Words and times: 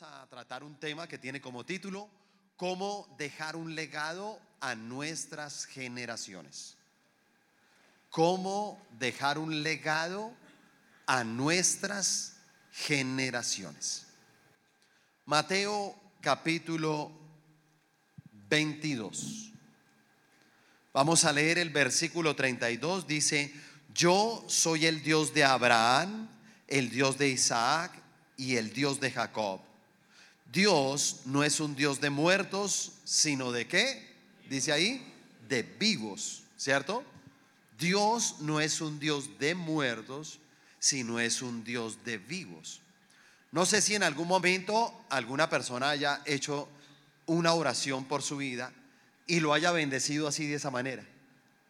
a 0.00 0.26
tratar 0.26 0.64
un 0.64 0.76
tema 0.76 1.06
que 1.06 1.18
tiene 1.18 1.38
como 1.38 1.66
título 1.66 2.08
cómo 2.56 3.14
dejar 3.18 3.56
un 3.56 3.74
legado 3.74 4.40
a 4.58 4.74
nuestras 4.74 5.66
generaciones. 5.66 6.78
Cómo 8.08 8.82
dejar 8.98 9.36
un 9.36 9.62
legado 9.62 10.32
a 11.04 11.24
nuestras 11.24 12.36
generaciones. 12.72 14.06
Mateo 15.26 15.94
capítulo 16.22 17.12
22. 18.48 19.52
Vamos 20.94 21.26
a 21.26 21.32
leer 21.32 21.58
el 21.58 21.68
versículo 21.68 22.34
32. 22.34 23.06
Dice, 23.06 23.52
yo 23.92 24.42
soy 24.48 24.86
el 24.86 25.02
Dios 25.02 25.34
de 25.34 25.44
Abraham, 25.44 26.30
el 26.66 26.88
Dios 26.88 27.18
de 27.18 27.28
Isaac 27.28 27.92
y 28.38 28.56
el 28.56 28.72
Dios 28.72 28.98
de 28.98 29.10
Jacob. 29.10 29.60
Dios 30.52 31.22
no 31.24 31.42
es 31.42 31.60
un 31.60 31.74
Dios 31.74 32.00
de 32.00 32.10
muertos, 32.10 32.92
sino 33.04 33.52
de 33.52 33.66
qué? 33.66 34.14
Dice 34.50 34.70
ahí, 34.70 35.02
de 35.48 35.62
vivos, 35.62 36.42
¿cierto? 36.58 37.02
Dios 37.78 38.36
no 38.40 38.60
es 38.60 38.82
un 38.82 39.00
Dios 39.00 39.38
de 39.38 39.54
muertos, 39.54 40.40
sino 40.78 41.18
es 41.20 41.40
un 41.40 41.64
Dios 41.64 42.04
de 42.04 42.18
vivos. 42.18 42.80
No 43.50 43.64
sé 43.64 43.80
si 43.80 43.94
en 43.94 44.02
algún 44.02 44.28
momento 44.28 45.04
alguna 45.08 45.48
persona 45.48 45.90
haya 45.90 46.20
hecho 46.26 46.68
una 47.26 47.54
oración 47.54 48.04
por 48.04 48.22
su 48.22 48.36
vida 48.36 48.72
y 49.26 49.40
lo 49.40 49.54
haya 49.54 49.72
bendecido 49.72 50.28
así 50.28 50.46
de 50.46 50.56
esa 50.56 50.70
manera, 50.70 51.04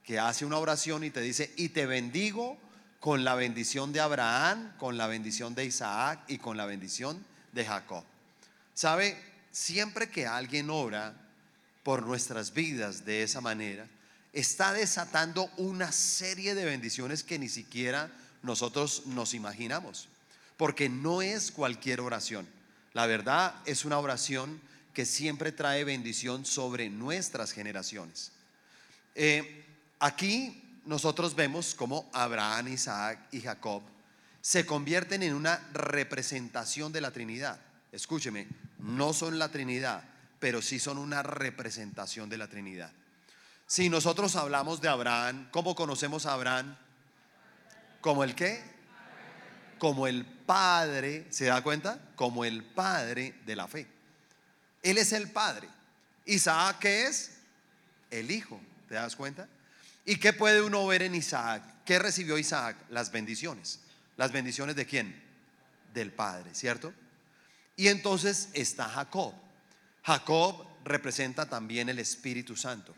que 0.05 0.19
hace 0.19 0.45
una 0.45 0.59
oración 0.59 1.05
y 1.05 1.11
te 1.11 1.21
dice, 1.21 1.53
y 1.57 1.69
te 1.69 1.87
bendigo 1.87 2.59
con 2.99 3.23
la 3.23 3.37
bendición 3.37 3.93
de 3.93 4.01
Abraham, 4.01 4.73
con 4.77 4.97
la 4.97 5.07
bendición 5.07 5.55
de 5.55 5.67
Isaac 5.67 6.25
y 6.27 6.39
con 6.39 6.57
la 6.57 6.67
bendición 6.67 7.25
de 7.53 7.65
Jacob. 7.65 8.05
¿Sabe? 8.75 9.17
Siempre 9.51 10.09
que 10.09 10.27
alguien 10.27 10.71
ora 10.71 11.15
por 11.83 12.07
nuestras 12.07 12.53
vidas 12.53 13.05
de 13.05 13.23
esa 13.23 13.41
manera, 13.41 13.87
está 14.33 14.73
desatando 14.73 15.51
una 15.57 15.93
serie 15.93 16.55
de 16.55 16.65
bendiciones 16.65 17.23
que 17.23 17.39
ni 17.39 17.49
siquiera 17.49 18.11
nosotros 18.43 19.07
nos 19.07 19.35
imaginamos. 19.35 20.09
Porque 20.57 20.89
no 20.89 21.23
es 21.23 21.51
cualquier 21.51 22.01
oración. 22.01 22.47
La 22.93 23.07
verdad 23.07 23.55
es 23.67 23.85
una 23.85 23.99
oración 23.99 24.61
que 24.95 25.07
siempre 25.07 25.53
trae 25.53 25.85
bendición 25.85 26.45
sobre 26.45 26.89
nuestras 26.91 27.53
generaciones. 27.53 28.33
Eh, 29.15 29.65
aquí 29.99 30.81
nosotros 30.85 31.35
vemos 31.35 31.75
cómo 31.75 32.09
Abraham, 32.13 32.69
Isaac 32.69 33.19
y 33.33 33.41
Jacob 33.41 33.83
se 34.41 34.67
convierten 34.67 35.23
en 35.23 35.35
una 35.35 35.57
representación 35.73 36.93
de 36.93 37.01
la 37.01 37.13
Trinidad. 37.13 37.61
Escúcheme, 37.93 38.49
no 38.79 39.13
son 39.13 39.39
la 39.39 39.51
Trinidad, 39.51 40.03
pero 40.41 40.63
sí 40.63 40.79
son 40.79 40.97
una 40.97 41.23
representación 41.23 42.31
de 42.31 42.39
la 42.39 42.49
Trinidad. 42.49 42.91
Si 43.67 43.91
nosotros 43.91 44.35
hablamos 44.35 44.81
de 44.81 44.89
Abraham, 44.89 45.49
¿cómo 45.51 45.75
conocemos 45.75 46.25
a 46.25 46.33
Abraham? 46.33 46.77
¿Como 48.01 48.25
el 48.25 48.35
qué? 48.35 48.63
Como 49.79 50.07
el 50.07 50.25
padre, 50.25 51.27
¿se 51.31 51.47
da 51.47 51.63
cuenta? 51.63 52.01
Como 52.17 52.45
el 52.47 52.65
padre 52.65 53.35
de 53.45 53.57
la 53.57 53.69
fe. 53.69 53.87
Él 54.83 54.97
es 54.97 55.13
el 55.13 55.31
padre. 55.31 55.69
Isaac, 56.25 56.79
¿qué 56.81 57.07
es? 57.07 57.33
El 58.11 58.31
hijo, 58.31 58.61
¿te 58.89 58.95
das 58.95 59.17
cuenta? 59.17 59.49
¿Y 60.05 60.17
qué 60.17 60.33
puede 60.33 60.63
uno 60.63 60.87
ver 60.87 61.03
en 61.03 61.15
Isaac? 61.15 61.63
¿Qué 61.85 61.99
recibió 61.99 62.39
Isaac? 62.39 62.77
Las 62.91 63.13
bendiciones. 63.13 63.81
¿Las 64.17 64.33
bendiciones 64.33 64.77
de 64.77 64.87
quién? 64.87 65.23
Del 65.93 66.11
Padre, 66.13 66.55
¿cierto? 66.55 66.93
Y 67.77 67.89
entonces 67.89 68.49
está 68.53 68.89
Jacob. 68.89 69.35
Jacob 70.03 70.67
representa 70.85 71.49
también 71.49 71.89
el 71.89 71.99
Espíritu 71.99 72.57
Santo. 72.57 72.95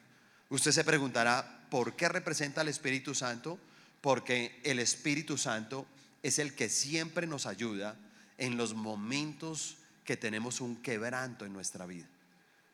Usted 0.48 0.72
se 0.72 0.84
preguntará, 0.84 1.66
¿por 1.70 1.96
qué 1.96 2.08
representa 2.08 2.62
el 2.62 2.68
Espíritu 2.68 3.14
Santo? 3.14 3.58
Porque 4.00 4.60
el 4.64 4.78
Espíritu 4.78 5.38
Santo 5.38 5.86
es 6.22 6.38
el 6.38 6.54
que 6.54 6.68
siempre 6.68 7.26
nos 7.26 7.46
ayuda 7.46 7.96
en 8.38 8.56
los 8.56 8.74
momentos 8.74 9.76
que 10.04 10.16
tenemos 10.16 10.60
un 10.60 10.76
quebranto 10.76 11.44
en 11.44 11.52
nuestra 11.52 11.86
vida. 11.86 12.06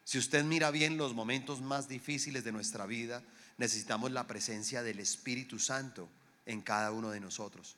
Si 0.04 0.18
usted 0.18 0.44
mira 0.44 0.70
bien 0.70 0.96
los 0.96 1.14
momentos 1.14 1.60
más 1.60 1.88
difíciles 1.88 2.42
de 2.42 2.52
nuestra 2.52 2.86
vida, 2.86 3.22
necesitamos 3.58 4.10
la 4.10 4.26
presencia 4.26 4.82
del 4.82 4.98
Espíritu 4.98 5.58
Santo 5.58 6.08
en 6.46 6.62
cada 6.62 6.90
uno 6.92 7.10
de 7.10 7.20
nosotros. 7.20 7.76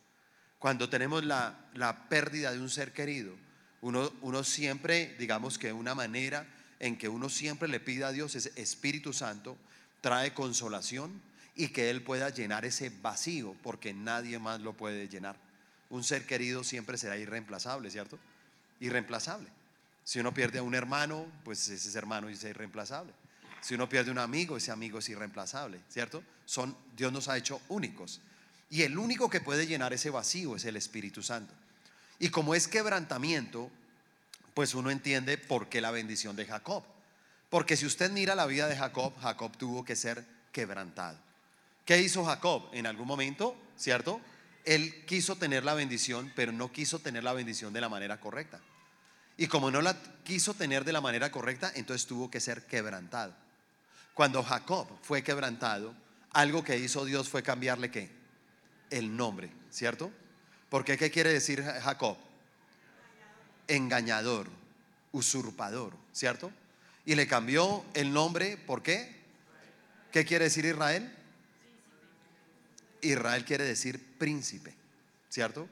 Cuando 0.59 0.89
tenemos 0.89 1.25
la, 1.25 2.07
pérdida 2.09 2.53
de 2.53 2.61
un 2.61 2.71
ser 2.71 2.93
querido, 2.93 3.35
uno, 3.83 4.13
uno 4.23 4.43
siempre, 4.45 5.15
digamos 5.19 5.59
que 5.59 5.73
una 5.73 5.95
manera 5.95 6.47
en 6.81 6.97
que 6.97 7.09
uno 7.09 7.29
siempre 7.29 7.69
le 7.69 7.81
pide 7.81 8.05
a 8.05 8.13
Dios 8.13 8.35
es 8.35 8.53
Espíritu 8.57 9.13
Santo, 9.13 9.57
trae 10.01 10.33
consolación 10.33 11.21
y 11.55 11.69
que 11.69 11.91
Él 11.91 12.03
pueda 12.03 12.31
llenar 12.31 12.65
ese 12.65 12.91
vacío, 12.91 13.55
porque 13.63 13.93
nadie 13.93 14.39
más 14.39 14.61
lo 14.61 14.73
puede 14.73 15.09
llenar. 15.09 15.37
Un 15.91 16.05
ser 16.05 16.27
querido 16.27 16.65
siempre 16.65 16.97
será 16.97 17.19
irreemplazable, 17.19 17.91
¿cierto? 17.91 18.19
Irreemplazable. 18.81 19.49
Si 20.05 20.19
uno 20.19 20.33
pierde 20.33 20.59
a 20.59 20.63
un 20.63 20.75
hermano, 20.75 21.27
pues 21.45 21.69
ese 21.69 21.97
hermano 21.99 22.29
es 22.29 22.43
irreemplazable. 22.43 23.13
Si 23.61 23.75
uno 23.75 23.89
pierde 23.89 24.11
un 24.11 24.19
amigo, 24.19 24.57
ese 24.57 24.73
amigo 24.73 24.99
es 24.99 25.09
irreemplazable, 25.09 25.81
¿cierto? 25.89 26.25
Son, 26.47 26.77
Dios 26.97 27.13
nos 27.13 27.29
ha 27.29 27.37
hecho 27.37 27.61
únicos. 27.69 28.21
Y 28.71 28.83
el 28.83 28.99
único 28.99 29.29
que 29.29 29.41
puede 29.41 29.67
llenar 29.67 29.93
ese 29.93 30.11
vacío 30.11 30.57
es 30.57 30.65
el 30.65 30.77
Espíritu 30.77 31.23
Santo. 31.23 31.55
Y 32.23 32.29
como 32.29 32.55
es 32.55 32.69
quebrantamiento, 32.69 33.69
pues 34.55 34.77
uno 34.77 34.93
entiende 34.93 35.39
por 35.39 35.69
qué 35.69 35.81
la 35.81 35.91
bendición 35.91 36.37
de 36.37 36.47
Jacob. 36.47 36.85
Porque 37.51 37.77
si 37.77 37.85
usted 37.85 38.13
mira 38.13 38.37
la 38.37 38.47
vida 38.47 38.69
de 38.69 38.77
Jacob, 38.77 39.13
Jacob 39.21 39.51
tuvo 39.57 39.85
que 39.85 39.97
ser 39.97 40.25
quebrantado. 40.53 41.19
¿Qué 41.85 42.01
hizo 42.01 42.25
Jacob? 42.25 42.69
En 42.75 42.87
algún 42.87 43.09
momento, 43.09 43.57
¿cierto? 43.77 44.21
Él 44.65 45.05
quiso 45.05 45.35
tener 45.35 45.65
la 45.65 45.75
bendición, 45.75 46.33
pero 46.37 46.53
no 46.53 46.71
quiso 46.71 47.01
tener 47.01 47.25
la 47.25 47.33
bendición 47.33 47.73
de 47.73 47.81
la 47.81 47.89
manera 47.89 48.21
correcta. 48.21 48.61
Y 49.37 49.49
como 49.49 49.73
no 49.73 49.83
la 49.83 50.01
quiso 50.23 50.55
tener 50.55 50.85
de 50.85 50.93
la 50.93 51.01
manera 51.01 51.33
correcta, 51.33 51.73
entonces 51.75 52.07
tuvo 52.07 52.31
que 52.31 52.39
ser 52.39 52.67
quebrantado. 52.67 53.35
Cuando 54.15 54.45
Jacob 54.45 54.87
fue 55.03 55.25
quebrantado, 55.25 55.93
algo 56.31 56.63
que 56.63 56.79
hizo 56.79 57.05
Dios 57.05 57.29
fue 57.29 57.43
cambiarle 57.43 57.91
qué? 57.91 58.13
El 58.91 59.17
nombre, 59.17 59.51
¿cierto? 59.71 60.13
Porque 60.73 60.97
¿qué 60.97 61.11
quiere 61.11 61.31
decir 61.31 61.63
Jacob? 61.63 62.17
Engañador, 63.69 64.49
usurpador, 65.13 65.93
¿cierto? 66.15 66.51
Y 67.05 67.15
le 67.15 67.27
cambió 67.27 67.85
el 67.93 68.11
nombre, 68.11 68.57
¿por 68.57 68.83
qué? 68.83 69.15
¿Qué 70.11 70.25
quiere 70.25 70.47
decir 70.47 70.65
Israel? 70.65 71.15
Israel 73.03 73.45
quiere 73.45 73.65
decir 73.65 74.03
príncipe, 74.17 74.73
¿cierto? 75.29 75.69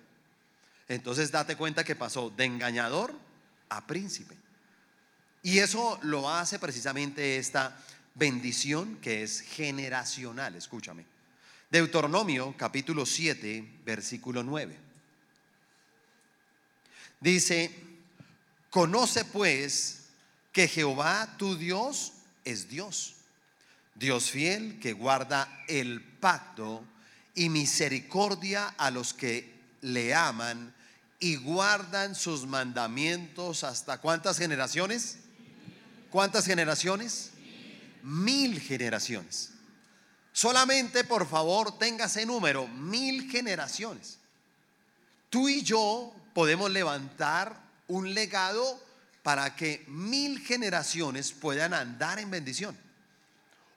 Entonces 0.87 1.31
date 1.31 1.57
cuenta 1.57 1.83
que 1.83 1.97
pasó 1.97 2.29
de 2.29 2.45
engañador 2.45 3.15
a 3.71 3.87
príncipe. 3.87 4.37
Y 5.43 5.61
eso 5.61 5.99
lo 6.03 6.29
hace 6.29 6.59
precisamente 6.59 7.39
esta 7.39 7.75
bendición 8.17 8.97
que 8.97 9.23
es 9.23 9.41
generacional. 9.41 10.57
Escúchame. 10.57 11.07
Deuteronomio 11.71 12.55
capítulo 12.59 13.07
7, 13.07 13.79
versículo 13.83 14.43
9. 14.43 14.90
Dice, 17.21 17.71
conoce 18.71 19.25
pues 19.25 20.07
que 20.53 20.69
Jehová 20.69 21.37
tu 21.39 21.57
Dios 21.57 22.13
es 22.45 22.69
Dios, 22.69 23.15
Dios 23.95 24.31
fiel 24.31 24.81
que 24.81 24.93
guarda 24.93 25.65
el 25.69 26.03
pacto 26.03 26.83
y 27.35 27.49
misericordia 27.49 28.69
a 28.79 28.91
los 28.91 29.13
que 29.15 29.53
le 29.83 30.15
aman 30.15 30.75
y 31.19 31.37
guardan 31.37 32.15
sus 32.15 32.47
mandamientos 32.47 33.63
hasta 33.63 33.99
cuántas 33.99 34.39
generaciones? 34.39 35.19
¿Cuántas 36.11 36.47
generaciones? 36.47 37.33
mil 38.03 38.61
generaciones. 38.61 39.51
Solamente, 40.33 41.05
por 41.05 41.27
favor, 41.29 41.79
tenga 41.79 42.07
ese 42.07 42.25
número, 42.25 42.67
mil 42.69 43.31
generaciones. 43.31 44.19
Tú 45.29 45.49
y 45.49 45.63
yo 45.63 46.13
podemos 46.35 46.71
levantar 46.71 47.61
un 47.89 48.15
legado 48.15 48.81
para 49.23 49.55
que 49.57 49.85
mil 49.89 50.41
generaciones 50.41 51.33
puedan 51.33 51.75
andar 51.75 52.19
en 52.19 52.31
bendición. 52.31 52.77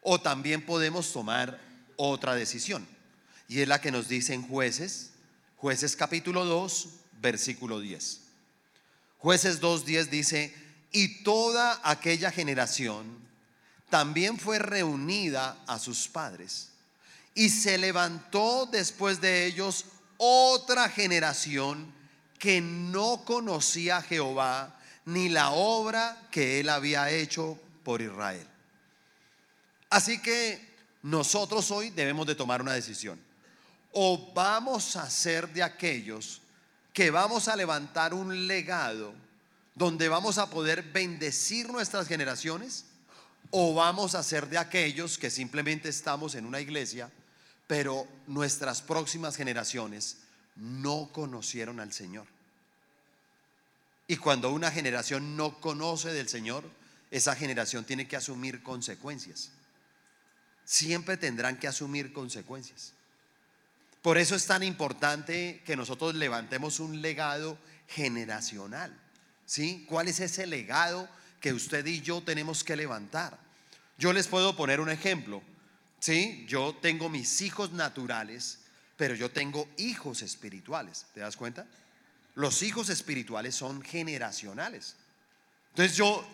O 0.01 0.19
también 0.21 0.65
podemos 0.65 1.11
tomar 1.11 1.59
otra 1.95 2.35
decisión. 2.35 2.87
Y 3.47 3.61
es 3.61 3.67
la 3.67 3.81
que 3.81 3.91
nos 3.91 4.07
dice 4.07 4.33
en 4.33 4.47
jueces, 4.47 5.11
jueces 5.57 5.95
capítulo 5.95 6.45
2, 6.45 6.87
versículo 7.21 7.79
10. 7.79 8.19
Jueces 9.19 9.61
2.10 9.61 10.09
dice, 10.09 10.53
y 10.91 11.23
toda 11.23 11.79
aquella 11.83 12.31
generación 12.31 13.17
también 13.89 14.39
fue 14.39 14.59
reunida 14.59 15.57
a 15.67 15.79
sus 15.79 16.07
padres. 16.07 16.69
Y 17.35 17.49
se 17.49 17.77
levantó 17.77 18.67
después 18.71 19.21
de 19.21 19.45
ellos 19.45 19.85
otra 20.17 20.89
generación 20.89 21.93
que 22.43 22.59
no 22.59 23.23
conocía 23.23 23.95
a 23.95 24.01
Jehová, 24.01 24.77
ni 25.05 25.29
la 25.29 25.51
obra 25.51 26.27
que 26.29 26.59
él 26.59 26.67
había 26.67 27.09
hecho 27.09 27.57
por 27.85 28.01
Israel. 28.01 28.45
Así 29.89 30.21
que 30.21 30.75
nosotros 31.03 31.71
hoy 31.71 31.91
debemos 31.91 32.27
de 32.27 32.35
tomar 32.35 32.61
una 32.61 32.73
decisión. 32.73 33.17
O 33.93 34.33
vamos 34.33 34.97
a 34.97 35.09
ser 35.09 35.53
de 35.53 35.63
aquellos 35.63 36.41
que 36.91 37.11
vamos 37.11 37.47
a 37.47 37.55
levantar 37.55 38.13
un 38.13 38.45
legado 38.45 39.13
donde 39.73 40.09
vamos 40.09 40.37
a 40.37 40.49
poder 40.49 40.83
bendecir 40.83 41.69
nuestras 41.69 42.09
generaciones, 42.09 42.87
o 43.51 43.73
vamos 43.73 44.15
a 44.15 44.23
ser 44.23 44.49
de 44.49 44.57
aquellos 44.57 45.17
que 45.17 45.29
simplemente 45.29 45.87
estamos 45.87 46.35
en 46.35 46.45
una 46.45 46.59
iglesia, 46.59 47.09
pero 47.67 48.05
nuestras 48.27 48.81
próximas 48.81 49.37
generaciones 49.37 50.17
no 50.55 51.09
conocieron 51.11 51.79
al 51.79 51.93
Señor. 51.93 52.27
Y 54.07 54.17
cuando 54.17 54.51
una 54.51 54.71
generación 54.71 55.37
no 55.37 55.59
conoce 55.59 56.13
del 56.13 56.29
Señor, 56.29 56.69
esa 57.11 57.35
generación 57.35 57.85
tiene 57.85 58.07
que 58.07 58.15
asumir 58.15 58.63
consecuencias. 58.63 59.51
Siempre 60.65 61.17
tendrán 61.17 61.57
que 61.57 61.67
asumir 61.67 62.13
consecuencias. 62.13 62.93
Por 64.01 64.17
eso 64.17 64.35
es 64.35 64.45
tan 64.45 64.63
importante 64.63 65.61
que 65.65 65.77
nosotros 65.77 66.15
levantemos 66.15 66.79
un 66.79 67.01
legado 67.01 67.57
generacional. 67.87 68.99
¿Sí? 69.45 69.85
¿Cuál 69.87 70.07
es 70.07 70.19
ese 70.19 70.45
legado 70.45 71.07
que 71.39 71.53
usted 71.53 71.85
y 71.85 72.01
yo 72.01 72.21
tenemos 72.21 72.63
que 72.63 72.75
levantar? 72.75 73.39
Yo 73.97 74.11
les 74.11 74.27
puedo 74.27 74.55
poner 74.55 74.79
un 74.81 74.89
ejemplo. 74.89 75.41
¿Sí? 75.99 76.45
Yo 76.49 76.75
tengo 76.81 77.07
mis 77.07 77.41
hijos 77.41 77.71
naturales, 77.71 78.59
pero 78.97 79.15
yo 79.15 79.31
tengo 79.31 79.67
hijos 79.77 80.21
espirituales. 80.21 81.05
¿Te 81.13 81.19
das 81.19 81.35
cuenta? 81.35 81.65
Los 82.35 82.63
hijos 82.63 82.89
espirituales 82.89 83.55
son 83.55 83.81
generacionales. 83.81 84.95
Entonces 85.69 85.95
yo 85.95 86.25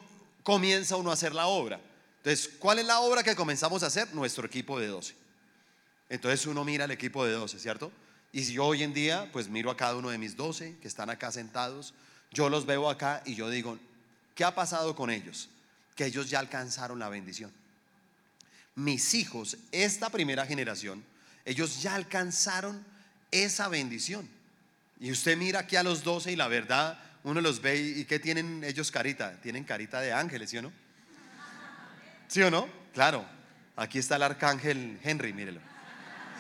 comienza 0.44 0.96
uno 0.96 1.12
a 1.12 1.14
hacer 1.14 1.34
la 1.34 1.48
obra. 1.48 1.80
Entonces, 2.18 2.50
¿cuál 2.60 2.80
es 2.80 2.86
la 2.86 3.00
obra 3.00 3.24
que 3.24 3.36
comenzamos 3.36 3.84
a 3.84 3.88
hacer? 3.88 4.14
Nuestro 4.14 4.46
equipo 4.46 4.80
de 4.80 4.88
12. 4.88 5.16
Entonces 6.10 6.46
uno 6.48 6.66
mira 6.66 6.86
el 6.86 6.92
equipo 6.92 7.26
de 7.26 7.34
12, 7.34 7.60
¿cierto? 7.60 7.92
Y 8.32 8.44
si 8.44 8.54
yo 8.54 8.66
hoy 8.66 8.84
en 8.84 8.94
día, 8.94 9.30
pues 9.32 9.48
miro 9.48 9.72
a 9.72 9.78
cada 9.78 9.96
uno 9.96 10.10
de 10.10 10.18
mis 10.18 10.36
12 10.36 10.78
que 10.82 10.88
están 10.88 11.10
acá 11.10 11.32
sentados, 11.32 11.94
yo 12.32 12.50
los 12.50 12.66
veo 12.66 12.90
acá 12.90 13.24
y 13.26 13.36
yo 13.36 13.50
digo, 13.50 13.80
¿qué 14.36 14.44
ha 14.44 14.54
pasado 14.54 14.96
con 14.96 15.10
ellos? 15.10 15.50
Que 15.96 16.06
ellos 16.06 16.30
ya 16.30 16.40
alcanzaron 16.40 17.00
la 17.00 17.10
bendición. 17.10 17.52
Mis 18.76 19.14
hijos, 19.14 19.58
esta 19.72 20.10
primera 20.10 20.46
generación, 20.46 21.04
ellos 21.46 21.82
ya 21.82 21.96
alcanzaron 21.96 22.86
esa 23.32 23.68
bendición. 23.68 24.28
Y 25.00 25.12
usted 25.12 25.38
mira 25.38 25.60
aquí 25.60 25.76
a 25.76 25.84
los 25.84 26.04
12 26.04 26.32
y 26.32 26.36
la 26.36 26.48
verdad, 26.48 27.00
uno 27.24 27.42
los 27.42 27.62
ve 27.62 27.78
y 27.78 28.06
¿qué 28.06 28.20
tienen 28.20 28.64
ellos 28.64 28.92
carita? 28.92 29.40
Tienen 29.42 29.64
carita 29.64 30.02
de 30.02 30.12
ángeles, 30.12 30.50
¿sí 30.50 30.58
o 30.58 30.62
no? 30.62 30.72
¿Sí 32.28 32.42
o 32.42 32.52
no? 32.52 32.68
Claro. 32.94 33.26
Aquí 33.76 33.98
está 33.98 34.18
el 34.18 34.24
arcángel 34.24 35.00
Henry, 35.04 35.32
mírelo. 35.32 35.62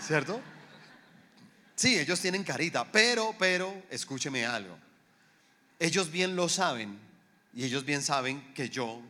¿Cierto? 0.06 0.42
Sí, 1.76 1.98
ellos 1.98 2.20
tienen 2.20 2.44
carita, 2.44 2.92
pero, 2.92 3.34
pero, 3.40 3.84
escúcheme 3.90 4.46
algo. 4.46 4.78
Ellos 5.80 6.12
bien 6.12 6.36
lo 6.36 6.50
saben 6.50 7.00
y 7.54 7.64
ellos 7.64 7.86
bien 7.86 8.02
saben 8.02 8.54
que 8.54 8.70
yo 8.70 9.02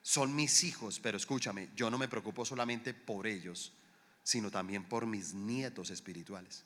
son 0.00 0.34
mis 0.34 0.64
hijos, 0.64 0.98
pero 0.98 1.18
escúchame, 1.18 1.68
yo 1.76 1.90
no 1.90 1.98
me 1.98 2.08
preocupo 2.08 2.46
solamente 2.46 2.94
por 2.94 3.26
ellos, 3.26 3.72
sino 4.26 4.50
también 4.50 4.82
por 4.82 5.06
mis 5.06 5.34
nietos 5.34 5.90
espirituales. 5.90 6.64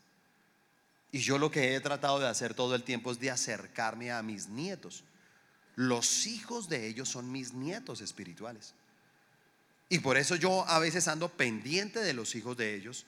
Y 1.12 1.18
yo 1.18 1.36
lo 1.36 1.50
que 1.50 1.74
he 1.74 1.80
tratado 1.80 2.18
de 2.18 2.26
hacer 2.26 2.54
todo 2.54 2.74
el 2.74 2.84
tiempo 2.84 3.12
es 3.12 3.20
de 3.20 3.30
acercarme 3.30 4.10
a 4.10 4.22
mis 4.22 4.48
nietos. 4.48 5.04
Los 5.76 6.26
hijos 6.26 6.70
de 6.70 6.86
ellos 6.86 7.10
son 7.10 7.30
mis 7.30 7.52
nietos 7.52 8.00
espirituales. 8.00 8.72
Y 9.90 9.98
por 9.98 10.16
eso 10.16 10.36
yo 10.36 10.66
a 10.68 10.78
veces 10.78 11.06
ando 11.06 11.28
pendiente 11.28 12.00
de 12.00 12.14
los 12.14 12.34
hijos 12.34 12.56
de 12.56 12.74
ellos, 12.74 13.04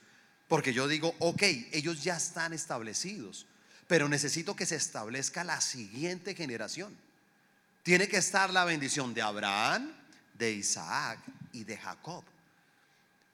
porque 0.49 0.75
yo 0.75 0.87
digo, 0.87 1.15
ok, 1.21 1.43
ellos 1.73 2.05
ya 2.05 2.19
están 2.19 2.53
establecidos, 2.53 3.47
pero 3.87 4.07
necesito 4.07 4.55
que 4.55 4.67
se 4.67 4.77
establezca 4.77 5.45
la 5.45 5.63
siguiente 5.63 6.35
generación. 6.35 6.95
Tiene 7.83 8.07
que 8.07 8.19
estar 8.19 8.53
la 8.53 8.67
bendición 8.67 9.15
de 9.15 9.23
Abraham, 9.23 9.95
de 10.35 10.53
Isaac 10.53 11.21
y 11.55 11.65
de 11.65 11.79
Jacob. 11.79 12.23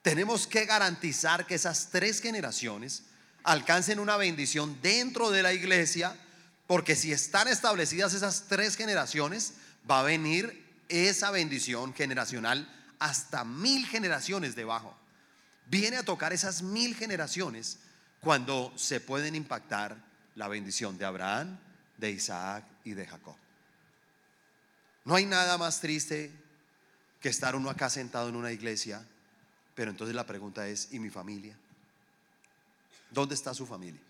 Tenemos 0.01 0.47
que 0.47 0.65
garantizar 0.65 1.45
que 1.45 1.55
esas 1.55 1.89
tres 1.89 2.21
generaciones 2.21 3.03
alcancen 3.43 3.99
una 3.99 4.17
bendición 4.17 4.77
dentro 4.81 5.31
de 5.31 5.43
la 5.43 5.53
iglesia, 5.53 6.15
porque 6.67 6.95
si 6.95 7.11
están 7.11 7.47
establecidas 7.47 8.13
esas 8.13 8.45
tres 8.47 8.75
generaciones, 8.75 9.53
va 9.89 10.01
a 10.01 10.03
venir 10.03 10.65
esa 10.87 11.31
bendición 11.31 11.93
generacional 11.93 12.67
hasta 12.99 13.43
mil 13.43 13.85
generaciones 13.85 14.55
debajo. 14.55 14.95
Viene 15.67 15.97
a 15.97 16.03
tocar 16.03 16.33
esas 16.33 16.61
mil 16.61 16.95
generaciones 16.95 17.79
cuando 18.21 18.73
se 18.75 18.99
pueden 18.99 19.35
impactar 19.35 19.97
la 20.35 20.47
bendición 20.47 20.97
de 20.97 21.05
Abraham, 21.05 21.57
de 21.97 22.11
Isaac 22.11 22.63
y 22.83 22.93
de 22.93 23.05
Jacob. 23.05 23.35
No 25.05 25.15
hay 25.15 25.25
nada 25.25 25.57
más 25.57 25.79
triste 25.79 26.31
que 27.21 27.29
estar 27.29 27.55
uno 27.55 27.69
acá 27.69 27.89
sentado 27.89 28.29
en 28.29 28.35
una 28.35 28.51
iglesia, 28.51 29.03
pero 29.79 29.91
entonces 29.91 30.13
la 30.13 30.25
pregunta 30.25 30.67
es, 30.67 30.89
¿y 30.91 30.99
mi 30.99 31.09
familia? 31.09 31.57
¿Dónde 33.11 33.33
está 33.33 33.53
su 33.53 33.65
familia? 33.65 34.01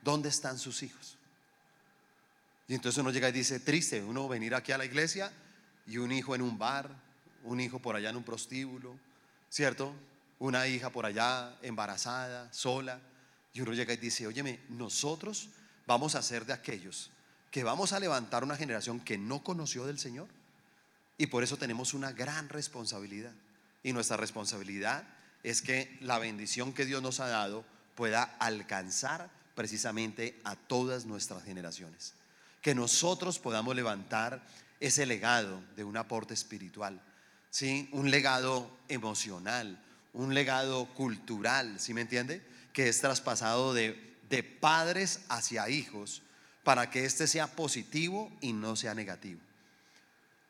¿Dónde 0.00 0.28
están 0.28 0.60
sus 0.60 0.84
hijos? 0.84 1.18
Y 2.68 2.74
entonces 2.76 3.00
uno 3.00 3.10
llega 3.10 3.30
y 3.30 3.32
dice, 3.32 3.58
triste, 3.58 4.00
uno 4.00 4.28
venir 4.28 4.54
aquí 4.54 4.70
a 4.70 4.78
la 4.78 4.84
iglesia 4.84 5.32
y 5.88 5.98
un 5.98 6.12
hijo 6.12 6.36
en 6.36 6.42
un 6.42 6.56
bar, 6.56 6.88
un 7.42 7.58
hijo 7.58 7.80
por 7.80 7.96
allá 7.96 8.10
en 8.10 8.16
un 8.16 8.22
prostíbulo, 8.22 8.96
¿cierto? 9.50 9.92
Una 10.38 10.68
hija 10.68 10.90
por 10.90 11.04
allá 11.04 11.58
embarazada, 11.62 12.52
sola. 12.52 13.00
Y 13.52 13.60
uno 13.62 13.72
llega 13.72 13.92
y 13.92 13.96
dice, 13.96 14.28
óyeme, 14.28 14.60
nosotros 14.68 15.48
vamos 15.84 16.14
a 16.14 16.22
ser 16.22 16.46
de 16.46 16.52
aquellos 16.52 17.10
que 17.50 17.64
vamos 17.64 17.92
a 17.92 17.98
levantar 17.98 18.44
una 18.44 18.54
generación 18.54 19.00
que 19.00 19.18
no 19.18 19.42
conoció 19.42 19.84
del 19.84 19.98
Señor. 19.98 20.28
Y 21.16 21.26
por 21.26 21.42
eso 21.42 21.56
tenemos 21.56 21.92
una 21.92 22.12
gran 22.12 22.48
responsabilidad. 22.48 23.32
Y 23.82 23.92
nuestra 23.92 24.16
responsabilidad 24.16 25.04
es 25.42 25.62
que 25.62 25.96
la 26.00 26.18
bendición 26.18 26.72
que 26.72 26.84
Dios 26.84 27.02
nos 27.02 27.20
ha 27.20 27.28
dado 27.28 27.64
pueda 27.94 28.22
alcanzar 28.38 29.30
precisamente 29.54 30.38
a 30.44 30.56
todas 30.56 31.04
nuestras 31.04 31.44
generaciones. 31.44 32.14
Que 32.62 32.74
nosotros 32.74 33.38
podamos 33.38 33.74
levantar 33.74 34.42
ese 34.80 35.06
legado 35.06 35.62
de 35.76 35.84
un 35.84 35.96
aporte 35.96 36.34
espiritual, 36.34 37.00
¿sí? 37.50 37.88
un 37.92 38.10
legado 38.10 38.70
emocional, 38.88 39.82
un 40.12 40.34
legado 40.34 40.86
cultural, 40.94 41.80
¿sí 41.80 41.94
me 41.94 42.02
entiende? 42.02 42.42
Que 42.72 42.88
es 42.88 43.00
traspasado 43.00 43.74
de, 43.74 44.16
de 44.28 44.42
padres 44.42 45.20
hacia 45.28 45.68
hijos 45.68 46.22
para 46.62 46.90
que 46.90 47.04
este 47.04 47.26
sea 47.26 47.46
positivo 47.48 48.30
y 48.40 48.52
no 48.52 48.76
sea 48.76 48.94
negativo. 48.94 49.40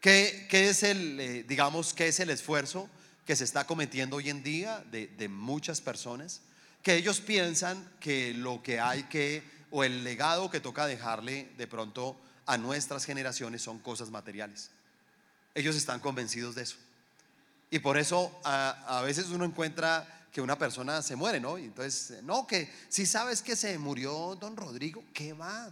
¿Qué, 0.00 0.46
qué 0.50 0.68
es 0.68 0.82
el, 0.82 1.18
eh, 1.20 1.44
digamos, 1.44 1.94
qué 1.94 2.08
es 2.08 2.20
el 2.20 2.30
esfuerzo 2.30 2.88
que 3.28 3.36
se 3.36 3.44
está 3.44 3.66
cometiendo 3.66 4.16
hoy 4.16 4.30
en 4.30 4.42
día 4.42 4.82
de, 4.90 5.06
de 5.06 5.28
muchas 5.28 5.82
personas? 5.82 6.40
Que 6.82 6.94
ellos 6.94 7.20
piensan 7.20 7.86
que 8.00 8.32
lo 8.32 8.62
que 8.62 8.80
hay 8.80 9.02
que, 9.02 9.42
o 9.70 9.84
el 9.84 10.02
legado 10.02 10.50
que 10.50 10.60
toca 10.60 10.86
dejarle 10.86 11.52
de 11.58 11.66
pronto 11.66 12.18
a 12.46 12.56
nuestras 12.56 13.04
generaciones 13.04 13.60
son 13.60 13.80
cosas 13.80 14.10
materiales. 14.10 14.70
Ellos 15.54 15.76
están 15.76 16.00
convencidos 16.00 16.54
de 16.54 16.62
eso. 16.62 16.76
Y 17.70 17.80
por 17.80 17.98
eso 17.98 18.32
a, 18.44 19.02
veces 19.04 19.26
uno 19.26 19.44
encuentra 19.44 20.08
que 20.32 20.40
una 20.40 20.56
persona 20.56 21.02
se 21.02 21.14
muere, 21.14 21.38
¿no? 21.38 21.58
Y 21.58 21.64
entonces, 21.64 22.22
no, 22.22 22.46
que 22.46 22.72
si 22.88 23.04
sabes 23.04 23.42
que 23.42 23.56
se 23.56 23.76
murió 23.76 24.38
don 24.40 24.56
Rodrigo, 24.56 25.04
¿qué 25.12 25.34
va? 25.34 25.70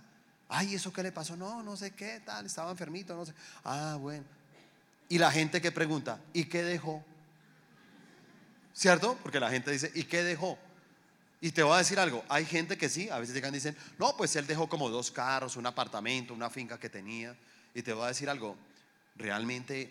Ay, 0.51 0.75
¿eso 0.75 0.93
qué 0.93 1.03
le 1.03 1.11
pasó? 1.11 1.39
No, 1.39 1.63
no 1.63 1.75
sé 1.75 1.93
qué 1.93 2.21
tal, 2.21 2.45
estaba 2.45 2.71
enfermito, 2.71 3.17
no 3.17 3.25
sé. 3.25 3.33
Ah, 3.65 3.97
bueno. 3.99 4.27
Y 5.09 5.17
la 5.17 5.33
gente 5.33 5.63
que 5.63 5.73
pregunta, 5.73 6.21
¿y 6.35 6.45
qué 6.45 6.63
dejó? 6.63 7.03
¿Cierto? 8.77 9.19
Porque 9.23 9.41
la 9.41 9.51
gente 9.51 9.71
dice, 9.71 9.91
¿y 9.95 10.05
qué 10.05 10.23
dejó? 10.23 10.59
Y 11.41 11.53
te 11.53 11.63
voy 11.63 11.75
a 11.75 11.79
decir 11.79 11.99
algo, 11.99 12.23
hay 12.29 12.45
gente 12.45 12.77
que 12.77 12.91
sí, 12.91 13.09
a 13.09 13.19
veces 13.19 13.35
llegan 13.35 13.55
y 13.55 13.57
dicen, 13.57 13.75
no, 13.99 14.15
pues 14.19 14.37
él 14.37 14.47
dejó 14.47 14.69
como 14.69 14.91
dos 14.91 15.11
carros, 15.11 15.57
un 15.57 15.65
apartamento, 15.65 16.35
una 16.35 16.51
finca 16.51 16.79
que 16.79 16.91
tenía. 16.91 17.35
Y 17.75 17.81
te 17.81 17.95
voy 17.95 18.05
a 18.05 18.09
decir 18.09 18.29
algo, 18.29 18.55
realmente 19.17 19.91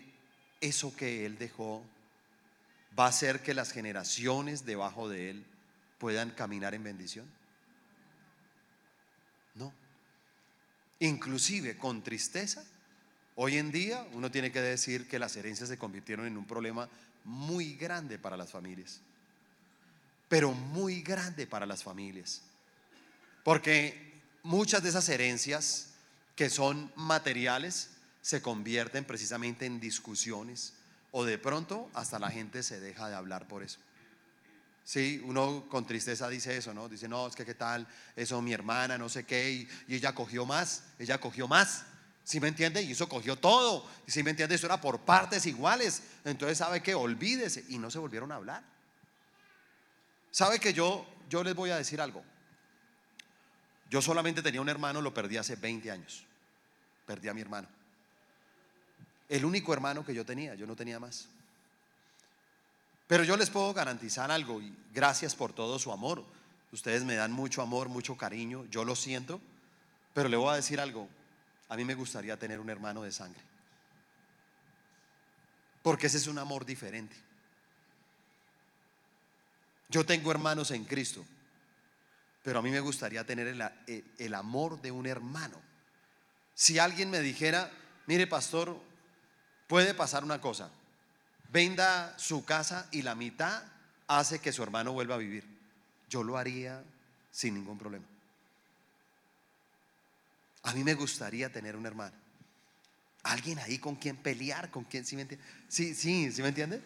eso 0.60 0.94
que 0.94 1.26
él 1.26 1.36
dejó 1.36 1.82
va 2.96 3.06
a 3.06 3.08
hacer 3.08 3.42
que 3.42 3.54
las 3.54 3.72
generaciones 3.72 4.64
debajo 4.64 5.08
de 5.08 5.30
él 5.30 5.44
puedan 5.98 6.30
caminar 6.30 6.72
en 6.72 6.84
bendición. 6.84 7.26
No. 9.56 9.72
Inclusive 11.00 11.76
con 11.76 12.02
tristeza, 12.02 12.64
hoy 13.34 13.58
en 13.58 13.72
día 13.72 14.06
uno 14.12 14.30
tiene 14.30 14.52
que 14.52 14.60
decir 14.60 15.08
que 15.08 15.18
las 15.18 15.34
herencias 15.34 15.68
se 15.68 15.76
convirtieron 15.76 16.26
en 16.26 16.36
un 16.36 16.46
problema 16.46 16.88
muy 17.26 17.74
grande 17.74 18.18
para 18.18 18.36
las 18.36 18.50
familias. 18.50 19.00
Pero 20.28 20.52
muy 20.52 21.02
grande 21.02 21.46
para 21.46 21.66
las 21.66 21.82
familias. 21.82 22.40
Porque 23.44 24.22
muchas 24.42 24.82
de 24.82 24.88
esas 24.88 25.08
herencias 25.08 25.88
que 26.34 26.48
son 26.48 26.90
materiales 26.96 27.90
se 28.22 28.42
convierten 28.42 29.04
precisamente 29.04 29.66
en 29.66 29.78
discusiones 29.78 30.74
o 31.12 31.24
de 31.24 31.38
pronto 31.38 31.90
hasta 31.94 32.18
la 32.18 32.30
gente 32.30 32.62
se 32.62 32.80
deja 32.80 33.08
de 33.08 33.14
hablar 33.14 33.46
por 33.48 33.62
eso. 33.62 33.78
Sí, 34.84 35.20
uno 35.24 35.66
con 35.68 35.84
tristeza 35.84 36.28
dice 36.28 36.56
eso, 36.56 36.72
¿no? 36.72 36.88
Dice, 36.88 37.08
no, 37.08 37.26
es 37.26 37.34
que 37.34 37.44
qué 37.44 37.54
tal, 37.54 37.88
eso 38.14 38.40
mi 38.40 38.52
hermana, 38.52 38.96
no 38.96 39.08
sé 39.08 39.24
qué, 39.24 39.50
y, 39.50 39.68
ella 39.88 40.14
cogió 40.14 40.46
más, 40.46 40.84
ella 40.98 41.18
cogió 41.18 41.48
más. 41.48 41.84
¿Sí 42.26 42.40
me 42.40 42.48
entiende? 42.48 42.82
Y 42.82 42.90
eso 42.90 43.08
cogió 43.08 43.36
todo. 43.36 43.86
Si 44.08 44.24
me 44.24 44.30
entiende, 44.30 44.56
eso 44.56 44.66
era 44.66 44.80
por 44.80 44.98
partes 44.98 45.46
iguales. 45.46 46.02
Entonces, 46.24 46.58
¿sabe 46.58 46.82
que 46.82 46.92
Olvídese. 46.92 47.64
Y 47.68 47.78
no 47.78 47.88
se 47.88 48.00
volvieron 48.00 48.32
a 48.32 48.34
hablar. 48.34 48.64
¿Sabe 50.32 50.58
que 50.58 50.74
yo, 50.74 51.06
yo 51.30 51.44
les 51.44 51.54
voy 51.54 51.70
a 51.70 51.76
decir 51.76 52.00
algo? 52.00 52.24
Yo 53.88 54.02
solamente 54.02 54.42
tenía 54.42 54.60
un 54.60 54.68
hermano, 54.68 55.00
lo 55.00 55.14
perdí 55.14 55.36
hace 55.36 55.54
20 55.54 55.88
años. 55.88 56.24
Perdí 57.06 57.28
a 57.28 57.32
mi 57.32 57.42
hermano. 57.42 57.68
El 59.28 59.44
único 59.44 59.72
hermano 59.72 60.04
que 60.04 60.12
yo 60.12 60.26
tenía, 60.26 60.56
yo 60.56 60.66
no 60.66 60.74
tenía 60.74 60.98
más. 60.98 61.28
Pero 63.06 63.22
yo 63.22 63.36
les 63.36 63.50
puedo 63.50 63.72
garantizar 63.72 64.32
algo 64.32 64.60
y 64.60 64.74
gracias 64.92 65.36
por 65.36 65.52
todo 65.52 65.78
su 65.78 65.92
amor. 65.92 66.24
Ustedes 66.72 67.04
me 67.04 67.14
dan 67.14 67.30
mucho 67.30 67.62
amor, 67.62 67.88
mucho 67.88 68.16
cariño, 68.16 68.64
yo 68.68 68.84
lo 68.84 68.96
siento, 68.96 69.40
pero 70.12 70.28
le 70.28 70.36
voy 70.36 70.50
a 70.50 70.56
decir 70.56 70.80
algo. 70.80 71.08
A 71.68 71.76
mí 71.76 71.84
me 71.84 71.94
gustaría 71.94 72.38
tener 72.38 72.60
un 72.60 72.70
hermano 72.70 73.02
de 73.02 73.12
sangre. 73.12 73.42
Porque 75.82 76.06
ese 76.06 76.18
es 76.18 76.26
un 76.26 76.38
amor 76.38 76.64
diferente. 76.64 77.16
Yo 79.88 80.04
tengo 80.04 80.30
hermanos 80.30 80.70
en 80.72 80.84
Cristo, 80.84 81.24
pero 82.42 82.58
a 82.58 82.62
mí 82.62 82.70
me 82.70 82.80
gustaría 82.80 83.24
tener 83.24 83.46
el, 84.18 84.34
amor 84.34 84.80
de 84.80 84.90
un 84.90 85.06
hermano. 85.06 85.60
Si 86.54 86.78
alguien 86.78 87.10
me 87.10 87.20
dijera, 87.20 87.70
mire 88.06 88.26
pastor, 88.26 88.80
puede 89.66 89.94
pasar 89.94 90.24
una 90.24 90.40
cosa, 90.40 90.70
venda 91.50 92.18
su 92.18 92.44
casa 92.44 92.88
y 92.90 93.02
la 93.02 93.14
mitad 93.14 93.62
hace 94.08 94.40
que 94.40 94.52
su 94.52 94.62
hermano 94.62 94.92
vuelva 94.92 95.14
a 95.14 95.18
vivir. 95.18 95.44
Yo 96.08 96.22
lo 96.22 96.36
haría 96.36 96.82
sin 97.30 97.54
ningún 97.54 97.78
problema. 97.78 98.06
A 100.66 100.72
mí 100.72 100.82
me 100.82 100.94
gustaría 100.94 101.50
tener 101.50 101.76
un 101.76 101.86
hermano. 101.86 102.14
Alguien 103.22 103.60
ahí 103.60 103.78
con 103.78 103.94
quien 103.94 104.16
pelear, 104.16 104.68
con 104.68 104.82
quien, 104.82 105.04
¿sí 105.04 105.14
me 105.14 105.22
entiende? 105.22 105.44
Sí, 105.68 105.94
sí, 105.94 106.32
¿sí 106.32 106.42
me 106.42 106.48
entiende? 106.48 106.80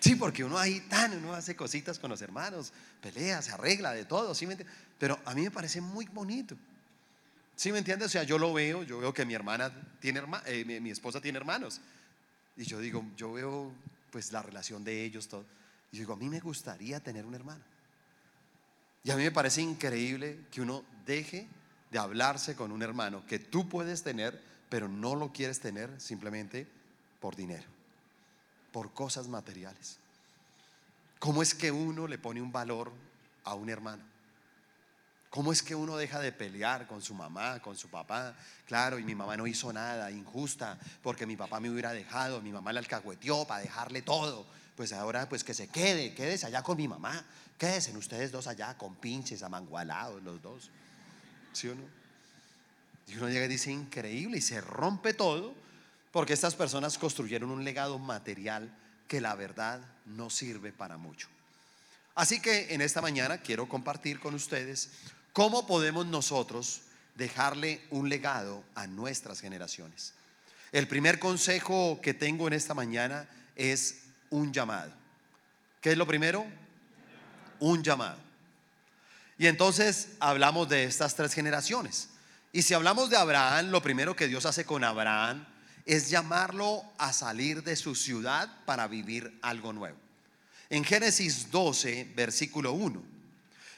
Sí, 0.00 0.14
porque 0.14 0.44
uno 0.44 0.58
ahí 0.58 0.80
tan, 0.80 1.14
uno 1.18 1.34
hace 1.34 1.54
cositas 1.54 1.98
con 1.98 2.08
los 2.08 2.22
hermanos, 2.22 2.72
pelea, 3.02 3.42
se 3.42 3.52
arregla 3.52 3.92
de 3.92 4.06
todo, 4.06 4.34
¿sí 4.34 4.46
me 4.46 4.54
entiende? 4.54 4.74
Pero 4.98 5.20
a 5.26 5.34
mí 5.34 5.42
me 5.42 5.50
parece 5.50 5.82
muy 5.82 6.06
bonito. 6.06 6.56
¿Sí 7.54 7.70
me 7.70 7.78
entiende? 7.78 8.06
O 8.06 8.08
sea, 8.08 8.22
yo 8.22 8.38
lo 8.38 8.54
veo, 8.54 8.82
yo 8.82 8.98
veo 8.98 9.12
que 9.12 9.26
mi 9.26 9.34
hermana 9.34 9.70
tiene, 10.00 10.22
eh, 10.46 10.80
mi, 10.80 10.90
esposa 10.90 11.20
tiene 11.20 11.36
hermanos. 11.36 11.82
Y 12.56 12.64
yo 12.64 12.80
digo, 12.80 13.04
yo 13.14 13.34
veo 13.34 13.72
pues 14.10 14.32
la 14.32 14.40
relación 14.40 14.84
de 14.84 15.04
ellos, 15.04 15.28
todo. 15.28 15.44
Y 15.92 15.98
digo, 15.98 16.14
a 16.14 16.16
mí 16.16 16.30
me 16.30 16.40
gustaría 16.40 17.00
tener 17.00 17.26
un 17.26 17.34
hermano. 17.34 17.62
Y 19.04 19.10
a 19.10 19.16
mí 19.16 19.22
me 19.22 19.32
parece 19.32 19.60
increíble 19.60 20.46
que 20.50 20.62
uno 20.62 20.82
deje 21.04 21.46
de 21.90 21.98
hablarse 21.98 22.54
con 22.54 22.72
un 22.72 22.82
hermano 22.82 23.24
que 23.26 23.38
tú 23.38 23.68
puedes 23.68 24.02
tener, 24.02 24.40
pero 24.68 24.88
no 24.88 25.14
lo 25.14 25.32
quieres 25.32 25.60
tener 25.60 26.00
simplemente 26.00 26.66
por 27.20 27.36
dinero, 27.36 27.66
por 28.72 28.92
cosas 28.92 29.28
materiales. 29.28 29.98
¿Cómo 31.18 31.42
es 31.42 31.54
que 31.54 31.72
uno 31.72 32.06
le 32.06 32.18
pone 32.18 32.40
un 32.40 32.52
valor 32.52 32.92
a 33.44 33.54
un 33.54 33.70
hermano? 33.70 34.02
¿Cómo 35.30 35.52
es 35.52 35.62
que 35.62 35.74
uno 35.74 35.96
deja 35.96 36.20
de 36.20 36.32
pelear 36.32 36.86
con 36.86 37.02
su 37.02 37.14
mamá, 37.14 37.60
con 37.60 37.76
su 37.76 37.88
papá? 37.88 38.34
Claro, 38.66 38.98
y 38.98 39.04
mi 39.04 39.14
mamá 39.14 39.36
no 39.36 39.46
hizo 39.46 39.72
nada, 39.72 40.10
injusta, 40.10 40.78
porque 41.02 41.26
mi 41.26 41.36
papá 41.36 41.60
me 41.60 41.68
hubiera 41.68 41.92
dejado, 41.92 42.40
mi 42.40 42.50
mamá 42.50 42.72
le 42.72 42.78
alcahueteó 42.78 43.46
para 43.46 43.60
dejarle 43.60 44.00
todo. 44.00 44.46
Pues 44.74 44.92
ahora, 44.92 45.28
pues 45.28 45.44
que 45.44 45.52
se 45.54 45.68
quede, 45.68 46.14
quédese 46.14 46.46
allá 46.46 46.62
con 46.62 46.78
mi 46.78 46.88
mamá, 46.88 47.24
quédense 47.58 47.94
ustedes 47.96 48.32
dos 48.32 48.46
allá 48.46 48.78
con 48.78 48.94
pinches 48.94 49.42
amangualados 49.42 50.22
los 50.22 50.40
dos. 50.40 50.70
¿Sí 51.52 51.68
o 51.68 51.74
no? 51.74 51.82
Y 53.06 53.16
uno 53.16 53.28
llega 53.28 53.46
y 53.46 53.48
dice, 53.48 53.70
increíble, 53.70 54.38
y 54.38 54.42
se 54.42 54.60
rompe 54.60 55.14
todo, 55.14 55.54
porque 56.12 56.34
estas 56.34 56.54
personas 56.54 56.98
construyeron 56.98 57.50
un 57.50 57.64
legado 57.64 57.98
material 57.98 58.70
que 59.06 59.20
la 59.20 59.34
verdad 59.34 59.80
no 60.04 60.28
sirve 60.28 60.72
para 60.72 60.98
mucho. 60.98 61.28
Así 62.14 62.40
que 62.40 62.74
en 62.74 62.80
esta 62.80 63.00
mañana 63.00 63.38
quiero 63.38 63.68
compartir 63.68 64.20
con 64.20 64.34
ustedes 64.34 64.90
¿Cómo 65.38 65.68
podemos 65.68 66.04
nosotros 66.04 66.80
dejarle 67.14 67.80
un 67.90 68.08
legado 68.08 68.64
a 68.74 68.88
nuestras 68.88 69.40
generaciones? 69.40 70.12
El 70.72 70.88
primer 70.88 71.20
consejo 71.20 72.00
que 72.02 72.12
tengo 72.12 72.48
en 72.48 72.54
esta 72.54 72.74
mañana 72.74 73.28
es 73.54 74.00
un 74.30 74.52
llamado. 74.52 74.90
¿Qué 75.80 75.92
es 75.92 75.96
lo 75.96 76.08
primero? 76.08 76.44
Un 77.60 77.84
llamado. 77.84 78.18
Y 79.38 79.46
entonces 79.46 80.08
hablamos 80.20 80.68
de 80.68 80.84
estas 80.84 81.14
tres 81.14 81.32
generaciones. 81.32 82.08
Y 82.52 82.62
si 82.62 82.74
hablamos 82.74 83.08
de 83.10 83.16
Abraham, 83.16 83.70
lo 83.70 83.82
primero 83.82 84.16
que 84.16 84.28
Dios 84.28 84.46
hace 84.46 84.64
con 84.64 84.84
Abraham 84.84 85.46
es 85.86 86.10
llamarlo 86.10 86.82
a 86.98 87.12
salir 87.12 87.62
de 87.62 87.76
su 87.76 87.94
ciudad 87.94 88.50
para 88.66 88.88
vivir 88.88 89.38
algo 89.42 89.72
nuevo. 89.72 89.96
En 90.68 90.84
Génesis 90.84 91.50
12, 91.50 92.12
versículo 92.14 92.72
1 92.72 93.18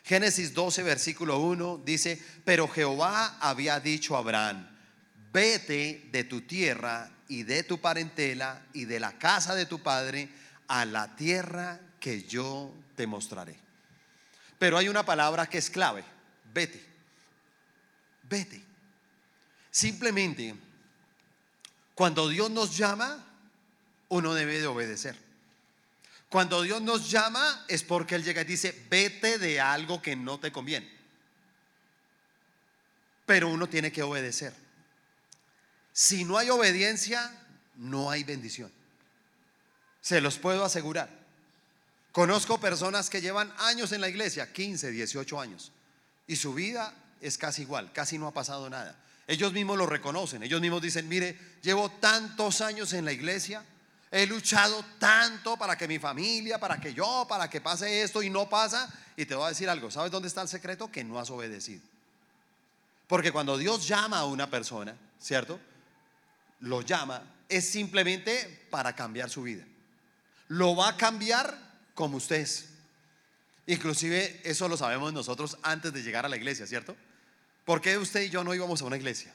Génesis 0.05 0.55
12, 0.55 0.83
versículo 0.83 1.39
1 1.39 1.83
dice, 1.85 2.21
pero 2.45 2.67
Jehová 2.67 3.39
había 3.41 3.79
dicho 3.79 4.17
a 4.17 4.19
Abraham, 4.19 4.69
vete 5.33 6.09
de 6.11 6.25
tu 6.25 6.41
tierra 6.41 7.09
y 7.29 7.45
de 7.45 7.63
tu 7.63 7.81
parentela 7.81 8.61
y 8.73 8.87
de 8.87 8.99
la 8.99 9.19
casa 9.19 9.55
de 9.55 9.67
tu 9.67 9.85
padre 9.85 10.29
a 10.67 10.85
la 10.85 11.15
tierra 11.15 11.79
que 12.01 12.25
yo 12.25 12.75
te 12.97 13.07
mostraré. 13.07 13.60
Pero 14.61 14.77
hay 14.77 14.91
una 14.91 15.07
palabra 15.07 15.49
que 15.49 15.57
es 15.57 15.71
clave, 15.71 16.05
vete, 16.53 16.85
vete. 18.25 18.63
Simplemente, 19.71 20.55
cuando 21.95 22.29
Dios 22.29 22.51
nos 22.51 22.77
llama, 22.77 23.25
uno 24.11 24.35
debe 24.35 24.61
de 24.61 24.67
obedecer. 24.67 25.17
Cuando 26.29 26.61
Dios 26.61 26.83
nos 26.83 27.11
llama 27.11 27.65
es 27.69 27.83
porque 27.83 28.17
Él 28.17 28.23
llega 28.23 28.43
y 28.43 28.45
dice, 28.45 28.87
vete 28.91 29.39
de 29.39 29.63
algo 29.63 30.03
que 30.03 30.15
no 30.15 30.39
te 30.39 30.53
conviene. 30.53 30.95
Pero 33.25 33.49
uno 33.49 33.67
tiene 33.67 33.91
que 33.91 34.03
obedecer. 34.03 34.53
Si 35.91 36.23
no 36.23 36.37
hay 36.37 36.51
obediencia, 36.51 37.33
no 37.77 38.11
hay 38.11 38.25
bendición. 38.25 38.71
Se 40.03 40.21
los 40.21 40.37
puedo 40.37 40.67
asegurar. 40.67 41.20
Conozco 42.13 42.59
personas 42.59 43.09
que 43.09 43.21
llevan 43.21 43.53
años 43.59 43.93
en 43.93 44.01
la 44.01 44.09
iglesia, 44.09 44.53
15, 44.53 44.91
18 44.91 45.41
años, 45.41 45.73
y 46.27 46.37
su 46.37 46.55
vida 46.55 46.93
es 47.21 47.39
casi 47.39 47.63
igual, 47.63 47.93
casi 47.93 48.19
no 48.19 48.27
ha 48.27 48.33
pasado 48.33 48.69
nada. 48.69 48.97
Ellos 49.27 49.53
mismos 49.53 49.79
lo 49.79 49.87
reconocen, 49.87 50.43
ellos 50.43 50.61
mismos 50.61 50.83
dicen, 50.83 51.09
mire, 51.09 51.39
llevo 51.63 51.91
tantos 51.91 52.61
años 52.61 52.93
en 52.93 53.05
la 53.05 53.13
iglesia, 53.13 53.65
He 54.13 54.27
luchado 54.27 54.85
tanto 54.99 55.57
para 55.57 55.79
que 55.79 55.87
mi 55.87 56.01
familia, 56.01 56.59
para 56.59 56.81
que 56.81 56.93
yo, 56.93 57.27
para 57.29 57.49
que 57.49 57.61
pase 57.61 58.03
esto 58.03 58.23
y 58.23 58.31
no 58.31 58.49
pasa. 58.49 58.93
Y 59.17 59.25
te 59.25 59.37
voy 59.37 59.47
a 59.47 59.49
decir 59.51 59.69
algo, 59.69 59.91
¿sabes 59.91 60.11
dónde 60.11 60.27
está 60.27 60.43
el 60.43 60.49
secreto? 60.49 60.91
Que 60.91 61.05
no 61.05 61.21
has 61.21 61.31
obedecido. 61.31 61.83
Porque 63.07 63.31
cuando 63.31 63.57
Dios 63.57 63.87
llama 63.87 64.19
a 64.19 64.25
una 64.25 64.51
persona, 64.51 64.97
¿cierto? 65.21 65.61
Lo 66.61 66.83
llama, 66.83 67.23
es 67.49 67.71
simplemente 67.71 68.67
para 68.71 68.97
cambiar 68.97 69.31
su 69.31 69.43
vida. 69.43 69.65
Lo 70.49 70.75
va 70.75 70.89
a 70.89 70.97
cambiar 70.97 71.70
como 71.95 72.17
usted 72.17 72.37
es. 72.37 72.67
Inclusive 73.67 74.41
eso 74.45 74.69
lo 74.69 74.77
sabemos 74.77 75.13
nosotros 75.13 75.59
antes 75.63 75.93
de 75.93 76.03
llegar 76.03 76.27
a 76.27 76.29
la 76.29 76.37
iglesia, 76.37 76.67
¿cierto? 76.67 76.97
¿Por 77.65 77.81
qué 77.81 77.99
usted 77.99 78.23
y 78.23 78.31
yo 78.31 78.43
no 78.43 78.55
íbamos 78.55 78.83
a 78.83 78.85
una 78.85 78.97
iglesia? 78.97 79.33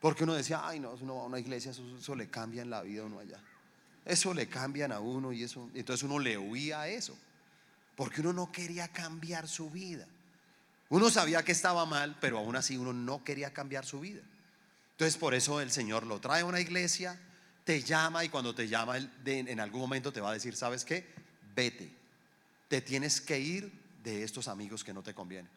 Porque 0.00 0.24
uno 0.24 0.34
decía, 0.34 0.66
ay 0.66 0.80
no, 0.80 0.92
uno 1.00 1.16
va 1.16 1.22
a 1.22 1.26
una 1.26 1.38
iglesia, 1.38 1.70
eso, 1.70 1.82
eso 1.96 2.14
le 2.14 2.28
cambia 2.28 2.62
en 2.62 2.70
la 2.70 2.82
vida 2.82 3.02
a 3.02 3.06
uno 3.06 3.20
allá. 3.20 3.40
Eso 4.04 4.34
le 4.34 4.48
cambian 4.48 4.92
a 4.92 5.00
uno 5.00 5.32
y 5.32 5.42
eso, 5.42 5.68
entonces 5.74 6.04
uno 6.04 6.18
le 6.18 6.38
huía 6.38 6.82
a 6.82 6.88
eso, 6.88 7.16
porque 7.96 8.20
uno 8.20 8.32
no 8.32 8.52
quería 8.52 8.88
cambiar 8.88 9.48
su 9.48 9.70
vida. 9.70 10.06
Uno 10.88 11.10
sabía 11.10 11.42
que 11.42 11.52
estaba 11.52 11.84
mal, 11.86 12.16
pero 12.20 12.38
aún 12.38 12.54
así 12.54 12.76
uno 12.76 12.92
no 12.92 13.24
quería 13.24 13.52
cambiar 13.52 13.84
su 13.84 14.00
vida. 14.00 14.22
Entonces 14.92 15.16
por 15.16 15.34
eso 15.34 15.60
el 15.60 15.72
Señor 15.72 16.06
lo 16.06 16.20
trae 16.20 16.42
a 16.42 16.44
una 16.44 16.60
iglesia, 16.60 17.20
te 17.64 17.82
llama 17.82 18.24
y 18.24 18.28
cuando 18.28 18.54
te 18.54 18.68
llama 18.68 18.96
en 19.24 19.60
algún 19.60 19.80
momento 19.80 20.12
te 20.12 20.20
va 20.20 20.30
a 20.30 20.34
decir, 20.34 20.54
¿sabes 20.54 20.84
qué? 20.84 21.25
Vete. 21.56 21.90
Te 22.68 22.80
tienes 22.80 23.20
que 23.20 23.40
ir 23.40 23.72
de 24.04 24.22
estos 24.22 24.46
amigos 24.46 24.84
que 24.84 24.94
no 24.94 25.02
te 25.02 25.14
convienen. 25.14 25.50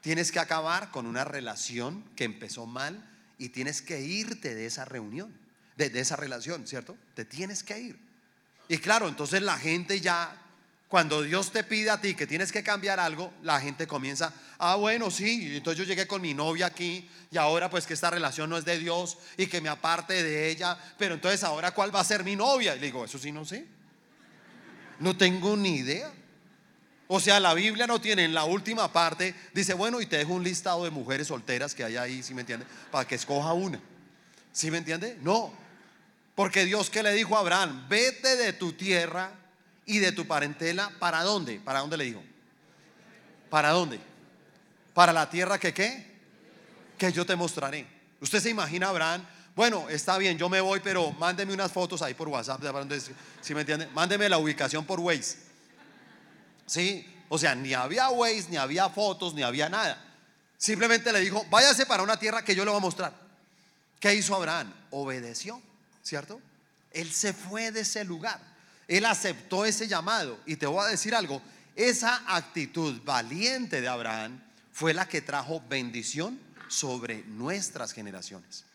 Tienes 0.00 0.30
que 0.30 0.38
acabar 0.38 0.92
con 0.92 1.06
una 1.06 1.24
relación 1.24 2.04
que 2.14 2.24
empezó 2.24 2.66
mal 2.66 3.04
y 3.38 3.48
tienes 3.48 3.82
que 3.82 4.00
irte 4.00 4.54
de 4.54 4.66
esa 4.66 4.84
reunión 4.84 5.48
de, 5.78 6.00
esa 6.00 6.16
relación, 6.16 6.66
¿cierto? 6.66 6.96
Te 7.14 7.24
tienes 7.24 7.62
que 7.62 7.78
ir. 7.78 7.98
Y 8.68 8.78
claro, 8.78 9.08
entonces 9.08 9.40
la 9.42 9.56
gente 9.56 10.00
ya 10.00 10.36
cuando 10.88 11.22
Dios 11.22 11.52
te 11.52 11.62
pide 11.64 11.90
a 11.90 12.00
ti 12.00 12.14
que 12.14 12.26
tienes 12.26 12.50
que 12.50 12.62
cambiar 12.62 12.98
algo, 12.98 13.32
la 13.42 13.60
gente 13.60 13.86
comienza, 13.86 14.32
ah, 14.58 14.74
bueno, 14.74 15.10
sí, 15.10 15.56
entonces 15.56 15.78
yo 15.78 15.84
llegué 15.84 16.06
con 16.06 16.20
mi 16.20 16.34
novia 16.34 16.66
aquí 16.66 17.08
y 17.30 17.36
ahora 17.36 17.70
pues 17.70 17.86
que 17.86 17.94
esta 17.94 18.10
relación 18.10 18.50
no 18.50 18.56
es 18.56 18.64
de 18.64 18.78
Dios 18.78 19.18
y 19.36 19.46
que 19.46 19.60
me 19.60 19.68
aparte 19.68 20.22
de 20.22 20.50
ella, 20.50 20.76
pero 20.98 21.14
entonces 21.14 21.44
ahora 21.44 21.72
cuál 21.72 21.94
va 21.94 22.00
a 22.00 22.04
ser 22.04 22.24
mi 22.24 22.34
novia? 22.34 22.74
Y 22.74 22.80
le 22.80 22.86
digo, 22.86 23.04
eso 23.04 23.18
sí 23.18 23.30
no 23.30 23.44
sé. 23.44 23.66
No 24.98 25.16
tengo 25.16 25.56
ni 25.56 25.76
idea. 25.76 26.12
O 27.06 27.20
sea, 27.20 27.40
la 27.40 27.54
Biblia 27.54 27.86
no 27.86 28.00
tiene 28.00 28.24
en 28.24 28.34
la 28.34 28.44
última 28.44 28.92
parte, 28.92 29.34
dice, 29.54 29.72
bueno, 29.72 30.00
y 30.00 30.06
te 30.06 30.18
dejo 30.18 30.34
un 30.34 30.44
listado 30.44 30.84
de 30.84 30.90
mujeres 30.90 31.28
solteras 31.28 31.74
que 31.74 31.82
hay 31.82 31.96
ahí, 31.96 32.22
si 32.22 32.34
me 32.34 32.42
entiende? 32.42 32.66
Para 32.90 33.08
que 33.08 33.14
escoja 33.14 33.54
una. 33.54 33.80
¿Sí 34.52 34.70
me 34.70 34.78
entiende? 34.78 35.16
No. 35.22 35.52
Porque 36.34 36.66
Dios 36.66 36.90
que 36.90 37.02
le 37.02 37.12
dijo 37.12 37.34
a 37.36 37.40
Abraham, 37.40 37.86
vete 37.88 38.36
de 38.36 38.52
tu 38.52 38.74
tierra 38.74 39.32
y 39.86 39.98
de 39.98 40.12
tu 40.12 40.26
parentela, 40.26 40.92
¿para 40.98 41.22
dónde? 41.22 41.60
¿Para 41.60 41.80
dónde 41.80 41.96
le 41.96 42.04
dijo? 42.04 42.22
¿Para 43.48 43.70
dónde? 43.70 43.98
Para 44.92 45.14
la 45.14 45.30
tierra 45.30 45.58
que 45.58 45.72
qué? 45.72 46.06
Que 46.98 47.10
yo 47.10 47.24
te 47.24 47.36
mostraré. 47.36 47.86
Usted 48.20 48.40
se 48.40 48.50
imagina 48.50 48.88
Abraham, 48.88 49.24
bueno, 49.58 49.88
está 49.88 50.16
bien, 50.18 50.38
yo 50.38 50.48
me 50.48 50.60
voy, 50.60 50.78
pero 50.78 51.10
mándeme 51.10 51.52
unas 51.52 51.72
fotos 51.72 52.00
ahí 52.00 52.14
por 52.14 52.28
WhatsApp, 52.28 52.62
si 53.40 53.54
me 53.54 53.62
entiende? 53.62 53.88
Mándeme 53.88 54.28
la 54.28 54.38
ubicación 54.38 54.84
por 54.86 55.00
Waze. 55.00 55.36
¿Sí? 56.64 57.04
O 57.28 57.36
sea, 57.36 57.56
ni 57.56 57.74
había 57.74 58.08
Waze, 58.08 58.50
ni 58.50 58.56
había 58.56 58.88
fotos, 58.88 59.34
ni 59.34 59.42
había 59.42 59.68
nada. 59.68 60.00
Simplemente 60.56 61.12
le 61.12 61.18
dijo, 61.18 61.44
váyase 61.50 61.86
para 61.86 62.04
una 62.04 62.16
tierra 62.16 62.44
que 62.44 62.54
yo 62.54 62.64
le 62.64 62.70
voy 62.70 62.78
a 62.78 62.82
mostrar. 62.82 63.12
¿Qué 63.98 64.14
hizo 64.14 64.36
Abraham? 64.36 64.72
Obedeció, 64.92 65.60
¿cierto? 66.04 66.40
Él 66.92 67.10
se 67.10 67.32
fue 67.32 67.72
de 67.72 67.80
ese 67.80 68.04
lugar. 68.04 68.40
Él 68.86 69.04
aceptó 69.06 69.64
ese 69.64 69.88
llamado. 69.88 70.38
Y 70.46 70.54
te 70.54 70.68
voy 70.68 70.84
a 70.84 70.88
decir 70.88 71.16
algo, 71.16 71.42
esa 71.74 72.22
actitud 72.28 73.02
valiente 73.02 73.80
de 73.80 73.88
Abraham 73.88 74.40
fue 74.72 74.94
la 74.94 75.08
que 75.08 75.20
trajo 75.20 75.60
bendición 75.68 76.38
sobre 76.68 77.24
nuestras 77.24 77.92
generaciones. 77.92 78.67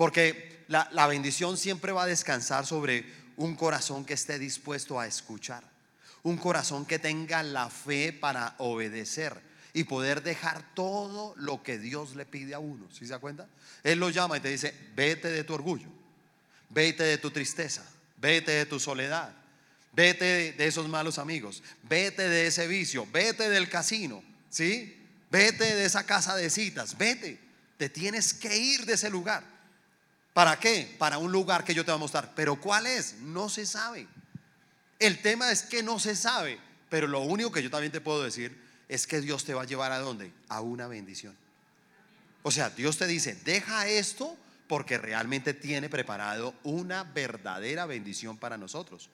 Porque 0.00 0.64
la, 0.68 0.88
la, 0.92 1.06
bendición 1.06 1.58
siempre 1.58 1.92
va 1.92 2.04
a 2.04 2.06
descansar 2.06 2.64
sobre 2.64 3.04
un 3.36 3.54
corazón 3.54 4.06
que 4.06 4.14
esté 4.14 4.38
dispuesto 4.38 4.98
a 4.98 5.06
escuchar. 5.06 5.62
Un 6.22 6.38
corazón 6.38 6.86
que 6.86 6.98
tenga 6.98 7.42
la 7.42 7.68
fe 7.68 8.10
para 8.10 8.54
obedecer 8.56 9.38
y 9.74 9.84
poder 9.84 10.22
dejar 10.22 10.64
todo 10.74 11.34
lo 11.36 11.62
que 11.62 11.78
Dios 11.78 12.16
le 12.16 12.24
pide 12.24 12.54
a 12.54 12.58
uno. 12.60 12.88
¿Sí 12.90 13.04
se 13.04 13.12
da 13.12 13.18
cuenta? 13.18 13.46
Él 13.84 13.98
lo 13.98 14.08
llama 14.08 14.38
y 14.38 14.40
te 14.40 14.48
dice, 14.48 14.74
vete 14.96 15.28
de 15.28 15.44
tu 15.44 15.52
orgullo, 15.52 15.88
vete 16.70 17.02
de 17.02 17.18
tu 17.18 17.30
tristeza, 17.30 17.84
vete 18.16 18.52
de 18.52 18.64
tu 18.64 18.80
soledad, 18.80 19.34
Vete 19.92 20.52
de 20.52 20.66
esos 20.66 20.88
malos 20.88 21.18
amigos, 21.18 21.62
vete 21.82 22.26
de 22.26 22.46
ese 22.46 22.66
vicio, 22.66 23.06
vete 23.12 23.50
del 23.50 23.68
casino, 23.68 24.24
¿sí? 24.48 24.96
Vete 25.30 25.74
de 25.74 25.84
esa 25.84 26.06
casa 26.06 26.36
de 26.36 26.48
citas, 26.48 26.96
vete. 26.96 27.38
Te 27.76 27.90
tienes 27.90 28.32
que 28.32 28.56
ir 28.56 28.86
de 28.86 28.94
ese 28.94 29.10
lugar. 29.10 29.59
¿Para 30.32 30.58
qué? 30.58 30.94
Para 30.98 31.18
un 31.18 31.32
lugar 31.32 31.64
que 31.64 31.74
yo 31.74 31.84
te 31.84 31.90
voy 31.90 31.98
a 31.98 32.00
mostrar. 32.00 32.32
Pero 32.34 32.60
¿cuál 32.60 32.86
es? 32.86 33.16
No 33.20 33.48
se 33.48 33.66
sabe. 33.66 34.06
El 34.98 35.20
tema 35.20 35.50
es 35.50 35.62
que 35.62 35.82
no 35.82 35.98
se 35.98 36.14
sabe. 36.14 36.58
Pero 36.88 37.06
lo 37.06 37.20
único 37.20 37.50
que 37.50 37.62
yo 37.62 37.70
también 37.70 37.92
te 37.92 38.00
puedo 38.00 38.22
decir 38.22 38.60
es 38.88 39.06
que 39.06 39.20
Dios 39.20 39.44
te 39.44 39.54
va 39.54 39.62
a 39.62 39.66
llevar 39.66 39.92
a 39.92 39.98
dónde? 39.98 40.32
A 40.48 40.60
una 40.60 40.88
bendición. 40.88 41.36
O 42.42 42.50
sea, 42.50 42.70
Dios 42.70 42.96
te 42.96 43.06
dice, 43.06 43.34
deja 43.44 43.86
esto 43.86 44.36
porque 44.66 44.98
realmente 44.98 45.52
tiene 45.52 45.88
preparado 45.88 46.54
una 46.62 47.04
verdadera 47.04 47.86
bendición 47.86 48.38
para 48.38 48.56
nosotros. 48.56 49.10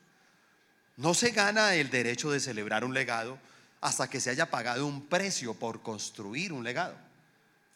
No 0.97 1.15
se 1.15 1.31
gana 1.31 1.75
el 1.75 1.91
derecho 1.91 2.31
de 2.31 2.41
celebrar 2.41 2.85
un 2.85 2.95
legado 2.95 3.39
hasta 3.81 4.09
que 4.09 4.21
se 4.21 4.31
haya 4.31 4.51
pagado 4.51 4.87
un 4.87 5.07
precio 5.07 5.55
por 5.55 5.83
construir 5.83 6.53
un 6.53 6.65
legado. 6.65 6.95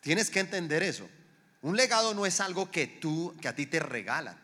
Tienes 0.01 0.31
que 0.31 0.41
entender 0.41 0.83
eso. 0.83 1.09
Un 1.63 1.77
legado 1.77 2.15
no 2.15 2.27
es 2.27 2.41
algo 2.41 2.71
que 2.71 2.87
tú, 2.87 3.35
que 3.41 3.49
a 3.49 3.55
ti 3.55 3.67
te 3.67 3.81
regalan. 3.81 4.37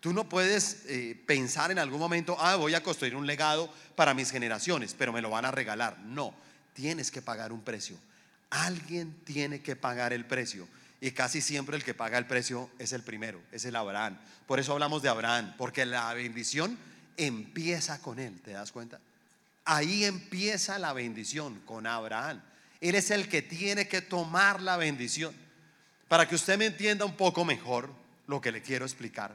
Tú 0.00 0.12
no 0.12 0.28
puedes 0.28 0.84
eh, 0.86 1.22
pensar 1.26 1.70
en 1.70 1.78
algún 1.78 1.98
momento, 1.98 2.36
ah, 2.38 2.56
voy 2.56 2.74
a 2.74 2.82
construir 2.82 3.14
un 3.14 3.26
legado 3.26 3.72
para 3.96 4.14
mis 4.14 4.30
generaciones, 4.30 4.94
pero 4.96 5.12
me 5.12 5.20
lo 5.20 5.30
van 5.30 5.44
a 5.44 5.50
regalar. 5.50 5.98
No, 6.00 6.34
tienes 6.72 7.10
que 7.10 7.20
pagar 7.20 7.52
un 7.52 7.62
precio. 7.62 7.96
Alguien 8.48 9.14
tiene 9.24 9.60
que 9.60 9.76
pagar 9.76 10.12
el 10.12 10.24
precio. 10.24 10.66
Y 11.02 11.12
casi 11.12 11.40
siempre 11.40 11.76
el 11.76 11.84
que 11.84 11.94
paga 11.94 12.18
el 12.18 12.26
precio 12.26 12.70
es 12.78 12.92
el 12.92 13.02
primero, 13.02 13.40
es 13.52 13.64
el 13.64 13.76
Abraham. 13.76 14.18
Por 14.46 14.60
eso 14.60 14.72
hablamos 14.72 15.02
de 15.02 15.08
Abraham, 15.08 15.54
porque 15.56 15.86
la 15.86 16.12
bendición 16.12 16.78
empieza 17.16 18.00
con 18.00 18.18
él, 18.18 18.40
¿te 18.42 18.52
das 18.52 18.72
cuenta? 18.72 19.00
Ahí 19.64 20.04
empieza 20.04 20.78
la 20.78 20.92
bendición 20.92 21.60
con 21.60 21.86
Abraham. 21.86 22.42
Él 22.80 22.94
es 22.94 23.10
el 23.10 23.28
que 23.28 23.40
tiene 23.42 23.88
que 23.88 24.02
tomar 24.02 24.60
la 24.60 24.76
bendición. 24.76 25.34
Para 26.10 26.26
que 26.26 26.34
usted 26.34 26.58
me 26.58 26.66
entienda 26.66 27.04
un 27.04 27.16
poco 27.16 27.44
mejor 27.44 27.88
lo 28.26 28.40
que 28.40 28.50
le 28.50 28.60
quiero 28.60 28.84
explicar, 28.84 29.32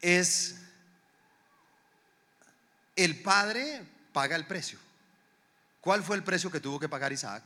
es 0.00 0.56
el 2.96 3.22
padre 3.22 3.86
paga 4.12 4.34
el 4.34 4.48
precio. 4.48 4.80
¿Cuál 5.80 6.02
fue 6.02 6.16
el 6.16 6.24
precio 6.24 6.50
que 6.50 6.58
tuvo 6.58 6.80
que 6.80 6.88
pagar 6.88 7.12
Isaac? 7.12 7.44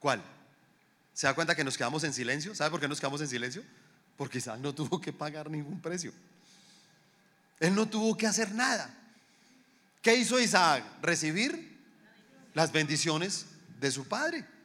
¿Cuál? 0.00 0.20
¿Se 1.14 1.28
da 1.28 1.34
cuenta 1.34 1.54
que 1.54 1.62
nos 1.62 1.78
quedamos 1.78 2.02
en 2.02 2.12
silencio? 2.12 2.52
¿Sabe 2.52 2.72
por 2.72 2.80
qué 2.80 2.88
nos 2.88 2.98
quedamos 2.98 3.20
en 3.20 3.28
silencio? 3.28 3.62
Porque 4.16 4.38
Isaac 4.38 4.58
no 4.58 4.74
tuvo 4.74 5.00
que 5.00 5.12
pagar 5.12 5.48
ningún 5.48 5.80
precio. 5.80 6.12
Él 7.60 7.72
no 7.72 7.86
tuvo 7.88 8.16
que 8.16 8.26
hacer 8.26 8.52
nada. 8.52 8.92
¿Qué 10.02 10.16
hizo 10.16 10.40
Isaac? 10.40 10.82
Recibir 11.02 11.78
las 12.52 12.72
bendiciones 12.72 13.46
de 13.78 13.92
su 13.92 14.08
padre. 14.08 14.55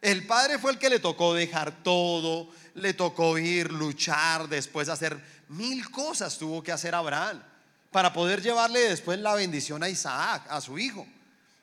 El 0.00 0.26
padre 0.26 0.58
fue 0.58 0.72
el 0.72 0.78
que 0.78 0.88
le 0.88 0.98
tocó 0.98 1.34
dejar 1.34 1.82
todo, 1.82 2.48
le 2.74 2.94
tocó 2.94 3.36
ir, 3.36 3.70
luchar, 3.70 4.48
después 4.48 4.88
hacer 4.88 5.20
mil 5.48 5.90
cosas 5.90 6.38
tuvo 6.38 6.62
que 6.62 6.72
hacer 6.72 6.94
Abraham 6.94 7.42
para 7.90 8.12
poder 8.12 8.40
llevarle 8.40 8.80
después 8.80 9.18
la 9.18 9.34
bendición 9.34 9.82
a 9.82 9.88
Isaac, 9.88 10.46
a 10.48 10.60
su 10.60 10.78
hijo. 10.78 11.06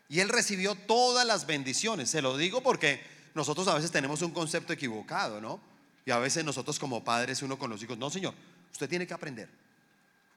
Y 0.10 0.20
él 0.20 0.30
recibió 0.30 0.76
todas 0.76 1.26
las 1.26 1.48
bendiciones. 1.48 2.10
Se 2.10 2.22
lo 2.22 2.38
digo 2.38 2.62
porque 2.62 3.02
nosotros 3.34 3.68
a 3.68 3.76
veces 3.76 3.92
tenemos 3.92 4.22
un 4.22 4.32
concepto 4.32 4.74
equivocado, 4.74 5.42
¿no? 5.42 5.60
Y 6.06 6.12
a 6.12 6.20
veces 6.20 6.46
nosotros 6.46 6.80
como 6.80 7.04
padres, 7.04 7.42
uno 7.42 7.58
con 7.58 7.70
los 7.70 7.82
hijos, 7.82 7.98
no, 7.98 8.10
señor, 8.10 8.34
usted 8.72 8.88
tiene 8.88 9.08
que 9.08 9.14
aprender. 9.14 9.50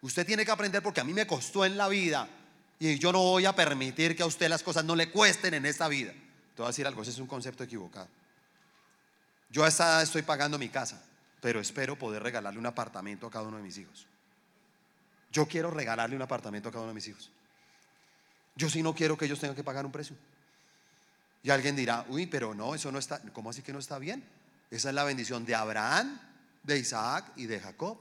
Usted 0.03 0.27
tiene 0.27 0.45
que 0.45 0.51
aprender 0.51 0.83
porque 0.83 1.01
a 1.01 1.05
mí 1.05 1.13
me 1.13 1.27
costó 1.27 1.65
en 1.65 1.77
la 1.77 1.89
vida 1.89 2.29
y 2.79 2.99
yo 2.99 3.13
no 3.13 3.23
voy 3.23 3.45
a 3.45 3.55
permitir 3.55 4.17
que 4.17 4.23
a 4.23 4.27
usted 4.27 4.49
las 4.49 4.63
cosas 4.63 4.85
no 4.85 4.97
le 4.97 5.11
cuesten 5.11 5.55
en 5.55 5.67
esta 5.67 5.87
vida. 5.89 6.13
Voy 6.61 6.67
a 6.67 6.71
decir 6.71 6.87
algo, 6.87 7.01
ese 7.01 7.11
es 7.11 7.19
un 7.19 7.27
concepto 7.27 7.65
equivocado. 7.65 8.09
Yo 9.51 9.65
a 9.65 10.03
estoy 10.03 10.23
pagando 10.23 10.59
mi 10.59 10.69
casa, 10.69 11.03
pero 11.41 11.59
espero 11.59 11.97
poder 11.97 12.23
regalarle 12.23 12.59
un 12.59 12.67
apartamento 12.67 13.27
a 13.27 13.31
cada 13.31 13.47
uno 13.47 13.57
de 13.57 13.63
mis 13.63 13.79
hijos. 13.79 14.07
Yo 15.33 15.47
quiero 15.47 15.71
regalarle 15.71 16.17
un 16.17 16.23
apartamento 16.23 16.69
a 16.69 16.73
cada 16.73 16.83
uno 16.83 16.91
de 16.91 16.95
mis 16.95 17.09
hijos. 17.09 17.31
Yo 18.57 18.69
sí 18.69 18.83
no 18.83 18.95
quiero 18.95 19.17
que 19.17 19.25
ellos 19.25 19.41
tengan 19.41 19.57
que 19.57 19.65
pagar 19.65 19.87
un 19.87 19.93
precio. 19.93 20.17
Y 21.43 21.49
alguien 21.49 21.75
dirá, 21.75 22.05
uy, 22.09 22.27
pero 22.27 22.55
no, 22.55 22.75
eso 22.75 22.93
no 22.93 22.99
está, 22.99 23.23
¿cómo 23.33 23.49
así 23.49 23.63
que 23.63 23.73
no 23.73 23.79
está 23.79 23.99
bien? 23.99 24.23
Esa 24.71 24.91
es 24.91 24.95
la 24.95 25.05
bendición 25.05 25.47
de 25.47 25.55
Abraham, 25.55 26.21
de 26.63 26.79
Isaac 26.79 27.33
y 27.37 27.47
de 27.47 27.59
Jacob. 27.59 27.97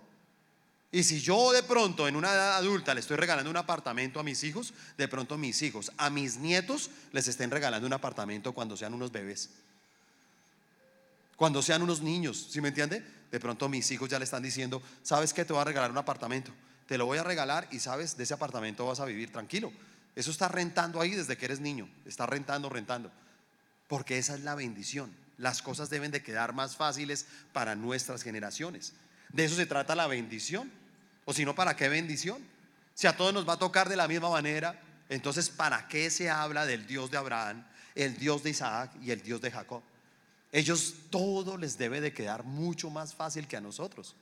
Y 0.92 1.04
si 1.04 1.22
yo 1.22 1.52
de 1.52 1.62
pronto 1.62 2.08
en 2.08 2.16
una 2.16 2.34
edad 2.34 2.58
adulta 2.58 2.94
le 2.94 3.02
estoy 3.02 3.18
regalando 3.18 3.52
un 3.52 3.58
apartamento 3.58 4.20
a 4.20 4.24
mis 4.24 4.44
hijos, 4.44 4.74
de 4.98 5.08
pronto 5.08 5.38
mis 5.38 5.62
hijos, 5.62 5.92
a 5.98 6.10
mis 6.10 6.38
nietos 6.38 6.90
les 7.12 7.28
estén 7.28 7.52
regalando 7.52 7.86
un 7.86 7.94
apartamento 7.94 8.54
cuando 8.54 8.76
sean 8.76 8.96
unos 8.96 9.12
bebés. 9.12 9.52
Cuando 11.36 11.62
sean 11.62 11.84
unos 11.84 12.02
niños, 12.02 12.48
¿sí 12.50 12.60
me 12.60 12.70
entiende? 12.70 13.06
De 13.32 13.40
pronto 13.40 13.70
mis 13.70 13.90
hijos 13.92 14.10
ya 14.10 14.18
le 14.18 14.26
están 14.26 14.42
diciendo, 14.42 14.82
¿sabes 15.04 15.34
qué? 15.34 15.46
Te 15.46 15.54
voy 15.54 15.62
a 15.62 15.66
regalar 15.66 15.92
un 15.92 15.98
apartamento. 15.98 16.52
Te 16.88 16.98
lo 16.98 17.06
voy 17.06 17.20
a 17.20 17.24
regalar 17.24 17.68
y 17.72 17.80
sabes, 17.80 18.18
de 18.18 18.24
ese 18.24 18.34
apartamento 18.34 18.88
vas 18.88 19.00
a 19.00 19.06
vivir 19.06 19.32
tranquilo. 19.32 19.72
Eso 20.16 20.32
está 20.32 20.48
rentando 20.48 21.00
ahí 21.00 21.12
desde 21.12 21.38
que 21.38 21.46
eres 21.46 21.60
niño. 21.60 21.88
Está 22.06 22.26
rentando, 22.26 22.68
rentando. 22.68 23.12
Porque 23.88 24.18
esa 24.18 24.34
es 24.34 24.42
la 24.42 24.56
bendición. 24.56 25.16
Las 25.38 25.62
cosas 25.62 25.92
deben 25.92 26.10
de 26.10 26.24
quedar 26.24 26.54
más 26.54 26.76
fáciles 26.76 27.28
para 27.54 27.76
nuestras 27.76 28.24
generaciones. 28.24 28.94
De 29.30 29.46
eso 29.46 29.56
se 29.56 29.66
trata 29.66 29.96
la 29.96 30.08
bendición. 30.08 30.72
O 31.26 31.34
si 31.34 31.46
no, 31.46 31.56
¿para 31.56 31.76
qué 31.76 31.90
bendición? 31.90 32.44
Si 32.94 33.08
a 33.08 33.16
todos 33.16 33.34
nos 33.34 33.48
va 33.48 33.54
a 33.54 33.60
tocar 33.60 33.88
de 33.88 33.96
la 33.96 34.08
misma 34.08 34.30
manera, 34.30 34.82
entonces 35.10 35.50
¿para 35.50 35.88
qué 35.88 36.10
se 36.10 36.30
habla 36.30 36.66
del 36.66 36.86
Dios 36.86 37.12
de 37.12 37.18
Abraham, 37.18 37.66
el 37.96 38.18
Dios 38.18 38.44
de 38.44 38.50
Isaac 38.50 38.92
y 39.02 39.12
el 39.12 39.22
Dios 39.22 39.40
de 39.42 39.52
Jacob? 39.52 39.82
Ellos 40.52 40.96
todo 41.10 41.58
les 41.58 41.78
debe 41.78 42.02
de 42.02 42.12
quedar 42.12 42.44
mucho 42.44 42.90
más 42.90 43.14
fácil 43.14 43.48
que 43.48 43.58
a 43.58 43.62
nosotros. 43.62 44.16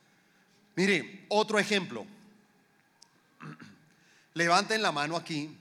Mire, 0.76 1.24
otro 1.28 1.58
ejemplo. 1.58 2.06
Levanten 4.34 4.82
la 4.82 4.92
mano 4.92 5.16
aquí 5.16 5.56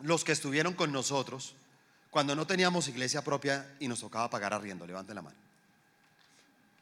los 0.00 0.24
que 0.24 0.32
estuvieron 0.32 0.74
con 0.74 0.92
nosotros 0.92 1.54
cuando 2.10 2.34
no 2.34 2.46
teníamos 2.46 2.88
iglesia 2.88 3.22
propia 3.22 3.68
y 3.80 3.88
nos 3.88 4.00
tocaba 4.00 4.30
pagar 4.30 4.54
arriendo. 4.54 4.86
Levanten 4.86 5.16
la 5.16 5.22
mano. 5.22 5.47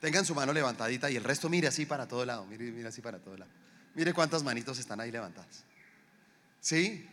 Tengan 0.07 0.25
su 0.25 0.37
mano 0.37 0.53
levantadita 0.53 1.11
y 1.11 1.16
el 1.16 1.25
resto 1.25 1.49
mire 1.49 1.66
así 1.66 1.85
para 1.85 2.07
todo 2.07 2.25
lado. 2.25 2.47
Mire, 2.47 2.71
mire 2.71 2.87
así 2.87 3.01
para 3.01 3.19
todo 3.19 3.37
lado. 3.37 3.51
Mire 3.97 4.14
cuántas 4.14 4.45
manitos 4.45 4.79
están 4.79 5.01
ahí 5.01 5.11
levantadas. 5.11 5.64
¿Sí? 6.61 7.05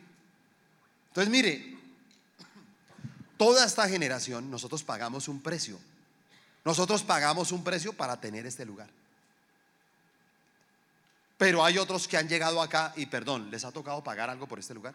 Entonces, 1.07 1.31
mire, 1.31 1.75
toda 3.35 3.65
esta 3.65 3.89
generación, 3.89 4.51
nosotros 4.51 4.83
pagamos 4.83 5.27
un 5.27 5.41
precio. 5.41 5.79
Nosotros 6.63 7.01
pagamos 7.01 7.51
un 7.51 7.63
precio 7.63 7.93
para 7.93 8.21
tener 8.21 8.45
este 8.45 8.63
lugar. 8.63 8.91
Pero 11.39 11.65
hay 11.65 11.79
otros 11.79 12.07
que 12.07 12.17
han 12.17 12.29
llegado 12.29 12.61
acá 12.61 12.93
y, 12.95 13.07
perdón, 13.07 13.49
¿les 13.49 13.65
ha 13.65 13.71
tocado 13.71 14.03
pagar 14.03 14.29
algo 14.29 14.47
por 14.47 14.59
este 14.59 14.75
lugar? 14.75 14.93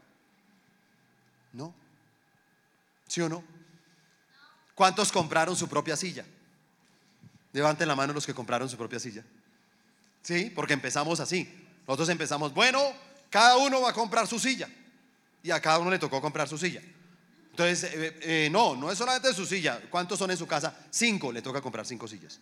No. 1.52 1.74
¿Sí 3.08 3.20
o 3.22 3.28
no? 3.28 3.42
¿Cuántos 4.76 5.10
compraron 5.10 5.56
su 5.56 5.68
propia 5.68 5.96
silla? 5.96 6.24
Levanten 7.52 7.88
la 7.88 7.96
mano 7.96 8.12
los 8.12 8.26
que 8.26 8.34
compraron 8.34 8.68
su 8.68 8.76
propia 8.76 8.98
silla. 8.98 9.24
Sí, 10.22 10.52
porque 10.54 10.74
empezamos 10.74 11.20
así. 11.20 11.66
Nosotros 11.86 12.08
empezamos, 12.10 12.52
bueno, 12.52 12.82
cada 13.30 13.56
uno 13.56 13.80
va 13.80 13.90
a 13.90 13.94
comprar 13.94 14.26
su 14.26 14.38
silla. 14.38 14.68
Y 15.42 15.50
a 15.50 15.60
cada 15.60 15.78
uno 15.78 15.90
le 15.90 15.98
tocó 15.98 16.20
comprar 16.20 16.48
su 16.48 16.58
silla. 16.58 16.82
Entonces, 17.50 17.90
eh, 17.92 18.18
eh, 18.22 18.48
no, 18.50 18.76
no 18.76 18.90
es 18.90 18.98
solamente 18.98 19.32
su 19.32 19.46
silla. 19.46 19.80
¿Cuántos 19.90 20.18
son 20.18 20.30
en 20.30 20.36
su 20.36 20.46
casa? 20.46 20.76
Cinco, 20.90 21.32
le 21.32 21.42
toca 21.42 21.60
comprar 21.60 21.86
cinco 21.86 22.06
sillas. 22.06 22.40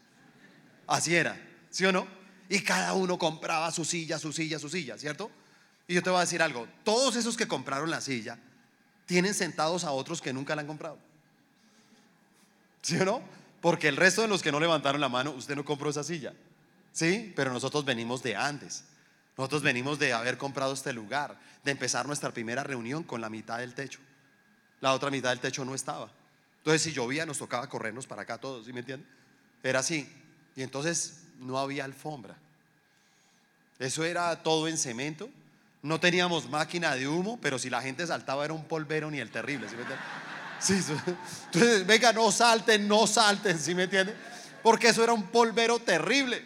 Así 0.86 1.14
era, 1.14 1.40
¿sí 1.70 1.84
o 1.84 1.92
no? 1.92 2.06
Y 2.48 2.60
cada 2.60 2.92
uno 2.92 3.18
compraba 3.18 3.70
su 3.72 3.84
silla, 3.84 4.18
su 4.18 4.32
silla, 4.32 4.58
su 4.58 4.68
silla, 4.68 4.98
¿cierto? 4.98 5.30
Y 5.88 5.94
yo 5.94 6.02
te 6.02 6.10
voy 6.10 6.18
a 6.18 6.20
decir 6.20 6.42
algo, 6.42 6.68
todos 6.84 7.16
esos 7.16 7.36
que 7.36 7.48
compraron 7.48 7.90
la 7.90 8.00
silla 8.00 8.38
tienen 9.06 9.34
sentados 9.34 9.84
a 9.84 9.92
otros 9.92 10.20
que 10.20 10.32
nunca 10.32 10.54
la 10.54 10.62
han 10.62 10.66
comprado. 10.66 10.98
¿Sí 12.82 12.96
o 12.98 13.04
no? 13.04 13.22
Porque 13.66 13.88
el 13.88 13.96
resto 13.96 14.22
de 14.22 14.28
los 14.28 14.44
que 14.44 14.52
no 14.52 14.60
levantaron 14.60 15.00
la 15.00 15.08
mano, 15.08 15.32
usted 15.32 15.56
no 15.56 15.64
compró 15.64 15.90
esa 15.90 16.04
silla. 16.04 16.32
¿Sí? 16.92 17.32
Pero 17.34 17.52
nosotros 17.52 17.84
venimos 17.84 18.22
de 18.22 18.36
antes. 18.36 18.84
Nosotros 19.36 19.62
venimos 19.62 19.98
de 19.98 20.12
haber 20.12 20.38
comprado 20.38 20.72
este 20.72 20.92
lugar, 20.92 21.36
de 21.64 21.72
empezar 21.72 22.06
nuestra 22.06 22.30
primera 22.30 22.62
reunión 22.62 23.02
con 23.02 23.20
la 23.20 23.28
mitad 23.28 23.58
del 23.58 23.74
techo. 23.74 23.98
La 24.80 24.92
otra 24.92 25.10
mitad 25.10 25.30
del 25.30 25.40
techo 25.40 25.64
no 25.64 25.74
estaba. 25.74 26.08
Entonces, 26.58 26.80
si 26.80 26.92
llovía, 26.92 27.26
nos 27.26 27.38
tocaba 27.38 27.68
corrernos 27.68 28.06
para 28.06 28.22
acá 28.22 28.38
todos, 28.38 28.66
¿sí 28.66 28.72
me 28.72 28.78
entienden? 28.78 29.08
Era 29.64 29.80
así. 29.80 30.08
Y 30.54 30.62
entonces 30.62 31.24
no 31.40 31.58
había 31.58 31.84
alfombra. 31.84 32.36
Eso 33.80 34.04
era 34.04 34.44
todo 34.44 34.68
en 34.68 34.78
cemento. 34.78 35.28
No 35.82 35.98
teníamos 35.98 36.48
máquina 36.48 36.94
de 36.94 37.08
humo, 37.08 37.40
pero 37.42 37.58
si 37.58 37.68
la 37.68 37.82
gente 37.82 38.06
saltaba 38.06 38.44
era 38.44 38.54
un 38.54 38.62
polvero 38.62 39.10
ni 39.10 39.18
el 39.18 39.32
terrible, 39.32 39.68
¿sí 39.68 39.74
me 39.74 39.82
entienden? 39.82 40.25
Sí, 40.58 40.82
entonces, 41.46 41.86
venga, 41.86 42.12
no 42.12 42.32
salten, 42.32 42.88
no 42.88 43.06
salten, 43.06 43.58
¿sí 43.58 43.74
me 43.74 43.84
entienden? 43.84 44.16
Porque 44.62 44.88
eso 44.88 45.04
era 45.04 45.12
un 45.12 45.24
polvero 45.24 45.78
terrible. 45.78 46.42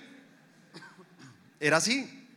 Era 1.59 1.77
así. 1.77 2.29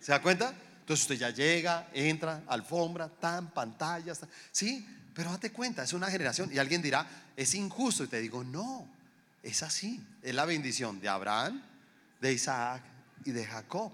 ¿Se 0.00 0.12
da 0.12 0.22
cuenta? 0.22 0.54
Entonces 0.80 1.04
usted 1.04 1.18
ya 1.18 1.30
llega, 1.30 1.88
entra, 1.92 2.42
alfombra, 2.48 3.08
tan, 3.08 3.52
pantallas, 3.52 4.20
sí, 4.50 4.84
pero 5.14 5.30
date 5.30 5.52
cuenta, 5.52 5.84
es 5.84 5.92
una 5.92 6.10
generación 6.10 6.50
y 6.52 6.58
alguien 6.58 6.82
dirá, 6.82 7.06
es 7.36 7.54
injusto 7.54 8.02
y 8.02 8.08
te 8.08 8.20
digo, 8.20 8.42
no, 8.42 8.88
es 9.42 9.62
así, 9.62 10.04
es 10.20 10.34
la 10.34 10.44
bendición 10.46 11.00
de 11.00 11.08
Abraham, 11.08 11.62
de 12.20 12.32
Isaac 12.32 12.82
y 13.24 13.30
de 13.30 13.46
Jacob. 13.46 13.92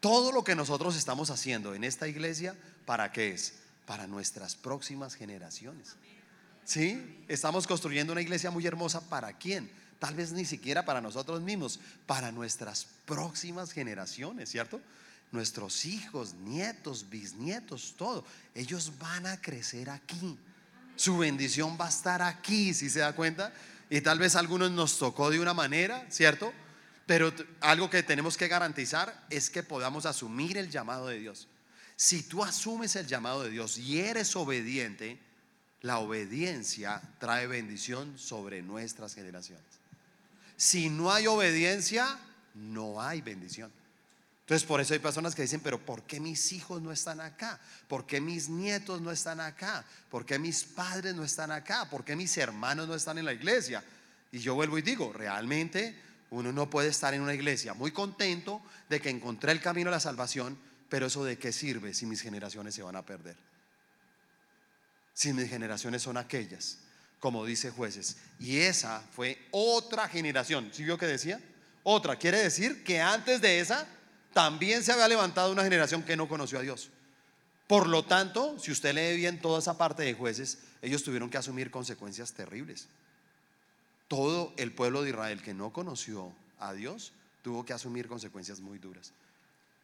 Todo 0.00 0.32
lo 0.32 0.42
que 0.42 0.56
nosotros 0.56 0.96
estamos 0.96 1.30
haciendo 1.30 1.74
en 1.74 1.84
esta 1.84 2.08
iglesia, 2.08 2.56
¿para 2.84 3.12
qué 3.12 3.30
es? 3.30 3.54
Para 3.86 4.08
nuestras 4.08 4.56
próximas 4.56 5.14
generaciones. 5.14 5.94
¿Sí? 6.68 7.24
Estamos 7.28 7.66
construyendo 7.66 8.12
una 8.12 8.20
iglesia 8.20 8.50
muy 8.50 8.66
hermosa 8.66 9.00
para 9.08 9.32
quién? 9.32 9.70
Tal 9.98 10.14
vez 10.14 10.32
ni 10.32 10.44
siquiera 10.44 10.84
para 10.84 11.00
nosotros 11.00 11.40
mismos, 11.40 11.80
para 12.04 12.30
nuestras 12.30 12.86
próximas 13.06 13.72
generaciones, 13.72 14.50
¿cierto? 14.50 14.78
nuestros 15.32 15.86
hijos, 15.86 16.34
nietos, 16.34 17.08
bisnietos, 17.08 17.94
todo, 17.96 18.22
ellos 18.54 18.92
van 18.98 19.26
a 19.26 19.40
crecer 19.40 19.88
aquí. 19.88 20.38
Su 20.94 21.16
bendición 21.16 21.78
va 21.80 21.86
a 21.86 21.90
estar 21.90 22.20
aquí, 22.20 22.74
si 22.74 22.90
se 22.90 22.98
da 22.98 23.14
cuenta. 23.14 23.50
Y 23.88 24.02
tal 24.02 24.18
vez 24.18 24.36
a 24.36 24.40
algunos 24.40 24.70
nos 24.70 24.98
tocó 24.98 25.30
de 25.30 25.40
una 25.40 25.54
manera, 25.54 26.04
¿cierto? 26.10 26.52
Pero 27.06 27.32
algo 27.60 27.88
que 27.88 28.02
tenemos 28.02 28.36
que 28.36 28.46
garantizar 28.46 29.26
es 29.30 29.48
que 29.48 29.62
podamos 29.62 30.04
asumir 30.04 30.58
el 30.58 30.70
llamado 30.70 31.06
de 31.06 31.18
Dios. 31.18 31.48
Si 31.96 32.22
tú 32.24 32.44
asumes 32.44 32.94
el 32.94 33.06
llamado 33.06 33.42
de 33.42 33.50
Dios 33.50 33.78
y 33.78 34.00
eres 34.00 34.36
obediente, 34.36 35.18
la 35.82 35.98
obediencia 35.98 37.00
trae 37.18 37.46
bendición 37.46 38.18
sobre 38.18 38.62
nuestras 38.62 39.14
generaciones. 39.14 39.64
Si 40.56 40.90
no 40.90 41.12
hay 41.12 41.26
obediencia, 41.26 42.18
no 42.54 43.00
hay 43.00 43.20
bendición. 43.20 43.70
Entonces, 44.40 44.66
por 44.66 44.80
eso 44.80 44.94
hay 44.94 44.98
personas 44.98 45.34
que 45.34 45.42
dicen, 45.42 45.60
pero 45.60 45.78
¿por 45.78 46.04
qué 46.04 46.20
mis 46.20 46.52
hijos 46.52 46.80
no 46.80 46.90
están 46.90 47.20
acá? 47.20 47.60
¿Por 47.86 48.06
qué 48.06 48.18
mis 48.18 48.48
nietos 48.48 49.00
no 49.00 49.10
están 49.10 49.40
acá? 49.40 49.84
¿Por 50.10 50.24
qué 50.24 50.38
mis 50.38 50.64
padres 50.64 51.14
no 51.14 51.22
están 51.22 51.50
acá? 51.52 51.88
¿Por 51.90 52.02
qué 52.02 52.16
mis 52.16 52.34
hermanos 52.38 52.88
no 52.88 52.94
están 52.94 53.18
en 53.18 53.26
la 53.26 53.34
iglesia? 53.34 53.84
Y 54.32 54.38
yo 54.38 54.54
vuelvo 54.54 54.78
y 54.78 54.82
digo, 54.82 55.12
realmente 55.12 55.94
uno 56.30 56.50
no 56.50 56.70
puede 56.70 56.88
estar 56.88 57.12
en 57.12 57.20
una 57.20 57.34
iglesia 57.34 57.74
muy 57.74 57.90
contento 57.90 58.62
de 58.88 59.00
que 59.00 59.10
encontré 59.10 59.52
el 59.52 59.60
camino 59.60 59.90
a 59.90 59.92
la 59.92 60.00
salvación, 60.00 60.58
pero 60.88 61.06
eso 61.06 61.24
de 61.24 61.38
qué 61.38 61.52
sirve 61.52 61.92
si 61.92 62.06
mis 62.06 62.22
generaciones 62.22 62.74
se 62.74 62.82
van 62.82 62.96
a 62.96 63.04
perder. 63.04 63.36
Si 65.18 65.32
mis 65.32 65.50
generaciones 65.50 66.02
son 66.02 66.16
aquellas, 66.16 66.78
como 67.18 67.44
dice 67.44 67.72
jueces. 67.72 68.18
Y 68.38 68.58
esa 68.58 69.00
fue 69.00 69.36
otra 69.50 70.06
generación. 70.06 70.70
¿Sí 70.72 70.84
vio 70.84 70.96
que 70.96 71.06
decía? 71.06 71.40
Otra. 71.82 72.14
Quiere 72.14 72.38
decir 72.38 72.84
que 72.84 73.00
antes 73.00 73.40
de 73.40 73.58
esa 73.58 73.84
también 74.32 74.84
se 74.84 74.92
había 74.92 75.08
levantado 75.08 75.50
una 75.50 75.64
generación 75.64 76.04
que 76.04 76.16
no 76.16 76.28
conoció 76.28 76.60
a 76.60 76.62
Dios. 76.62 76.90
Por 77.66 77.88
lo 77.88 78.04
tanto, 78.04 78.60
si 78.60 78.70
usted 78.70 78.94
lee 78.94 79.16
bien 79.16 79.40
toda 79.40 79.58
esa 79.58 79.76
parte 79.76 80.04
de 80.04 80.14
jueces, 80.14 80.58
ellos 80.82 81.02
tuvieron 81.02 81.30
que 81.30 81.38
asumir 81.38 81.72
consecuencias 81.72 82.32
terribles. 82.32 82.86
Todo 84.06 84.54
el 84.56 84.72
pueblo 84.72 85.02
de 85.02 85.10
Israel 85.10 85.42
que 85.42 85.52
no 85.52 85.72
conoció 85.72 86.32
a 86.60 86.74
Dios 86.74 87.12
tuvo 87.42 87.64
que 87.64 87.72
asumir 87.72 88.06
consecuencias 88.06 88.60
muy 88.60 88.78
duras. 88.78 89.12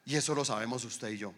Y 0.06 0.14
eso 0.14 0.32
lo 0.36 0.44
sabemos 0.44 0.84
usted 0.84 1.08
y 1.08 1.18
yo, 1.18 1.34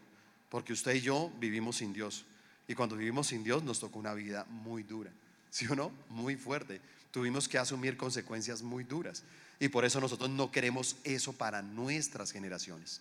porque 0.50 0.74
usted 0.74 0.96
y 0.96 1.00
yo 1.00 1.32
vivimos 1.38 1.76
sin 1.76 1.94
Dios. 1.94 2.26
Y 2.68 2.74
cuando 2.74 2.96
vivimos 2.96 3.29
sin 3.29 3.44
Dios 3.44 3.62
nos 3.62 3.81
tocó 3.81 3.98
una 3.98 4.14
vida 4.14 4.44
muy 4.48 4.83
dura, 4.83 5.11
¿sí 5.50 5.66
o 5.66 5.74
no? 5.74 5.92
Muy 6.09 6.37
fuerte. 6.37 6.81
Tuvimos 7.11 7.48
que 7.48 7.59
asumir 7.59 7.96
consecuencias 7.96 8.62
muy 8.62 8.85
duras. 8.85 9.22
Y 9.59 9.68
por 9.68 9.85
eso 9.85 10.00
nosotros 10.00 10.29
no 10.29 10.50
queremos 10.50 10.96
eso 11.05 11.33
para 11.33 11.62
nuestras 11.62 12.33
generaciones. 12.33 13.00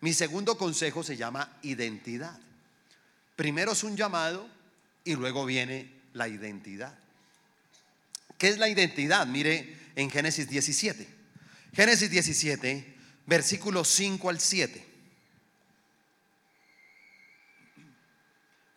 Mi 0.00 0.12
segundo 0.12 0.56
consejo 0.56 1.02
se 1.02 1.16
llama 1.16 1.58
identidad. 1.62 2.38
Primero 3.34 3.72
es 3.72 3.82
un 3.82 3.96
llamado 3.96 4.48
y 5.04 5.14
luego 5.16 5.44
viene 5.44 5.90
la 6.12 6.28
identidad. 6.28 6.96
¿Qué 8.36 8.48
es 8.48 8.58
la 8.58 8.68
identidad? 8.68 9.26
Mire 9.26 9.76
en 9.96 10.10
Génesis 10.10 10.48
17. 10.48 11.08
Génesis 11.74 12.10
17, 12.10 12.94
versículos 13.26 13.88
5 13.88 14.30
al 14.30 14.40
7. 14.40 14.87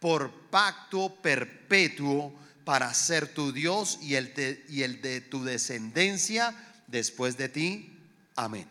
por 0.00 0.30
pacto 0.50 1.14
perpetuo 1.16 2.34
para 2.64 2.92
ser 2.94 3.28
tu 3.28 3.52
Dios 3.52 3.98
y 4.02 4.14
el 4.14 4.32
y 4.68 4.82
el 4.82 5.00
de 5.00 5.20
tu 5.20 5.44
descendencia 5.44 6.54
después 6.86 7.36
de 7.36 7.48
ti. 7.48 7.96
Amén. 8.34 8.68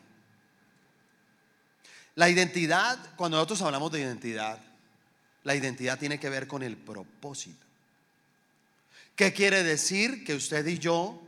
La 2.15 2.29
identidad, 2.29 2.97
cuando 3.17 3.37
nosotros 3.37 3.61
hablamos 3.61 3.91
de 3.91 4.01
identidad, 4.01 4.59
la 5.43 5.55
identidad 5.55 5.99
tiene 5.99 6.19
que 6.19 6.29
ver 6.29 6.47
con 6.47 6.63
el 6.63 6.77
propósito. 6.77 7.65
¿Qué 9.15 9.33
quiere 9.33 9.63
decir? 9.63 10.23
Que 10.23 10.33
usted 10.33 10.65
y 10.65 10.79
yo 10.79 11.21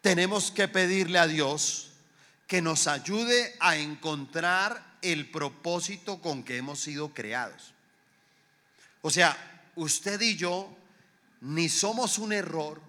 tenemos 0.00 0.50
que 0.50 0.68
pedirle 0.68 1.18
a 1.18 1.26
Dios 1.26 1.92
que 2.46 2.60
nos 2.60 2.86
ayude 2.86 3.54
a 3.60 3.76
encontrar 3.76 4.98
el 5.00 5.30
propósito 5.30 6.20
con 6.20 6.42
que 6.42 6.56
hemos 6.56 6.80
sido 6.80 7.14
creados. 7.14 7.72
O 9.02 9.10
sea, 9.10 9.36
usted 9.76 10.20
y 10.20 10.36
yo 10.36 10.74
ni 11.40 11.68
somos 11.68 12.18
un 12.18 12.32
error, 12.32 12.80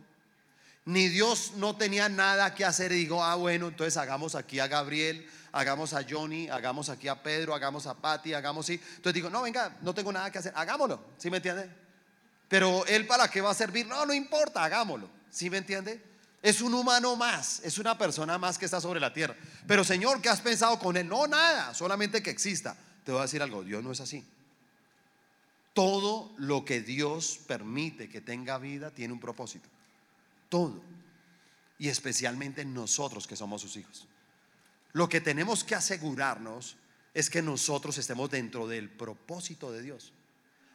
ni 0.86 1.08
Dios 1.08 1.54
no 1.56 1.76
tenía 1.76 2.08
nada 2.08 2.54
que 2.54 2.64
hacer 2.64 2.92
y 2.92 2.96
digo, 2.96 3.24
ah, 3.24 3.36
bueno, 3.36 3.70
entonces 3.70 3.98
hagamos 3.98 4.36
aquí 4.36 4.60
a 4.60 4.68
Gabriel, 4.68 5.28
hagamos 5.52 5.94
a 5.94 6.06
Johnny, 6.08 6.50
hagamos 6.50 6.90
aquí 6.90 7.08
a 7.08 7.22
Pedro, 7.22 7.56
hagamos 7.56 7.88
a 7.88 7.96
Patty, 7.96 8.34
hagamos 8.34 8.66
así. 8.66 8.74
Entonces 8.96 9.14
digo, 9.14 9.30
no, 9.30 9.42
venga, 9.42 9.76
no 9.82 9.94
tengo 9.94 10.12
nada 10.12 10.32
que 10.32 10.38
hacer, 10.38 10.54
hagámoslo, 10.56 11.04
¿sí 11.18 11.30
me 11.30 11.38
entiende? 11.38 11.70
Pero 12.48 12.86
él 12.86 13.08
para 13.08 13.28
qué 13.30 13.42
va 13.42 13.52
a 13.52 13.56
servir, 13.56 13.88
no, 13.88 14.06
no 14.06 14.14
importa, 14.14 14.64
hagámoslo, 14.64 15.10
¿sí 15.32 15.50
me 15.50 15.58
entiende? 15.58 16.00
Es 16.44 16.62
un 16.62 16.74
humano 16.74 17.16
más, 17.16 17.62
es 17.64 17.78
una 17.78 17.98
persona 17.98 18.38
más 18.38 18.58
que 18.58 18.66
está 18.66 18.82
sobre 18.82 19.00
la 19.00 19.14
tierra. 19.14 19.36
Pero 19.66 19.84
Señor, 19.84 20.22
¿qué 20.22 20.30
has 20.30 20.42
pensado 20.42 20.78
con 20.78 20.98
él? 20.98 21.08
No, 21.08 21.26
nada, 21.26 21.74
solamente 21.74 22.22
que 22.22 22.30
exista. 22.30 22.76
Te 23.06 23.12
voy 23.12 23.20
a 23.20 23.24
decir 23.24 23.42
algo, 23.42 23.64
Dios 23.64 23.82
no 23.82 23.94
es 23.94 24.02
así. 24.02 24.24
Todo 25.74 26.32
lo 26.38 26.64
que 26.64 26.82
Dios 26.82 27.40
permite 27.48 28.08
que 28.08 28.22
tenga 28.22 28.58
vida 28.60 28.92
tiene 28.92 29.14
un 29.14 29.20
propósito. 29.20 29.68
Todo. 30.50 30.82
Y 31.80 31.90
especialmente 31.90 32.64
nosotros 32.64 33.26
que 33.28 33.36
somos 33.36 33.62
sus 33.62 33.76
hijos. 33.78 34.08
Lo 34.94 35.10
que 35.10 35.20
tenemos 35.20 35.64
que 35.64 35.76
asegurarnos 35.76 36.78
es 37.14 37.30
que 37.30 37.42
nosotros 37.42 37.98
estemos 37.98 38.30
dentro 38.30 38.68
del 38.68 38.90
propósito 38.90 39.72
de 39.72 39.82
Dios. 39.82 40.14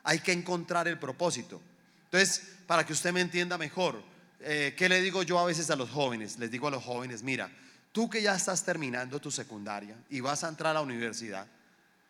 Hay 0.03 0.21
que 0.21 0.33
encontrar 0.33 0.89
el 0.89 0.99
propósito. 0.99 1.61
Entonces, 2.05 2.57
para 2.67 2.85
que 2.85 2.93
usted 2.93 3.13
me 3.13 3.21
entienda 3.21 3.59
mejor, 3.59 4.03
eh, 4.41 4.75
¿qué 4.77 4.89
le 4.89 5.01
digo 5.01 5.23
yo 5.23 5.39
a 5.39 5.45
veces 5.45 5.71
a 5.71 5.77
los 5.77 5.91
jóvenes? 5.91 6.39
Les 6.39 6.51
digo 6.51 6.69
a 6.69 6.71
los 6.71 6.83
jóvenes, 6.85 7.23
mira, 7.23 7.51
tú 7.93 8.09
que 8.09 8.23
ya 8.23 8.35
estás 8.35 8.65
terminando 8.65 9.21
tu 9.21 9.31
secundaria 9.31 9.97
y 10.11 10.21
vas 10.21 10.45
a 10.45 10.49
entrar 10.49 10.71
a 10.71 10.75
la 10.75 10.81
universidad, 10.81 11.47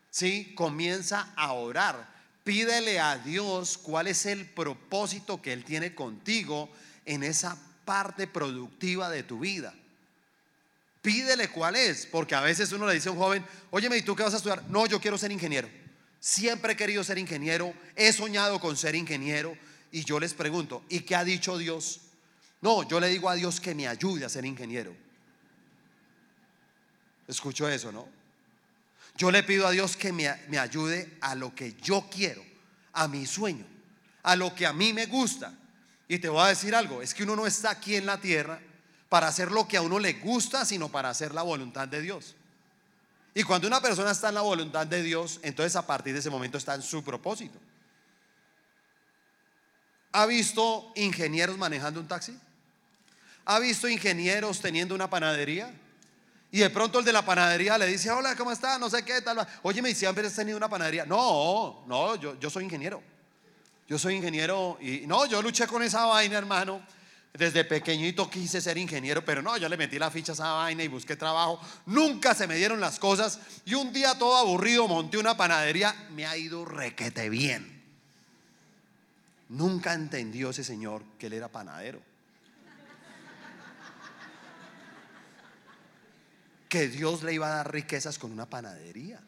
¿sí? 0.09 0.53
Comienza 0.55 1.33
a 1.35 1.53
orar 1.53 2.18
Pídele 2.49 2.99
a 2.99 3.15
Dios 3.15 3.77
cuál 3.77 4.07
es 4.07 4.25
el 4.25 4.43
propósito 4.43 5.39
que 5.39 5.53
Él 5.53 5.63
tiene 5.63 5.93
contigo 5.93 6.67
en 7.05 7.21
esa 7.21 7.55
parte 7.85 8.25
productiva 8.25 9.07
de 9.07 9.21
tu 9.21 9.37
vida. 9.37 9.71
Pídele 11.03 11.49
cuál 11.49 11.75
es, 11.75 12.07
porque 12.07 12.33
a 12.33 12.41
veces 12.41 12.71
uno 12.71 12.87
le 12.87 12.95
dice 12.95 13.09
a 13.09 13.11
un 13.11 13.19
joven, 13.19 13.45
óyeme, 13.69 13.97
¿y 13.97 14.01
tú 14.01 14.15
qué 14.15 14.23
vas 14.23 14.33
a 14.33 14.37
estudiar? 14.37 14.63
No, 14.67 14.87
yo 14.87 14.99
quiero 14.99 15.15
ser 15.15 15.31
ingeniero. 15.31 15.69
Siempre 16.19 16.73
he 16.73 16.75
querido 16.75 17.03
ser 17.03 17.19
ingeniero, 17.19 17.71
he 17.95 18.11
soñado 18.11 18.59
con 18.59 18.75
ser 18.75 18.95
ingeniero. 18.95 19.55
Y 19.91 20.03
yo 20.03 20.19
les 20.19 20.33
pregunto, 20.33 20.83
¿y 20.89 21.01
qué 21.01 21.15
ha 21.15 21.23
dicho 21.23 21.55
Dios? 21.55 22.01
No, 22.61 22.81
yo 22.81 22.99
le 22.99 23.09
digo 23.09 23.29
a 23.29 23.35
Dios 23.35 23.59
que 23.59 23.75
me 23.75 23.87
ayude 23.87 24.25
a 24.25 24.29
ser 24.29 24.43
ingeniero. 24.43 24.95
Escucho 27.27 27.69
eso, 27.69 27.91
¿no? 27.91 28.18
Yo 29.19 29.31
le 29.31 29.43
pido 29.43 29.67
a 29.67 29.71
Dios 29.71 29.97
que 29.97 30.13
me, 30.13 30.29
ayude 30.57 31.17
a 31.19 31.35
lo 31.35 31.53
que 31.53 31.73
yo 31.73 32.07
quiero, 32.09 32.41
a 32.93 33.09
mi 33.09 33.25
sueño, 33.25 33.65
a 34.23 34.37
lo 34.37 34.55
que 34.55 34.65
a 34.65 34.71
mí 34.71 34.93
me 34.93 35.07
gusta. 35.07 35.53
Y 36.07 36.19
te 36.19 36.29
voy 36.29 36.41
a 36.41 36.47
decir 36.47 36.73
algo, 36.73 37.01
es 37.01 37.13
que 37.13 37.23
uno 37.23 37.35
no 37.35 37.45
está 37.45 37.71
aquí 37.71 37.97
en 37.97 38.05
la 38.05 38.21
tierra 38.21 38.61
para 39.09 39.27
hacer 39.27 39.51
lo 39.51 39.67
que 39.67 39.75
a 39.75 39.81
uno 39.81 39.99
le 39.99 40.13
gusta, 40.13 40.63
sino 40.63 40.87
para 40.87 41.09
hacer 41.09 41.33
la 41.33 41.41
voluntad 41.41 41.85
de 41.85 42.01
Dios. 42.01 42.37
Y 43.33 43.43
cuando 43.43 43.67
una 43.67 43.81
persona 43.81 44.11
está 44.11 44.29
en 44.29 44.35
la 44.35 44.41
voluntad 44.41 44.87
de 44.87 45.03
Dios, 45.03 45.41
entonces 45.43 45.75
a 45.75 45.85
partir 45.85 46.13
de 46.13 46.19
ese 46.21 46.29
momento 46.29 46.57
está 46.57 46.75
en 46.75 46.81
su 46.81 47.03
propósito. 47.03 47.59
¿Ha 50.13 50.25
visto 50.27 50.93
ingenieros 50.95 51.57
manejando 51.57 51.99
un 51.99 52.07
taxi? 52.07 52.39
¿Ha 53.43 53.59
visto 53.59 53.89
ingenieros 53.89 54.61
teniendo 54.61 54.95
una 54.95 55.09
panadería? 55.09 55.73
Y 56.51 56.59
de 56.59 56.69
pronto 56.69 56.99
el 56.99 57.05
de 57.05 57.13
la 57.13 57.23
panadería 57.23 57.77
le 57.77 57.85
dice, 57.85 58.09
hola, 58.09 58.35
¿cómo 58.35 58.51
está? 58.51 58.79
No 58.79 58.89
sé 58.89 59.03
qué, 59.03 59.21
tal. 59.21 59.47
Oye, 59.61 59.81
me 59.81 59.93
siempre 59.93 60.25
has 60.25 60.33
tenido 60.33 60.57
una 60.57 60.67
panadería. 60.67 61.05
No, 61.05 61.83
no, 61.87 62.15
yo, 62.15 62.39
yo 62.39 62.49
soy 62.49 62.63
ingeniero. 62.63 63.01
Yo 63.87 63.97
soy 63.97 64.15
ingeniero 64.15 64.77
y 64.81 65.05
no, 65.07 65.25
yo 65.25 65.41
luché 65.41 65.67
con 65.67 65.81
esa 65.83 66.05
vaina, 66.05 66.37
hermano. 66.37 66.81
Desde 67.33 67.63
pequeñito 67.63 68.29
quise 68.29 68.59
ser 68.59 68.77
ingeniero, 68.77 69.23
pero 69.23 69.41
no, 69.41 69.57
yo 69.57 69.69
le 69.69 69.77
metí 69.77 69.99
la 69.99 70.09
ficha 70.09 70.31
a 70.31 70.33
esa 70.33 70.51
vaina 70.53 70.83
y 70.83 70.87
busqué 70.87 71.15
trabajo. 71.15 71.59
Nunca 71.85 72.33
se 72.33 72.47
me 72.47 72.55
dieron 72.55 72.79
las 72.79 72.97
cosas. 72.97 73.39
Y 73.65 73.75
un 73.75 73.93
día 73.93 74.17
todo 74.17 74.35
aburrido 74.35 74.87
monté 74.87 75.17
una 75.17 75.37
panadería. 75.37 75.95
Me 76.11 76.25
ha 76.25 76.35
ido 76.35 76.65
requete 76.65 77.29
bien. 77.29 77.83
Nunca 79.49 79.93
entendió 79.93 80.49
ese 80.49 80.63
señor 80.63 81.03
que 81.17 81.27
él 81.27 81.33
era 81.33 81.47
panadero. 81.47 82.08
Que 86.69 86.87
Dios 86.87 87.23
le 87.23 87.33
iba 87.33 87.47
a 87.47 87.55
dar 87.57 87.73
riquezas 87.73 88.19
con 88.19 88.31
una 88.31 88.47
panadería. 88.47 89.19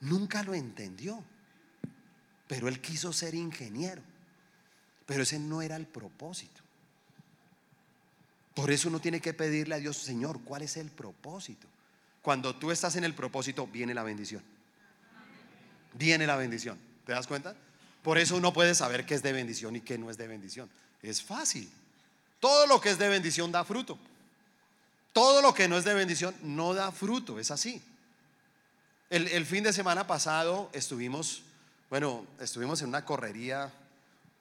Nunca 0.00 0.42
lo 0.42 0.54
entendió. 0.54 1.22
Pero 2.48 2.68
él 2.68 2.80
quiso 2.80 3.12
ser 3.12 3.34
ingeniero. 3.34 4.02
Pero 5.06 5.22
ese 5.22 5.38
no 5.38 5.62
era 5.62 5.76
el 5.76 5.86
propósito. 5.86 6.62
Por 8.54 8.70
eso 8.70 8.88
uno 8.88 9.00
tiene 9.00 9.20
que 9.20 9.34
pedirle 9.34 9.74
a 9.74 9.78
Dios, 9.78 9.96
Señor, 9.98 10.40
¿cuál 10.44 10.62
es 10.62 10.76
el 10.76 10.90
propósito? 10.90 11.66
Cuando 12.22 12.56
tú 12.56 12.70
estás 12.70 12.96
en 12.96 13.04
el 13.04 13.14
propósito, 13.14 13.66
viene 13.66 13.92
la 13.92 14.02
bendición. 14.02 14.42
Viene 15.92 16.26
la 16.26 16.36
bendición. 16.36 16.78
¿Te 17.04 17.12
das 17.12 17.26
cuenta? 17.26 17.54
Por 18.02 18.16
eso 18.16 18.36
uno 18.36 18.52
puede 18.52 18.74
saber 18.74 19.04
qué 19.04 19.14
es 19.14 19.22
de 19.22 19.32
bendición 19.32 19.76
y 19.76 19.80
qué 19.80 19.98
no 19.98 20.10
es 20.10 20.16
de 20.16 20.26
bendición. 20.26 20.70
Es 21.02 21.22
fácil. 21.22 21.70
Todo 22.40 22.66
lo 22.66 22.80
que 22.80 22.90
es 22.90 22.98
de 22.98 23.08
bendición 23.08 23.52
da 23.52 23.64
fruto. 23.64 23.98
Todo 25.14 25.42
lo 25.42 25.54
que 25.54 25.68
no 25.68 25.78
es 25.78 25.84
de 25.84 25.94
bendición 25.94 26.34
no 26.42 26.74
da 26.74 26.90
fruto, 26.90 27.38
es 27.38 27.52
así. 27.52 27.80
El, 29.10 29.46
fin 29.46 29.62
de 29.62 29.72
semana 29.72 30.08
pasado 30.08 30.70
estuvimos, 30.72 31.44
bueno, 31.88 32.26
estuvimos 32.40 32.82
en 32.82 32.88
una 32.88 33.04
correría 33.04 33.72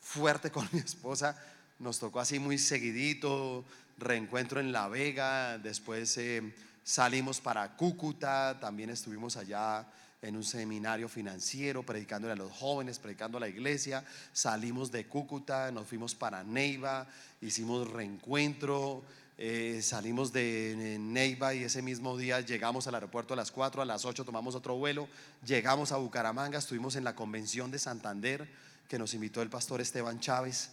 fuerte 0.02 0.50
con 0.50 0.68
mi 0.72 0.80
esposa, 0.80 1.40
nos 1.78 2.00
tocó 2.00 2.20
así 2.20 2.40
muy 2.40 2.58
seguidito, 2.58 3.64
reencuentro 4.00 4.60
en 4.60 4.72
La 4.72 4.88
Vega, 4.88 5.60
después 5.60 6.18
eh, 6.18 6.42
salimos 6.84 7.40
para 7.40 7.76
Cúcuta, 7.78 8.58
también 8.60 8.90
estuvimos 8.90 9.38
allá 9.38 9.86
en 10.24 10.36
un 10.36 10.44
seminario 10.44 11.08
financiero, 11.08 11.84
predicándole 11.84 12.34
a 12.34 12.36
los 12.36 12.52
jóvenes, 12.52 12.98
predicando 12.98 13.38
a 13.38 13.42
la 13.42 13.48
iglesia. 13.48 14.04
Salimos 14.32 14.92
de 14.92 15.06
Cúcuta, 15.06 15.70
nos 15.72 15.86
fuimos 15.86 16.16
para 16.16 16.44
Neiva, 16.44 17.06
hicimos 17.42 17.92
reencuentro, 17.92 19.04
eh, 19.38 19.80
salimos 19.82 20.32
de 20.32 20.98
Neiva 21.00 21.54
y 21.56 21.64
ese 21.64 21.82
mismo 21.82 22.18
día 22.18 22.42
llegamos 22.42 22.88
al 22.88 22.96
aeropuerto 22.96 23.34
a 23.34 23.38
las 23.38 23.52
4, 23.52 23.82
a 23.82 23.86
las 23.86 24.06
8 24.06 24.24
tomamos 24.24 24.54
otro 24.54 24.76
vuelo, 24.76 25.08
llegamos 25.46 25.92
a 25.92 25.98
Bucaramanga, 25.98 26.60
estuvimos 26.60 26.96
en 26.96 27.04
la 27.04 27.16
convención 27.16 27.72
de 27.72 27.80
Santander 27.80 28.48
que 28.88 29.00
nos 29.00 29.14
invitó 29.14 29.42
el 29.42 29.50
pastor 29.50 29.82
Esteban 29.82 30.20
Chávez 30.20 30.70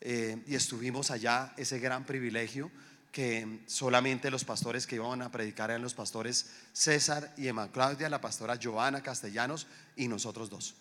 eh, 0.00 0.42
y 0.46 0.54
estuvimos 0.54 1.10
allá, 1.10 1.52
ese 1.56 1.80
gran 1.80 2.04
privilegio 2.04 2.70
que 3.10 3.60
solamente 3.66 4.30
los 4.30 4.44
pastores 4.44 4.86
que 4.86 4.96
iban 4.96 5.22
a 5.22 5.30
predicar 5.30 5.70
eran 5.70 5.82
los 5.82 5.94
pastores 5.94 6.50
César 6.72 7.32
y 7.36 7.46
Emma 7.46 7.70
Claudia, 7.70 8.08
la 8.08 8.20
pastora 8.20 8.58
Joana 8.60 9.02
Castellanos 9.02 9.66
y 9.96 10.08
nosotros 10.08 10.50
dos. 10.50 10.74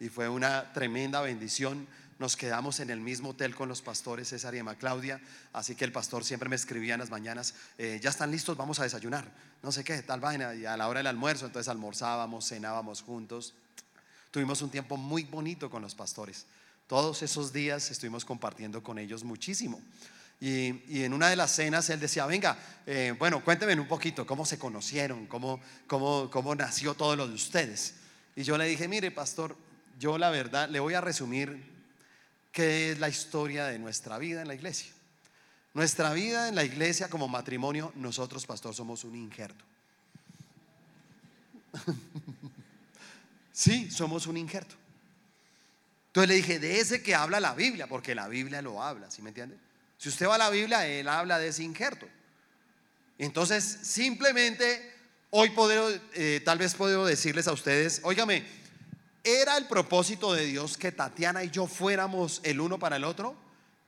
Y 0.00 0.08
fue 0.08 0.28
una 0.28 0.72
tremenda 0.72 1.20
bendición 1.20 1.86
nos 2.18 2.36
quedamos 2.36 2.80
en 2.80 2.90
el 2.90 3.00
mismo 3.00 3.30
hotel 3.30 3.54
con 3.54 3.68
los 3.68 3.82
pastores 3.82 4.28
César 4.28 4.54
y 4.54 4.58
Emma 4.58 4.76
Claudia, 4.76 5.20
así 5.52 5.74
que 5.74 5.84
el 5.84 5.92
pastor 5.92 6.24
siempre 6.24 6.48
me 6.48 6.56
escribía 6.56 6.94
en 6.94 7.00
las 7.00 7.10
mañanas, 7.10 7.54
eh, 7.78 8.00
ya 8.02 8.10
están 8.10 8.30
listos, 8.30 8.56
vamos 8.56 8.78
a 8.78 8.84
desayunar, 8.84 9.30
no 9.62 9.70
sé 9.72 9.84
qué, 9.84 10.00
tal 10.02 10.20
vaina, 10.20 10.54
y 10.54 10.64
a 10.64 10.76
la 10.76 10.88
hora 10.88 11.00
del 11.00 11.08
almuerzo, 11.08 11.46
entonces 11.46 11.68
almorzábamos, 11.68 12.48
cenábamos 12.48 13.02
juntos. 13.02 13.54
Tuvimos 14.30 14.62
un 14.62 14.70
tiempo 14.70 14.96
muy 14.96 15.24
bonito 15.24 15.70
con 15.70 15.82
los 15.82 15.94
pastores. 15.94 16.46
Todos 16.86 17.22
esos 17.22 17.52
días 17.52 17.90
estuvimos 17.90 18.24
compartiendo 18.24 18.82
con 18.82 18.98
ellos 18.98 19.24
muchísimo. 19.24 19.80
Y, 20.40 21.02
en 21.02 21.14
una 21.14 21.28
de 21.30 21.36
las 21.36 21.50
cenas 21.52 21.88
él 21.88 21.98
decía, 21.98 22.26
venga, 22.26 22.58
eh, 22.86 23.14
bueno, 23.18 23.42
cuéntenme 23.42 23.80
un 23.80 23.88
poquito 23.88 24.26
cómo 24.26 24.44
se 24.44 24.58
conocieron, 24.58 25.26
cómo, 25.26 25.60
cómo, 25.86 26.30
cómo 26.30 26.54
nació 26.54 26.94
todo 26.94 27.16
lo 27.16 27.26
de 27.26 27.34
ustedes. 27.34 27.94
Y 28.36 28.42
yo 28.42 28.58
le 28.58 28.66
dije, 28.66 28.86
mire, 28.86 29.10
pastor, 29.10 29.56
yo 29.98 30.18
la 30.18 30.30
verdad 30.30 30.68
le 30.68 30.80
voy 30.80 30.94
a 30.94 31.00
resumir 31.00 31.75
qué 32.56 32.92
es 32.92 32.98
la 32.98 33.10
historia 33.10 33.66
de 33.66 33.78
nuestra 33.78 34.16
vida 34.16 34.40
en 34.40 34.48
la 34.48 34.54
iglesia. 34.54 34.90
Nuestra 35.74 36.14
vida 36.14 36.48
en 36.48 36.54
la 36.54 36.64
iglesia 36.64 37.10
como 37.10 37.28
matrimonio, 37.28 37.92
nosotros, 37.96 38.46
pastor, 38.46 38.74
somos 38.74 39.04
un 39.04 39.14
injerto. 39.14 39.62
sí, 43.52 43.90
somos 43.90 44.26
un 44.26 44.38
injerto. 44.38 44.74
Entonces 46.06 46.28
le 46.30 46.34
dije, 46.36 46.58
de 46.58 46.80
ese 46.80 47.02
que 47.02 47.14
habla 47.14 47.40
la 47.40 47.52
Biblia, 47.52 47.88
porque 47.88 48.14
la 48.14 48.26
Biblia 48.26 48.62
lo 48.62 48.82
habla, 48.82 49.10
¿sí 49.10 49.20
me 49.20 49.28
entiende? 49.28 49.58
Si 49.98 50.08
usted 50.08 50.26
va 50.26 50.36
a 50.36 50.38
la 50.38 50.48
Biblia, 50.48 50.86
él 50.86 51.08
habla 51.08 51.38
de 51.38 51.48
ese 51.48 51.62
injerto. 51.62 52.08
Entonces, 53.18 53.64
simplemente, 53.82 54.94
hoy 55.28 55.52
eh, 56.14 56.40
tal 56.42 56.56
vez 56.56 56.74
puedo 56.74 57.04
decirles 57.04 57.48
a 57.48 57.52
ustedes, 57.52 58.00
óigame, 58.02 58.46
¿Era 59.26 59.56
el 59.56 59.66
propósito 59.66 60.32
de 60.34 60.44
Dios 60.44 60.76
que 60.76 60.92
Tatiana 60.92 61.42
y 61.42 61.50
yo 61.50 61.66
fuéramos 61.66 62.40
el 62.44 62.60
uno 62.60 62.78
para 62.78 62.94
el 62.94 63.02
otro? 63.02 63.34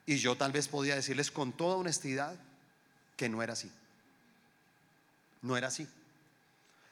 Y 0.05 0.17
yo 0.17 0.37
tal 0.37 0.51
vez 0.51 0.67
podía 0.67 0.97
decirles 0.97 1.31
con 1.31 1.53
toda 1.53 1.77
honestidad 1.77 2.35
que 3.17 3.29
no 3.29 3.41
era 3.41 3.53
así. 3.53 3.71
No 5.43 5.57
era 5.57 5.69
así. 5.69 5.87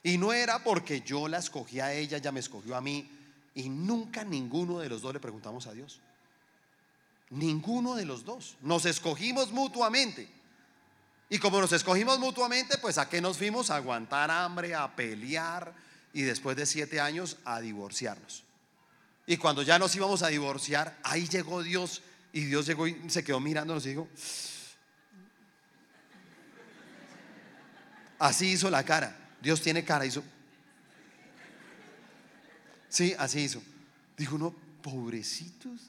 Y 0.05 0.17
no 0.17 0.33
era 0.33 0.63
porque 0.63 1.01
yo 1.01 1.27
la 1.27 1.39
escogí 1.39 1.81
a 1.81 1.93
ella, 1.93 2.19
ella 2.19 2.31
me 2.31 2.39
escogió 2.39 2.77
a 2.77 2.81
mí. 2.81 3.11
Y 3.57 3.69
nunca 3.69 4.23
ninguno 4.23 4.79
de 4.79 4.91
los 4.91 5.03
dos 5.03 5.13
le 5.13 5.19
preguntamos 5.19 5.67
a 5.67 5.73
Dios. 5.73 5.99
Ninguno 7.31 7.97
de 7.97 8.05
los 8.05 8.25
dos. 8.25 8.55
Nos 8.61 8.85
escogimos 8.87 9.51
mutuamente. 9.51 10.31
Y 11.29 11.41
como 11.41 11.61
nos 11.61 11.73
escogimos 11.73 12.21
mutuamente, 12.21 12.79
pues 12.79 12.97
a 12.97 13.09
qué 13.09 13.21
nos 13.21 13.39
fuimos? 13.39 13.71
A 13.71 13.77
aguantar 13.77 14.31
hambre, 14.31 14.73
a 14.73 14.95
pelear 14.95 15.75
y 16.17 16.23
después 16.23 16.57
de 16.57 16.65
siete 16.65 16.99
años 16.99 17.37
a 17.45 17.61
divorciarnos. 17.61 18.43
Y 19.27 19.37
cuando 19.37 19.63
ya 19.63 19.79
nos 19.79 19.95
íbamos 19.95 20.23
a 20.23 20.29
divorciar, 20.29 20.97
ahí 21.03 21.29
llegó 21.29 21.63
Dios 21.63 22.01
y 22.33 22.47
Dios 22.47 22.65
llegó 22.65 22.87
y 22.87 23.11
se 23.11 23.23
quedó 23.23 23.39
mirándonos 23.39 23.85
y 23.85 23.91
dijo, 23.91 24.09
así 28.19 28.53
hizo 28.53 28.71
la 28.71 28.83
cara. 28.83 29.15
Dios 29.43 29.61
tiene 29.61 29.85
cara, 29.85 30.07
hizo. 30.07 30.25
Sí, 32.89 33.15
así 33.19 33.41
hizo. 33.41 33.63
Dijo, 34.17 34.39
no, 34.39 34.57
pobrecitos. 34.81 35.83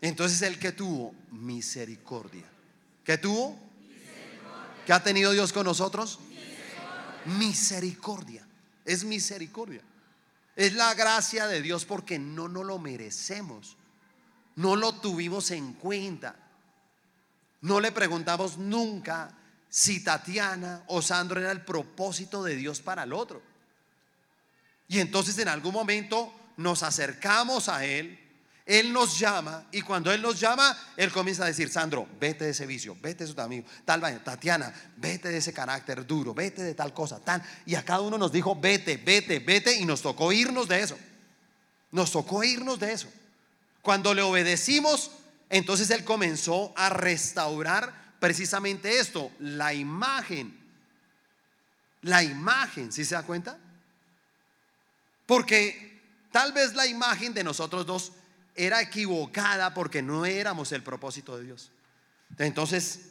Entonces 0.00 0.40
el 0.42 0.60
que 0.60 0.70
tuvo 0.70 1.12
misericordia. 1.32 2.44
¿Qué 3.02 3.18
tuvo? 3.18 3.58
¿Qué 4.86 4.92
ha 4.92 5.02
tenido 5.02 5.32
Dios 5.32 5.52
con 5.52 5.64
nosotros? 5.66 6.20
Misericordia. 7.26 8.46
Es 8.84 9.04
misericordia. 9.04 9.82
Es 10.54 10.72
la 10.72 10.94
gracia 10.94 11.46
de 11.46 11.60
Dios 11.60 11.84
porque 11.84 12.18
no 12.18 12.48
nos 12.48 12.64
lo 12.64 12.78
merecemos. 12.78 13.76
No 14.54 14.76
lo 14.76 14.92
tuvimos 14.94 15.50
en 15.50 15.74
cuenta. 15.74 16.36
No 17.60 17.80
le 17.80 17.92
preguntamos 17.92 18.56
nunca 18.56 19.36
si 19.68 20.02
Tatiana 20.02 20.84
o 20.86 21.02
Sandro 21.02 21.40
era 21.40 21.52
el 21.52 21.62
propósito 21.62 22.42
de 22.42 22.56
Dios 22.56 22.80
para 22.80 23.02
el 23.02 23.12
otro. 23.12 23.42
Y 24.88 25.00
entonces 25.00 25.36
en 25.38 25.48
algún 25.48 25.72
momento 25.72 26.32
nos 26.56 26.82
acercamos 26.82 27.68
a 27.68 27.84
Él, 27.84 28.18
Él 28.66 28.92
nos 28.92 29.16
llama 29.16 29.64
y 29.70 29.80
cuando 29.80 30.12
Él 30.12 30.20
nos 30.20 30.40
llama, 30.40 30.76
Él 30.96 31.12
comienza 31.12 31.44
a 31.44 31.46
decir, 31.46 31.70
Sandro, 31.70 32.08
vete 32.18 32.46
de 32.46 32.50
ese 32.50 32.66
vicio, 32.66 32.96
vete 33.00 33.24
de 33.24 33.32
su 33.32 33.40
amigo, 33.40 33.64
tal 33.84 34.00
vaya, 34.00 34.22
Tatiana, 34.22 34.74
vete 34.96 35.28
de 35.28 35.38
ese 35.38 35.52
carácter 35.52 36.04
duro, 36.04 36.34
vete 36.34 36.64
de 36.64 36.74
tal 36.74 36.92
cosa, 36.92 37.20
tal. 37.20 37.40
Y 37.64 37.76
a 37.76 37.84
cada 37.84 38.00
uno 38.00 38.18
nos 38.18 38.32
dijo, 38.32 38.56
vete, 38.56 38.96
vete, 38.96 39.38
vete 39.38 39.76
y 39.76 39.84
nos 39.84 40.02
tocó 40.02 40.32
irnos 40.32 40.66
de 40.66 40.80
eso. 40.80 40.98
Nos 41.92 42.10
tocó 42.10 42.42
irnos 42.42 42.80
de 42.80 42.92
eso. 42.92 43.08
Cuando 43.82 44.12
le 44.12 44.22
obedecimos, 44.22 45.12
entonces 45.48 45.88
Él 45.90 46.02
comenzó 46.02 46.72
a 46.76 46.88
restaurar 46.88 48.16
precisamente 48.18 48.98
esto, 48.98 49.30
la 49.38 49.74
imagen. 49.74 50.58
La 52.02 52.24
imagen, 52.24 52.90
¿sí 52.90 53.04
se 53.04 53.14
da 53.14 53.22
cuenta? 53.22 53.58
Porque 55.24 56.02
tal 56.32 56.52
vez 56.52 56.74
la 56.74 56.88
imagen 56.88 57.32
de 57.32 57.44
nosotros 57.44 57.86
dos 57.86 58.12
era 58.56 58.80
equivocada 58.80 59.74
porque 59.74 60.02
no 60.02 60.26
éramos 60.26 60.72
el 60.72 60.82
propósito 60.82 61.36
de 61.36 61.44
Dios. 61.44 61.70
Entonces, 62.38 63.10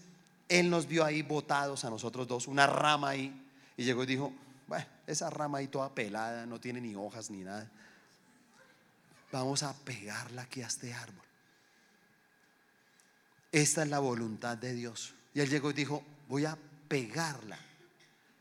Él 0.50 0.70
nos 0.70 0.88
vio 0.88 1.06
ahí 1.06 1.22
botados 1.22 1.86
a 1.86 1.90
nosotros 1.90 2.28
dos, 2.28 2.48
una 2.48 2.68
rama 2.68 3.10
ahí, 3.10 3.42
y 3.78 3.84
llegó 3.84 4.04
y 4.04 4.08
dijo, 4.08 4.34
bueno, 4.68 4.86
esa 5.08 5.30
rama 5.30 5.60
ahí 5.60 5.68
toda 5.68 5.94
pelada, 5.94 6.46
no 6.46 6.60
tiene 6.60 6.82
ni 6.82 6.96
hojas 6.96 7.30
ni 7.30 7.44
nada. 7.44 7.70
Vamos 9.32 9.64
a 9.64 9.74
pegarla 9.74 10.44
aquí 10.44 10.62
a 10.62 10.68
este 10.68 10.94
árbol. 10.94 11.24
Esta 13.52 13.84
es 13.84 13.90
la 13.90 14.00
voluntad 14.00 14.58
de 14.58 14.74
Dios. 14.74 15.14
Y 15.34 15.40
Él 15.40 15.50
llegó 15.50 15.70
y 15.70 15.74
dijo, 15.74 16.04
voy 16.28 16.46
a 16.46 16.58
pegarla. 16.88 17.58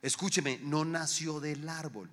Escúcheme, 0.02 0.58
no 0.62 0.84
nació 0.84 1.40
del 1.40 1.68
árbol 1.68 2.10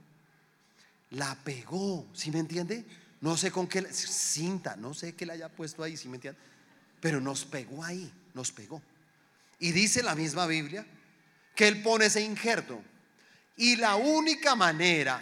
la 1.11 1.35
pegó, 1.43 2.07
¿sí 2.13 2.31
me 2.31 2.39
entiende? 2.39 2.85
No 3.21 3.37
sé 3.37 3.51
con 3.51 3.67
qué 3.67 3.83
cinta, 3.93 4.75
no 4.75 4.93
sé 4.93 5.13
qué 5.13 5.25
le 5.25 5.33
haya 5.33 5.47
puesto 5.47 5.83
ahí, 5.83 5.95
¿sí 5.95 6.09
me? 6.09 6.19
Pero 6.99 7.21
nos 7.21 7.45
pegó 7.45 7.83
ahí, 7.83 8.11
nos 8.33 8.51
pegó. 8.51 8.81
Y 9.59 9.71
dice 9.71 10.01
la 10.01 10.15
misma 10.15 10.47
Biblia 10.47 10.85
que 11.55 11.67
él 11.67 11.83
pone 11.83 12.07
ese 12.07 12.21
injerto. 12.21 12.81
Y 13.57 13.75
la 13.75 13.95
única 13.95 14.55
manera 14.55 15.21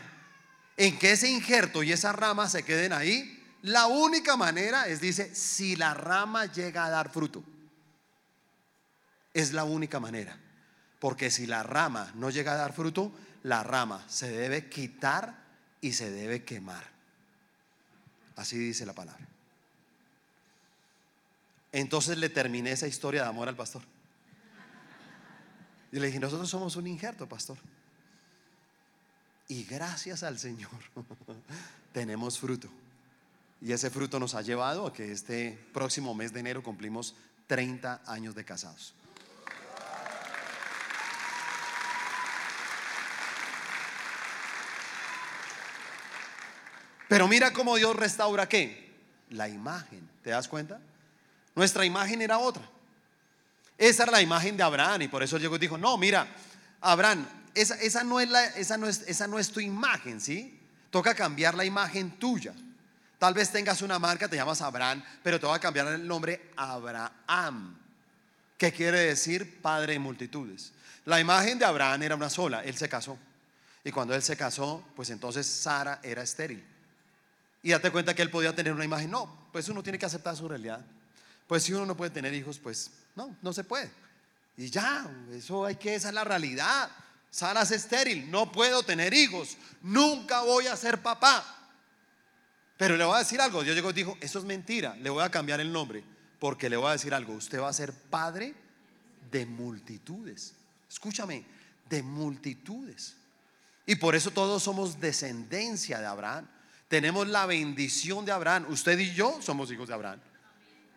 en 0.77 0.97
que 0.97 1.11
ese 1.11 1.29
injerto 1.29 1.83
y 1.83 1.91
esa 1.91 2.13
rama 2.13 2.47
se 2.47 2.63
queden 2.63 2.93
ahí, 2.93 3.35
la 3.63 3.87
única 3.87 4.37
manera 4.37 4.87
es, 4.87 5.01
dice, 5.01 5.35
si 5.35 5.75
la 5.75 5.93
rama 5.93 6.45
llega 6.45 6.85
a 6.85 6.89
dar 6.89 7.11
fruto. 7.11 7.43
Es 9.33 9.51
la 9.51 9.65
única 9.65 9.99
manera. 9.99 10.39
Porque 10.99 11.31
si 11.31 11.47
la 11.47 11.63
rama 11.63 12.13
no 12.15 12.29
llega 12.29 12.53
a 12.53 12.57
dar 12.57 12.71
fruto, 12.71 13.11
la 13.43 13.61
rama 13.63 14.05
se 14.07 14.31
debe 14.31 14.69
quitar 14.69 15.43
y 15.81 15.91
se 15.91 16.09
debe 16.11 16.45
quemar. 16.45 16.98
Así 18.39 18.57
dice 18.57 18.85
la 18.85 18.93
palabra. 18.93 19.27
Entonces 21.73 22.17
le 22.17 22.29
terminé 22.29 22.71
esa 22.71 22.87
historia 22.87 23.23
de 23.23 23.27
amor 23.27 23.49
al 23.49 23.55
pastor. 23.57 23.81
Y 25.91 25.99
le 25.99 26.07
dije, 26.07 26.21
nosotros 26.21 26.49
somos 26.49 26.77
un 26.77 26.87
injerto, 26.87 27.27
pastor. 27.27 27.57
Y 29.49 29.65
gracias 29.65 30.23
al 30.23 30.39
Señor 30.39 30.71
tenemos 31.91 32.39
fruto. 32.39 32.69
Y 33.61 33.73
ese 33.73 33.89
fruto 33.89 34.21
nos 34.21 34.35
ha 34.35 34.41
llevado 34.41 34.87
a 34.87 34.93
que 34.93 35.11
este 35.11 35.59
próximo 35.73 36.15
mes 36.15 36.31
de 36.31 36.39
enero 36.39 36.63
cumplimos 36.63 37.15
30 37.47 38.03
años 38.05 38.35
de 38.35 38.45
casados. 38.45 38.93
Pero 47.09 47.27
mira 47.27 47.51
cómo 47.51 47.75
Dios 47.75 47.95
restaura 47.95 48.47
qué? 48.47 48.87
La 49.31 49.49
imagen. 49.49 50.07
¿Te 50.23 50.29
das 50.29 50.47
cuenta? 50.47 50.79
Nuestra 51.55 51.83
imagen 51.83 52.21
era 52.21 52.37
otra. 52.37 52.61
Esa 53.77 54.03
era 54.03 54.11
la 54.11 54.21
imagen 54.21 54.55
de 54.55 54.63
Abraham 54.63 55.01
y 55.01 55.07
por 55.07 55.23
eso 55.23 55.37
llegó 55.37 55.57
dijo, 55.57 55.77
no, 55.77 55.97
mira, 55.97 56.27
Abraham, 56.79 57.27
esa, 57.55 58.03
no 58.03 58.19
es 58.19 58.29
la, 58.29 58.45
esa, 58.45 58.77
no 58.77 58.87
es, 58.87 59.03
esa 59.07 59.25
no 59.25 59.39
es 59.39 59.49
tu 59.51 59.59
imagen, 59.59 60.21
¿sí? 60.21 60.59
Toca 60.91 61.15
cambiar 61.15 61.55
la 61.55 61.65
imagen 61.65 62.11
tuya. 62.19 62.53
Tal 63.17 63.33
vez 63.33 63.51
tengas 63.51 63.81
una 63.81 63.97
marca, 63.97 64.27
te 64.27 64.35
llamas 64.35 64.61
Abraham, 64.61 65.03
pero 65.23 65.39
te 65.39 65.47
va 65.47 65.55
a 65.55 65.59
cambiar 65.59 65.87
el 65.87 66.07
nombre 66.07 66.51
Abraham, 66.55 67.75
que 68.55 68.71
quiere 68.71 68.99
decir 68.99 69.61
padre 69.61 69.93
de 69.93 69.99
multitudes. 69.99 70.73
La 71.05 71.19
imagen 71.19 71.57
de 71.57 71.65
Abraham 71.65 72.03
era 72.03 72.15
una 72.15 72.29
sola, 72.29 72.63
él 72.63 72.77
se 72.77 72.87
casó. 72.87 73.17
Y 73.83 73.91
cuando 73.91 74.13
él 74.13 74.21
se 74.21 74.37
casó, 74.37 74.85
pues 74.95 75.09
entonces 75.09 75.47
Sara 75.47 75.99
era 76.03 76.21
estéril. 76.21 76.63
Y 77.61 77.71
date 77.71 77.91
cuenta 77.91 78.13
que 78.13 78.21
él 78.21 78.29
podía 78.29 78.55
tener 78.55 78.73
una 78.73 78.85
imagen. 78.85 79.11
No, 79.11 79.49
pues 79.51 79.67
uno 79.69 79.83
tiene 79.83 79.99
que 79.99 80.05
aceptar 80.05 80.35
su 80.35 80.47
realidad. 80.47 80.85
Pues 81.47 81.63
si 81.63 81.73
uno 81.73 81.85
no 81.85 81.97
puede 81.97 82.11
tener 82.11 82.33
hijos, 82.33 82.59
pues 82.59 82.91
no, 83.15 83.35
no 83.41 83.53
se 83.53 83.63
puede. 83.63 83.91
Y 84.55 84.69
ya, 84.69 85.09
eso 85.31 85.65
hay 85.65 85.75
que, 85.75 85.95
esa 85.95 86.09
es 86.09 86.13
la 86.13 86.23
realidad. 86.23 86.89
Sara 87.31 87.61
es 87.61 87.71
estéril, 87.71 88.29
no 88.29 88.51
puedo 88.51 88.83
tener 88.83 89.13
hijos, 89.13 89.57
nunca 89.81 90.41
voy 90.41 90.67
a 90.67 90.75
ser 90.75 91.01
papá. 91.01 91.45
Pero 92.77 92.97
le 92.97 93.03
voy 93.03 93.15
a 93.15 93.19
decir 93.19 93.39
algo, 93.39 93.63
Dios 93.63 93.75
llegó 93.75 93.91
y 93.91 93.93
dijo, 93.93 94.17
eso 94.21 94.39
es 94.39 94.45
mentira, 94.45 94.95
le 94.95 95.09
voy 95.09 95.23
a 95.23 95.29
cambiar 95.29 95.59
el 95.59 95.71
nombre, 95.71 96.03
porque 96.39 96.69
le 96.69 96.77
voy 96.77 96.89
a 96.89 96.93
decir 96.93 97.13
algo, 97.13 97.33
usted 97.33 97.59
va 97.59 97.69
a 97.69 97.73
ser 97.73 97.93
padre 97.93 98.55
de 99.31 99.45
multitudes. 99.45 100.53
Escúchame, 100.89 101.45
de 101.89 102.01
multitudes. 102.01 103.15
Y 103.85 103.95
por 103.95 104.15
eso 104.15 104.31
todos 104.31 104.63
somos 104.63 104.99
descendencia 104.99 105.99
de 105.99 106.05
Abraham 106.05 106.47
tenemos 106.89 107.27
la 107.27 107.45
bendición 107.45 108.25
de 108.25 108.33
Abraham. 108.33 108.65
Usted 108.69 108.99
y 108.99 109.13
yo 109.13 109.39
somos 109.41 109.71
hijos 109.71 109.87
de 109.87 109.93
Abraham. 109.93 110.19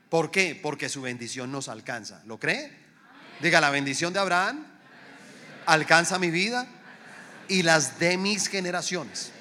¿Por 0.08 0.30
qué? 0.30 0.58
Porque 0.60 0.88
su 0.88 1.02
bendición 1.02 1.52
nos 1.52 1.68
alcanza. 1.68 2.22
¿Lo 2.26 2.40
cree? 2.40 2.72
Diga, 3.40 3.60
la 3.60 3.70
bendición 3.70 4.12
de 4.12 4.18
Abraham 4.18 4.66
alcanza 5.66 6.18
mi 6.18 6.30
vida 6.30 6.66
y 7.46 7.62
las 7.62 7.98
de 7.98 8.16
mis 8.16 8.48
generaciones. 8.48 9.32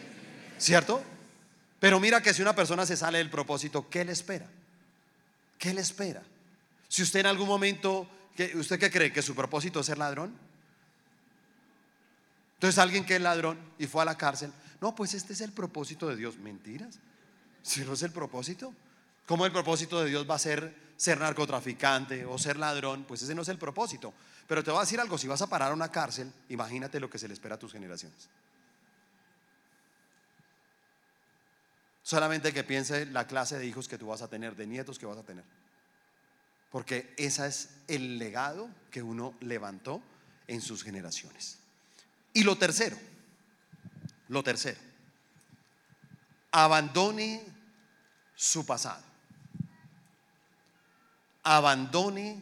¿Cierto? 0.58 1.04
Pero 1.80 2.00
mira 2.00 2.22
que 2.22 2.34
si 2.34 2.42
una 2.42 2.54
persona 2.54 2.86
se 2.86 2.96
sale 2.96 3.18
del 3.18 3.30
propósito, 3.30 3.90
¿qué 3.90 4.06
le 4.06 4.12
espera? 4.12 4.46
¿Qué 5.58 5.74
le 5.74 5.82
espera? 5.82 6.22
Si 6.88 7.02
usted 7.02 7.22
en 7.22 7.28
algún 7.28 7.48
momento, 7.48 8.08
¿usted 8.56 8.78
qué 8.78 8.92
cree? 8.92 9.14
¿Que 9.14 9.22
su 9.22 9.34
propósito 9.34 9.80
es 9.80 9.86
ser 9.86 9.98
ladrón? 9.98 10.38
Entonces 12.56 12.78
alguien 12.78 13.06
que 13.06 13.16
es 13.16 13.22
ladrón 13.22 13.58
y 13.80 13.88
fue 13.88 14.04
a 14.04 14.06
la 14.06 14.18
cárcel, 14.18 14.52
no, 14.82 14.96
pues 14.96 15.14
este 15.14 15.34
es 15.34 15.42
el 15.42 15.52
propósito 15.52 16.08
de 16.10 16.16
Dios. 16.16 16.38
Mentiras. 16.38 17.00
Si 17.62 17.86
no 17.86 17.94
es 17.94 18.02
el 18.02 18.12
propósito, 18.12 18.74
¿cómo 19.28 19.46
el 19.46 19.52
propósito 19.52 20.02
de 20.02 20.10
Dios 20.10 20.28
va 20.30 20.36
a 20.36 20.40
ser 20.40 20.92
ser 21.02 21.20
narcotraficante 21.20 22.26
o 22.26 22.38
ser 22.38 22.58
ladrón? 22.58 23.06
Pues 23.06 23.22
ese 23.22 23.34
no 23.34 23.44
es 23.44 23.48
el 23.50 23.58
propósito. 23.58 24.14
Pero 24.48 24.64
te 24.64 24.72
voy 24.72 24.80
a 24.80 24.82
decir 24.82 25.00
algo, 25.00 25.18
si 25.18 25.28
vas 25.28 25.42
a 25.42 25.48
parar 25.48 25.72
a 25.72 25.74
una 25.74 25.90
cárcel, 25.90 26.32
imagínate 26.50 27.00
lo 27.00 27.10
que 27.10 27.18
se 27.18 27.28
le 27.28 27.34
espera 27.34 27.56
a 27.56 27.60
tus 27.60 27.72
generaciones. 27.72 28.28
Solamente 32.04 32.52
que 32.52 32.64
piense 32.64 33.06
la 33.06 33.26
clase 33.26 33.58
de 33.58 33.66
hijos 33.66 33.88
que 33.88 33.98
tú 33.98 34.08
vas 34.08 34.22
a 34.22 34.28
tener, 34.28 34.56
de 34.56 34.68
nietos 34.68 35.00
que 35.00 35.06
vas 35.06 35.18
a 35.18 35.24
tener. 35.24 35.44
Porque 36.72 37.14
ese 37.18 37.48
es 37.48 37.70
el 37.88 38.18
legado 38.18 38.70
que 38.90 39.02
uno 39.02 39.36
levantó 39.42 40.02
en 40.48 40.62
sus 40.62 40.84
generaciones. 40.84 41.58
Y 42.34 42.44
lo 42.44 42.58
tercero, 42.58 42.98
lo 44.32 44.42
tercero, 44.44 44.80
abandone 46.52 47.44
su 48.34 48.66
pasado. 48.66 49.04
Abandone 51.44 52.42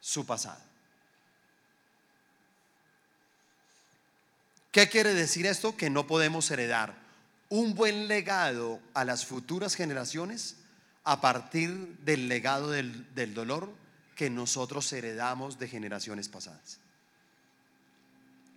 su 0.00 0.26
pasado. 0.26 0.60
¿Qué 4.72 4.88
quiere 4.88 5.14
decir 5.14 5.46
esto? 5.46 5.76
Que 5.76 5.88
no 5.88 6.08
podemos 6.08 6.50
heredar 6.50 6.96
un 7.48 7.76
buen 7.76 8.08
legado 8.08 8.80
a 8.92 9.04
las 9.04 9.24
futuras 9.24 9.76
generaciones 9.76 10.56
a 11.04 11.20
partir 11.20 11.96
del 11.98 12.26
legado 12.26 12.72
del, 12.72 13.14
del 13.14 13.34
dolor 13.34 13.72
que 14.16 14.30
nosotros 14.30 14.92
heredamos 14.92 15.60
de 15.60 15.68
generaciones 15.68 16.28
pasadas. 16.28 16.80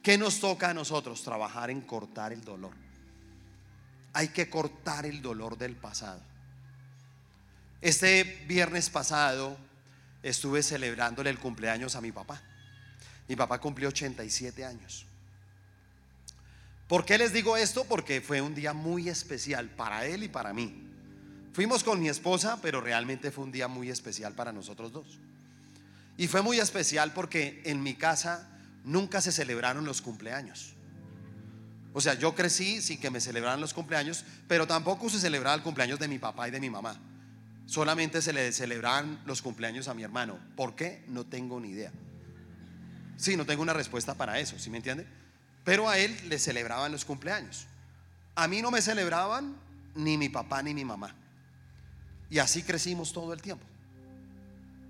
¿Qué 0.08 0.18
nos 0.18 0.40
toca 0.40 0.70
a 0.70 0.74
nosotros? 0.74 1.22
Trabajar 1.22 1.70
en 1.70 1.82
cortar 1.82 2.32
el 2.32 2.42
dolor. 2.42 2.72
Hay 4.14 4.30
que 4.30 4.50
cortar 4.50 5.06
el 5.06 5.22
dolor 5.22 5.58
del 5.58 5.76
pasado. 5.76 6.22
Este 7.82 8.24
viernes 8.48 8.90
pasado 8.90 9.58
estuve 10.24 10.64
celebrándole 10.64 11.30
el 11.30 11.38
cumpleaños 11.38 11.98
a 11.98 12.00
mi 12.00 12.14
papá. 12.14 12.42
Mi 13.28 13.36
papá 13.36 13.60
cumplió 13.60 13.90
87 13.90 14.64
años. 14.64 15.06
¿Por 16.88 17.04
qué 17.04 17.18
les 17.18 17.34
digo 17.34 17.58
esto? 17.58 17.84
Porque 17.84 18.22
fue 18.22 18.40
un 18.40 18.56
día 18.56 18.72
muy 18.72 19.10
especial 19.10 19.68
para 19.72 20.06
él 20.06 20.24
y 20.24 20.30
para 20.30 20.54
mí. 20.54 20.88
Fuimos 21.52 21.84
con 21.84 22.00
mi 22.00 22.08
esposa, 22.08 22.60
pero 22.62 22.80
realmente 22.80 23.30
fue 23.30 23.44
un 23.44 23.52
día 23.52 23.68
muy 23.68 23.90
especial 23.90 24.34
para 24.36 24.54
nosotros 24.54 24.94
dos. 24.94 25.20
Y 26.16 26.30
fue 26.30 26.42
muy 26.42 26.62
especial 26.62 27.12
porque 27.12 27.62
en 27.66 27.84
mi 27.84 27.96
casa 27.96 28.54
nunca 28.84 29.22
se 29.22 29.32
celebraron 29.32 29.86
los 29.86 30.02
cumpleaños. 30.02 30.74
O 31.94 32.02
sea, 32.02 32.14
yo 32.14 32.36
crecí 32.36 32.82
sin 32.82 33.00
que 33.00 33.10
me 33.10 33.20
celebraran 33.20 33.60
los 33.60 33.74
cumpleaños, 33.74 34.24
pero 34.48 34.68
tampoco 34.68 35.10
se 35.10 35.20
celebraba 35.20 35.56
el 35.56 35.64
cumpleaños 35.64 36.00
de 36.00 36.08
mi 36.08 36.20
papá 36.20 36.48
y 36.48 36.52
de 36.52 36.60
mi 36.60 36.70
mamá. 36.70 37.00
Solamente 37.66 38.22
se 38.22 38.34
le 38.34 38.52
celebraban 38.52 39.20
los 39.26 39.42
cumpleaños 39.42 39.88
a 39.88 39.94
mi 39.94 40.04
hermano. 40.04 40.40
¿Por 40.56 40.76
qué? 40.76 41.04
No 41.08 41.26
tengo 41.26 41.60
ni 41.60 41.70
idea. 41.70 41.92
Sí, 43.18 43.36
no 43.36 43.46
tengo 43.46 43.64
una 43.64 43.74
respuesta 43.74 44.14
para 44.14 44.40
eso, 44.40 44.60
¿sí 44.60 44.70
me 44.70 44.78
entiende? 44.78 45.08
Pero 45.64 45.90
a 45.90 45.98
él 45.98 46.16
le 46.30 46.40
celebraban 46.40 46.92
los 46.92 47.04
cumpleaños. 47.04 47.66
A 48.36 48.48
mí 48.48 48.62
no 48.62 48.72
me 48.72 48.82
celebraban 48.82 49.58
ni 49.96 50.18
mi 50.18 50.30
papá 50.30 50.62
ni 50.62 50.74
mi 50.74 50.86
mamá. 50.86 51.16
Y 52.30 52.40
así 52.40 52.62
crecimos 52.62 53.12
todo 53.12 53.34
el 53.34 53.42
tiempo. 53.42 53.66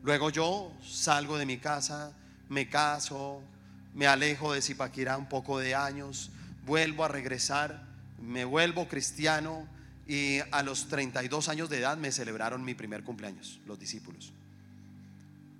Luego 0.03 0.29
yo 0.29 0.71
salgo 0.83 1.37
de 1.37 1.45
mi 1.45 1.57
casa, 1.57 2.11
me 2.49 2.69
caso, 2.69 3.41
me 3.97 4.05
alejo 4.05 4.53
de 4.53 4.61
Zipaquirá 4.61 5.17
un 5.17 5.27
poco 5.27 5.57
de 5.57 5.73
años, 5.73 6.29
vuelvo 6.67 7.03
a 7.03 7.07
regresar, 7.07 7.83
me 8.21 8.45
vuelvo 8.45 8.87
cristiano 8.87 9.67
y 10.05 10.37
a 10.51 10.61
los 10.61 10.87
32 10.87 11.49
años 11.49 11.67
de 11.67 11.79
edad 11.79 11.97
me 11.97 12.11
celebraron 12.11 12.63
mi 12.63 12.75
primer 12.75 13.03
cumpleaños, 13.03 13.59
los 13.65 13.79
discípulos. 13.79 14.33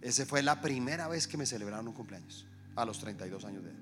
Esa 0.04 0.24
fue 0.28 0.44
la 0.44 0.62
primera 0.62 1.08
vez 1.08 1.28
que 1.28 1.36
me 1.36 1.48
celebraron 1.48 1.88
un 1.88 1.96
cumpleaños, 1.96 2.46
a 2.76 2.86
los 2.86 3.00
32 3.00 3.44
años 3.44 3.64
de 3.64 3.72
edad. 3.72 3.80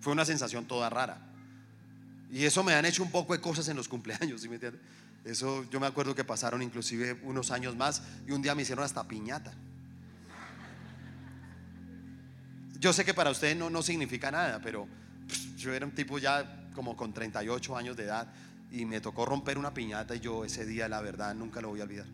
Fue 0.00 0.14
una 0.14 0.24
sensación 0.24 0.64
toda 0.64 0.88
rara. 0.88 1.18
Y 2.30 2.46
eso 2.46 2.64
me 2.64 2.72
han 2.72 2.86
hecho 2.86 3.02
un 3.02 3.10
poco 3.10 3.34
de 3.34 3.42
cosas 3.42 3.68
en 3.68 3.76
los 3.76 3.88
cumpleaños. 3.88 4.48
Eso 5.26 5.68
yo 5.70 5.80
me 5.80 5.86
acuerdo 5.86 6.14
que 6.14 6.24
pasaron 6.24 6.62
inclusive 6.62 7.20
unos 7.24 7.50
años 7.50 7.76
más 7.76 8.02
y 8.26 8.30
un 8.30 8.40
día 8.40 8.54
me 8.54 8.62
hicieron 8.62 8.86
hasta 8.86 9.06
piñata. 9.06 9.52
Yo 12.82 12.92
sé 12.92 13.04
que 13.04 13.14
para 13.14 13.30
usted 13.30 13.56
no, 13.56 13.70
no 13.70 13.80
significa 13.80 14.32
nada, 14.32 14.58
pero 14.60 14.88
yo 15.56 15.72
era 15.72 15.86
un 15.86 15.92
tipo 15.92 16.18
ya 16.18 16.66
como 16.74 16.96
con 16.96 17.12
38 17.12 17.76
años 17.76 17.96
de 17.96 18.02
edad 18.02 18.26
y 18.72 18.84
me 18.84 19.00
tocó 19.00 19.24
romper 19.24 19.56
una 19.56 19.72
piñata 19.72 20.16
y 20.16 20.18
yo 20.18 20.44
ese 20.44 20.66
día, 20.66 20.88
la 20.88 21.00
verdad, 21.00 21.32
nunca 21.32 21.60
lo 21.60 21.68
voy 21.68 21.78
a 21.78 21.84
olvidar. 21.84 22.06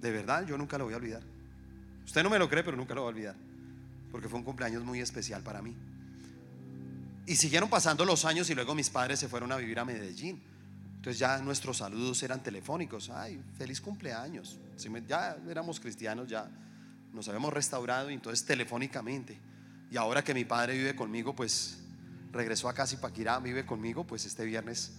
De 0.00 0.10
verdad, 0.12 0.46
yo 0.46 0.56
nunca 0.56 0.78
lo 0.78 0.84
voy 0.84 0.94
a 0.94 0.98
olvidar. 0.98 1.22
Usted 2.04 2.22
no 2.22 2.30
me 2.30 2.38
lo 2.38 2.48
cree, 2.48 2.62
pero 2.62 2.76
nunca 2.76 2.94
lo 2.94 3.00
voy 3.00 3.08
a 3.08 3.14
olvidar. 3.16 3.34
Porque 4.12 4.28
fue 4.28 4.38
un 4.38 4.44
cumpleaños 4.44 4.84
muy 4.84 5.00
especial 5.00 5.42
para 5.42 5.60
mí. 5.62 5.74
Y 7.26 7.34
siguieron 7.34 7.68
pasando 7.68 8.04
los 8.04 8.24
años 8.24 8.50
y 8.50 8.54
luego 8.54 8.72
mis 8.76 8.88
padres 8.88 9.18
se 9.18 9.26
fueron 9.26 9.50
a 9.50 9.56
vivir 9.56 9.80
a 9.80 9.84
Medellín. 9.84 10.40
Entonces 10.94 11.18
ya 11.18 11.38
nuestros 11.38 11.78
saludos 11.78 12.22
eran 12.22 12.40
telefónicos. 12.40 13.10
Ay, 13.10 13.42
feliz 13.58 13.80
cumpleaños. 13.80 14.60
Ya 15.08 15.36
éramos 15.48 15.80
cristianos, 15.80 16.28
ya 16.28 16.48
nos 17.12 17.28
habíamos 17.28 17.52
restaurado 17.52 18.10
y 18.10 18.14
entonces 18.14 18.44
telefónicamente. 18.46 19.38
Y 19.90 19.96
ahora 19.96 20.24
que 20.24 20.34
mi 20.34 20.44
padre 20.44 20.74
vive 20.74 20.96
conmigo, 20.96 21.34
pues 21.34 21.78
regresó 22.32 22.68
a 22.68 22.74
Casi 22.74 22.96
Paquirá, 22.96 23.38
vive 23.38 23.66
conmigo, 23.66 24.04
pues 24.04 24.24
este 24.24 24.44
viernes, 24.44 24.92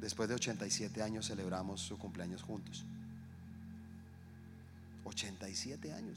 después 0.00 0.28
de 0.28 0.36
87 0.36 1.02
años, 1.02 1.26
celebramos 1.26 1.80
su 1.80 1.98
cumpleaños 1.98 2.42
juntos. 2.42 2.84
87 5.04 5.92
años. 5.92 6.16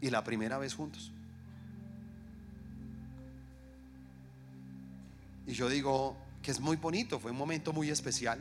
Y 0.00 0.10
la 0.10 0.22
primera 0.22 0.58
vez 0.58 0.74
juntos. 0.74 1.10
Y 5.46 5.54
yo 5.54 5.70
digo 5.70 6.14
que 6.42 6.50
es 6.50 6.60
muy 6.60 6.76
bonito, 6.76 7.18
fue 7.18 7.30
un 7.30 7.38
momento 7.38 7.72
muy 7.72 7.88
especial, 7.88 8.38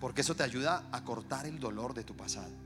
porque 0.00 0.22
eso 0.22 0.34
te 0.34 0.42
ayuda 0.42 0.88
a 0.90 1.04
cortar 1.04 1.46
el 1.46 1.60
dolor 1.60 1.92
de 1.92 2.04
tu 2.04 2.16
pasado. 2.16 2.65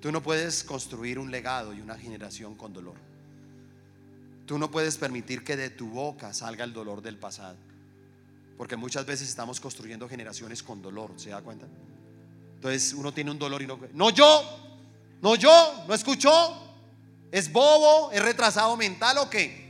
Tú 0.00 0.12
no 0.12 0.22
puedes 0.22 0.62
construir 0.62 1.18
un 1.18 1.30
legado 1.30 1.72
y 1.72 1.80
una 1.80 1.96
generación 1.96 2.54
con 2.54 2.72
dolor. 2.72 2.96
Tú 4.46 4.58
no 4.58 4.70
puedes 4.70 4.96
permitir 4.96 5.42
que 5.42 5.56
de 5.56 5.70
tu 5.70 5.88
boca 5.88 6.32
salga 6.32 6.64
el 6.64 6.72
dolor 6.72 7.02
del 7.02 7.18
pasado. 7.18 7.56
Porque 8.56 8.76
muchas 8.76 9.04
veces 9.04 9.28
estamos 9.28 9.60
construyendo 9.60 10.08
generaciones 10.08 10.62
con 10.62 10.80
dolor, 10.80 11.12
¿se 11.16 11.30
da 11.30 11.42
cuenta? 11.42 11.66
Entonces 12.54 12.94
uno 12.94 13.12
tiene 13.12 13.30
un 13.30 13.38
dolor 13.38 13.60
y 13.62 13.66
no... 13.66 13.78
No 13.92 14.10
yo, 14.10 14.42
no 15.20 15.34
yo, 15.34 15.84
no 15.88 15.94
escuchó. 15.94 16.62
Es 17.32 17.52
bobo, 17.52 18.12
es 18.12 18.22
retrasado 18.22 18.76
mental 18.76 19.18
o 19.18 19.28
qué. 19.28 19.66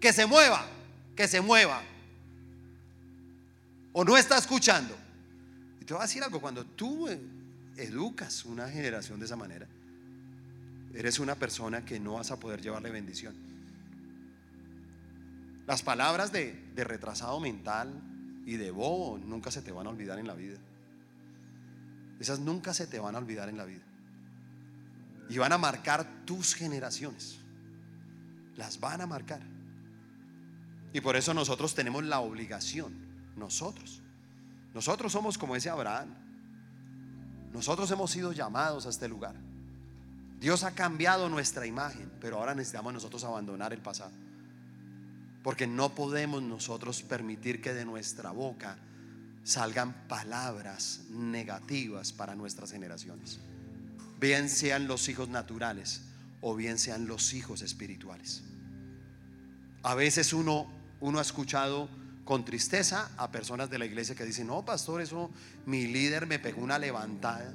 Que 0.00 0.12
se 0.12 0.26
mueva, 0.26 0.66
que 1.14 1.28
se 1.28 1.40
mueva. 1.40 1.82
O 3.92 4.04
no 4.04 4.16
está 4.16 4.38
escuchando. 4.38 4.96
Y 5.80 5.84
te 5.84 5.92
voy 5.92 6.00
a 6.00 6.06
decir 6.06 6.22
algo, 6.22 6.40
cuando 6.40 6.64
tú 6.64 7.06
eh, 7.08 7.20
educas 7.82 8.44
una 8.44 8.68
generación 8.68 9.18
de 9.18 9.26
esa 9.26 9.36
manera, 9.36 9.66
eres 10.94 11.18
una 11.18 11.34
persona 11.34 11.84
que 11.84 12.00
no 12.00 12.14
vas 12.14 12.30
a 12.30 12.40
poder 12.40 12.60
llevarle 12.60 12.90
bendición. 12.90 13.34
Las 15.66 15.82
palabras 15.82 16.32
de, 16.32 16.52
de 16.74 16.84
retrasado 16.84 17.38
mental 17.38 18.02
y 18.44 18.56
de 18.56 18.70
bobo 18.70 19.18
nunca 19.18 19.50
se 19.50 19.62
te 19.62 19.70
van 19.70 19.86
a 19.86 19.90
olvidar 19.90 20.18
en 20.18 20.26
la 20.26 20.34
vida. 20.34 20.58
Esas 22.18 22.40
nunca 22.40 22.74
se 22.74 22.86
te 22.86 22.98
van 22.98 23.14
a 23.14 23.18
olvidar 23.18 23.48
en 23.48 23.56
la 23.56 23.64
vida. 23.64 23.82
Y 25.28 25.38
van 25.38 25.52
a 25.52 25.58
marcar 25.58 26.24
tus 26.26 26.54
generaciones. 26.54 27.38
Las 28.56 28.80
van 28.80 29.00
a 29.00 29.06
marcar. 29.06 29.40
Y 30.92 31.00
por 31.00 31.16
eso 31.16 31.32
nosotros 31.34 31.74
tenemos 31.74 32.04
la 32.04 32.20
obligación, 32.20 32.92
nosotros. 33.36 34.02
Nosotros 34.74 35.12
somos 35.12 35.38
como 35.38 35.56
ese 35.56 35.70
Abraham. 35.70 36.08
Nosotros 37.52 37.90
hemos 37.90 38.10
sido 38.10 38.32
llamados 38.32 38.86
a 38.86 38.90
este 38.90 39.08
lugar. 39.08 39.34
Dios 40.40 40.64
ha 40.64 40.70
cambiado 40.70 41.28
nuestra 41.28 41.66
imagen, 41.66 42.10
pero 42.20 42.38
ahora 42.38 42.54
necesitamos 42.54 42.94
nosotros 42.94 43.24
abandonar 43.24 43.72
el 43.72 43.80
pasado. 43.80 44.12
Porque 45.42 45.66
no 45.66 45.94
podemos 45.94 46.42
nosotros 46.42 47.02
permitir 47.02 47.60
que 47.60 47.74
de 47.74 47.84
nuestra 47.84 48.30
boca 48.30 48.78
salgan 49.42 50.06
palabras 50.08 51.00
negativas 51.10 52.12
para 52.12 52.34
nuestras 52.34 52.72
generaciones. 52.72 53.40
Bien 54.18 54.48
sean 54.48 54.86
los 54.86 55.08
hijos 55.08 55.28
naturales 55.28 56.02
o 56.40 56.54
bien 56.54 56.78
sean 56.78 57.06
los 57.06 57.32
hijos 57.34 57.62
espirituales. 57.62 58.42
A 59.82 59.94
veces 59.94 60.32
uno, 60.32 60.70
uno 61.00 61.18
ha 61.18 61.22
escuchado 61.22 61.88
con 62.30 62.44
tristeza 62.44 63.10
a 63.16 63.28
personas 63.32 63.68
de 63.70 63.76
la 63.76 63.86
iglesia 63.86 64.14
que 64.14 64.24
dicen, 64.24 64.46
no, 64.46 64.64
pastor, 64.64 65.00
eso 65.00 65.32
mi 65.66 65.88
líder 65.88 66.28
me 66.28 66.38
pegó 66.38 66.62
una 66.62 66.78
levantada. 66.78 67.52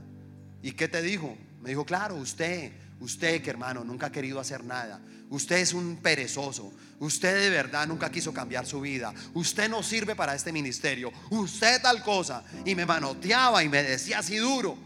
¿Y 0.61 0.73
qué 0.73 0.89
te 0.89 1.01
dijo? 1.01 1.37
Me 1.61 1.69
dijo, 1.69 1.85
claro, 1.85 2.15
usted, 2.15 2.73
usted 2.99 3.41
que 3.41 3.51
hermano, 3.51 3.85
nunca 3.85 4.07
ha 4.07 4.11
querido 4.11 4.37
hacer 4.37 4.65
nada. 4.65 4.99
Usted 5.29 5.59
es 5.59 5.73
un 5.73 6.01
perezoso. 6.03 6.73
Usted 6.99 7.43
de 7.43 7.49
verdad 7.51 7.87
nunca 7.87 8.11
quiso 8.11 8.33
cambiar 8.33 8.65
su 8.65 8.81
vida. 8.81 9.13
Usted 9.33 9.69
no 9.69 9.81
sirve 9.81 10.13
para 10.13 10.35
este 10.35 10.51
ministerio. 10.51 11.09
Usted 11.29 11.81
tal 11.81 12.03
cosa. 12.03 12.43
Y 12.65 12.75
me 12.75 12.85
manoteaba 12.85 13.63
y 13.63 13.69
me 13.69 13.81
decía 13.81 14.19
así 14.19 14.35
duro. 14.35 14.77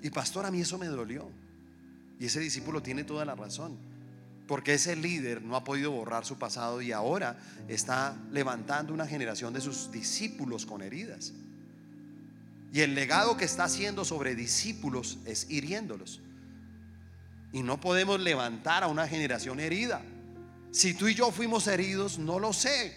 Y 0.00 0.10
pastor, 0.10 0.46
a 0.46 0.52
mí 0.52 0.60
eso 0.60 0.78
me 0.78 0.86
dolió. 0.86 1.28
Y 2.20 2.26
ese 2.26 2.38
discípulo 2.38 2.80
tiene 2.80 3.02
toda 3.02 3.24
la 3.24 3.34
razón. 3.34 3.87
Porque 4.48 4.74
ese 4.74 4.96
líder 4.96 5.42
no 5.42 5.54
ha 5.54 5.62
podido 5.62 5.92
borrar 5.92 6.24
su 6.24 6.38
pasado 6.38 6.82
y 6.82 6.90
ahora 6.90 7.38
está 7.68 8.16
levantando 8.32 8.94
una 8.94 9.06
generación 9.06 9.52
de 9.52 9.60
sus 9.60 9.92
discípulos 9.92 10.66
con 10.66 10.82
heridas. 10.82 11.32
Y 12.72 12.80
el 12.80 12.94
legado 12.94 13.36
que 13.36 13.44
está 13.44 13.64
haciendo 13.64 14.04
sobre 14.04 14.34
discípulos 14.34 15.18
es 15.26 15.50
hiriéndolos. 15.50 16.20
Y 17.52 17.62
no 17.62 17.80
podemos 17.80 18.20
levantar 18.20 18.82
a 18.82 18.88
una 18.88 19.06
generación 19.06 19.60
herida. 19.60 20.02
Si 20.72 20.94
tú 20.94 21.08
y 21.08 21.14
yo 21.14 21.30
fuimos 21.30 21.66
heridos, 21.66 22.18
no 22.18 22.38
lo 22.38 22.52
sé. 22.52 22.94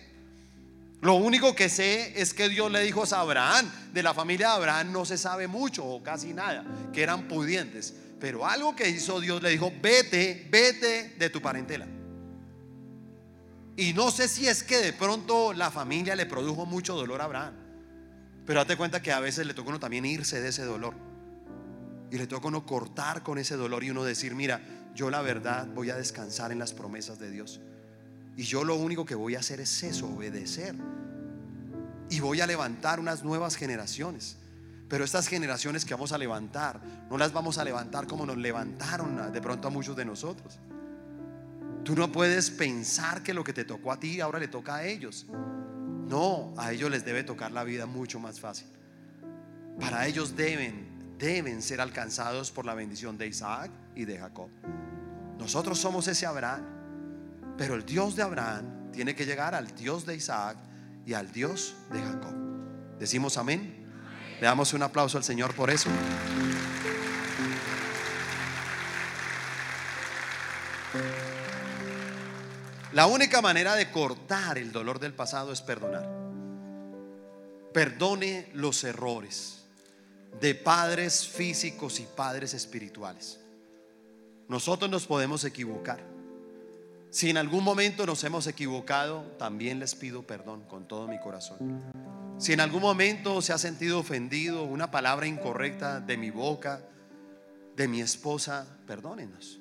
Lo 1.02 1.16
único 1.16 1.56
que 1.56 1.68
sé 1.68 2.22
es 2.22 2.34
que 2.34 2.47
Dios 2.47 2.72
le 2.72 2.82
dijo 2.82 3.04
a 3.04 3.20
Abraham, 3.20 3.70
de 3.91 4.04
la 4.04 4.14
familia 4.14 4.49
de 4.49 4.54
Abraham 4.54 4.91
no 4.91 5.04
se 5.04 5.18
sabe 5.18 5.47
mucho 5.47 5.84
o 5.84 6.04
casi 6.04 6.34
nada, 6.34 6.64
que 6.93 7.02
eran 7.02 7.28
pudientes. 7.28 7.95
Pero 8.22 8.46
algo 8.46 8.76
que 8.76 8.88
hizo 8.88 9.20
Dios 9.20 9.42
le 9.42 9.50
dijo, 9.50 9.74
vete, 9.82 10.48
vete 10.52 11.16
de 11.18 11.30
tu 11.32 11.42
parentela. 11.42 11.88
Y 13.76 13.94
no 13.94 14.12
sé 14.12 14.28
si 14.28 14.48
es 14.48 14.64
que 14.64 14.78
de 14.78 14.94
pronto 14.94 15.54
la 15.54 15.72
familia 15.72 16.16
le 16.16 16.28
produjo 16.28 16.68
mucho 16.68 16.96
dolor 16.96 17.20
a 17.22 17.26
Abraham. 17.26 17.56
Pero 18.46 18.60
date 18.60 18.78
cuenta 18.78 19.02
que 19.02 19.12
a 19.12 19.20
veces 19.20 19.48
le 19.48 19.56
toca 19.56 19.70
uno 19.70 19.80
también 19.80 20.06
irse 20.06 20.40
de 20.40 20.50
ese 20.50 20.64
dolor. 20.64 20.94
Y 22.12 22.18
le 22.20 22.28
toca 22.28 22.48
uno 22.48 22.64
cortar 22.64 23.24
con 23.24 23.40
ese 23.40 23.56
dolor 23.56 23.84
y 23.84 23.90
uno 23.90 24.04
decir, 24.04 24.36
mira, 24.36 24.62
yo 24.94 25.10
la 25.10 25.24
verdad 25.24 25.68
voy 25.74 25.90
a 25.90 25.96
descansar 25.96 26.52
en 26.52 26.60
las 26.60 26.74
promesas 26.74 27.18
de 27.18 27.32
Dios. 27.32 27.60
Y 28.38 28.44
yo 28.44 28.64
lo 28.64 28.76
único 28.76 29.04
que 29.04 29.16
voy 29.16 29.34
a 29.34 29.40
hacer 29.40 29.60
es 29.62 29.82
eso, 29.82 30.06
obedecer. 30.08 30.76
Y 32.12 32.20
voy 32.20 32.42
a 32.42 32.46
levantar 32.46 33.00
unas 33.00 33.24
nuevas 33.24 33.56
generaciones. 33.56 34.38
Pero 34.92 35.06
estas 35.06 35.30
generaciones 35.30 35.86
que 35.86 35.94
vamos 35.94 36.12
a 36.12 36.18
levantar, 36.18 36.82
no 37.10 37.18
las 37.18 37.32
vamos 37.32 37.58
a 37.58 37.64
levantar 37.64 38.08
como 38.08 38.26
nos 38.26 38.36
levantaron 38.36 39.32
de 39.32 39.42
pronto 39.42 39.70
a 39.70 39.72
muchos 39.72 39.96
de 39.96 40.04
nosotros. 40.04 40.60
Tú 41.86 41.96
no 41.96 42.12
puedes 42.12 42.52
pensar 42.52 43.24
que 43.24 43.34
lo 43.34 43.42
que 43.42 43.54
te 43.54 43.64
tocó 43.64 43.94
a 43.94 44.00
ti 44.02 44.20
ahora 44.20 44.38
le 44.38 44.50
toca 44.50 44.76
a 44.76 44.86
ellos. 44.86 45.28
No, 45.30 46.54
a 46.58 46.74
ellos 46.74 46.92
les 46.92 47.06
debe 47.06 47.24
tocar 47.24 47.54
la 47.54 47.64
vida 47.64 47.86
mucho 47.86 48.20
más 48.20 48.42
fácil. 48.42 48.68
Para 49.80 50.08
ellos 50.08 50.36
deben, 50.36 51.16
deben 51.18 51.62
ser 51.62 51.80
alcanzados 51.80 52.52
por 52.52 52.66
la 52.66 52.76
bendición 52.76 53.18
de 53.18 53.28
Isaac 53.28 53.72
y 53.96 54.04
de 54.04 54.18
Jacob. 54.18 54.50
Nosotros 55.39 55.80
somos 55.80 56.06
ese 56.10 56.26
Abraham, 56.26 56.66
pero 57.58 57.76
el 57.76 57.86
Dios 57.86 58.18
de 58.18 58.24
Abraham 58.24 58.92
tiene 58.92 59.16
que 59.16 59.26
llegar 59.26 59.56
al 59.56 59.74
Dios 59.74 60.06
de 60.06 60.18
Isaac 60.18 60.58
y 61.06 61.14
al 61.14 61.32
Dios 61.32 61.78
de 61.94 62.02
Jacob. 62.02 62.36
Decimos 63.00 63.38
amén. 63.38 63.81
Le 64.42 64.48
damos 64.48 64.74
un 64.74 64.82
aplauso 64.82 65.20
al 65.20 65.24
Señor 65.24 65.54
por 65.54 65.70
eso. 65.70 65.88
La 72.92 73.06
única 73.06 73.39
manera 73.44 73.76
de 73.76 73.92
cortar 73.92 74.58
el 74.58 74.72
dolor 74.72 75.00
del 75.00 75.14
pasado 75.14 75.54
es 75.54 75.62
perdonar. 75.62 76.10
Perdone 77.72 78.50
los 78.56 78.84
errores 78.84 79.60
de 80.42 80.56
padres 80.56 81.28
físicos 81.28 82.00
y 82.00 82.08
padres 82.08 82.56
espirituales. 82.56 83.39
Nosotros 84.48 84.89
nos 84.89 85.06
podemos 85.06 85.44
equivocar. 85.44 86.04
Si 87.12 87.30
en 87.30 87.38
algún 87.38 87.64
momento 87.64 88.08
nos 88.08 88.24
hemos 88.24 88.48
equivocado, 88.48 89.22
también 89.38 89.80
les 89.80 89.94
pido 89.94 90.24
perdón 90.24 90.64
con 90.64 90.88
todo 90.88 91.08
mi 91.08 91.20
corazón. 91.20 92.21
Si 92.42 92.54
en 92.54 92.60
algún 92.60 92.82
momento 92.82 93.39
se 93.44 93.54
ha 93.54 93.60
sentido 93.60 94.00
ofendido 94.00 94.64
una 94.64 94.89
palabra 94.89 95.28
incorrecta 95.28 96.00
de 96.00 96.18
mi 96.18 96.32
boca, 96.32 96.82
de 97.76 97.88
mi 97.88 98.02
esposa, 98.02 98.66
perdónenos. 98.88 99.60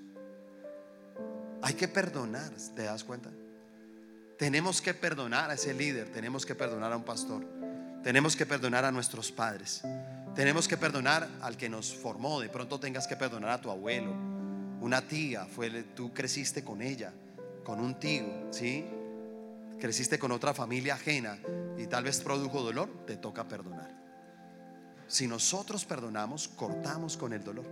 Hay 1.61 1.74
que 1.74 1.89
perdonar, 1.89 2.51
¿te 2.74 2.85
das 2.85 3.05
cuenta? 3.05 3.28
Tenemos 4.39 4.81
que 4.81 4.95
perdonar 4.95 5.51
a 5.51 5.55
ese 5.55 5.74
líder, 5.74 6.11
tenemos 6.11 6.47
que 6.47 6.55
perdonar 6.55 6.95
a 6.95 6.97
un 6.97 7.05
pastor, 7.05 7.45
tenemos 8.03 8.35
que 8.35 8.47
perdonar 8.47 8.87
a 8.87 8.91
nuestros 8.91 9.31
padres, 9.31 9.83
tenemos 10.35 10.66
que 10.66 10.78
perdonar 10.78 11.28
al 11.43 11.59
que 11.59 11.68
nos 11.68 11.95
formó, 11.95 12.41
de 12.41 12.49
pronto 12.49 12.81
tengas 12.81 13.07
que 13.07 13.14
perdonar 13.14 13.51
a 13.51 13.61
tu 13.61 13.70
abuelo, 13.70 14.14
una 14.81 15.03
tía, 15.03 15.45
fue, 15.45 15.83
tú 15.95 16.14
creciste 16.14 16.64
con 16.64 16.81
ella, 16.81 17.12
con 17.62 17.78
un 17.78 18.01
tío, 18.01 18.24
¿sí? 18.51 18.87
Creciste 19.81 20.18
con 20.18 20.31
otra 20.31 20.53
familia 20.53 20.95
ajena 20.95 21.39
y 21.78 21.87
tal 21.87 22.05
vez 22.05 22.20
produjo 22.20 22.62
dolor, 22.62 23.07
te 23.07 23.16
toca 23.16 23.49
perdonar. 23.49 23.91
Si 25.09 25.26
nosotros 25.26 25.85
perdonamos, 25.85 26.49
cortamos 26.49 27.16
con 27.16 27.33
el 27.33 27.43
dolor. 27.43 27.66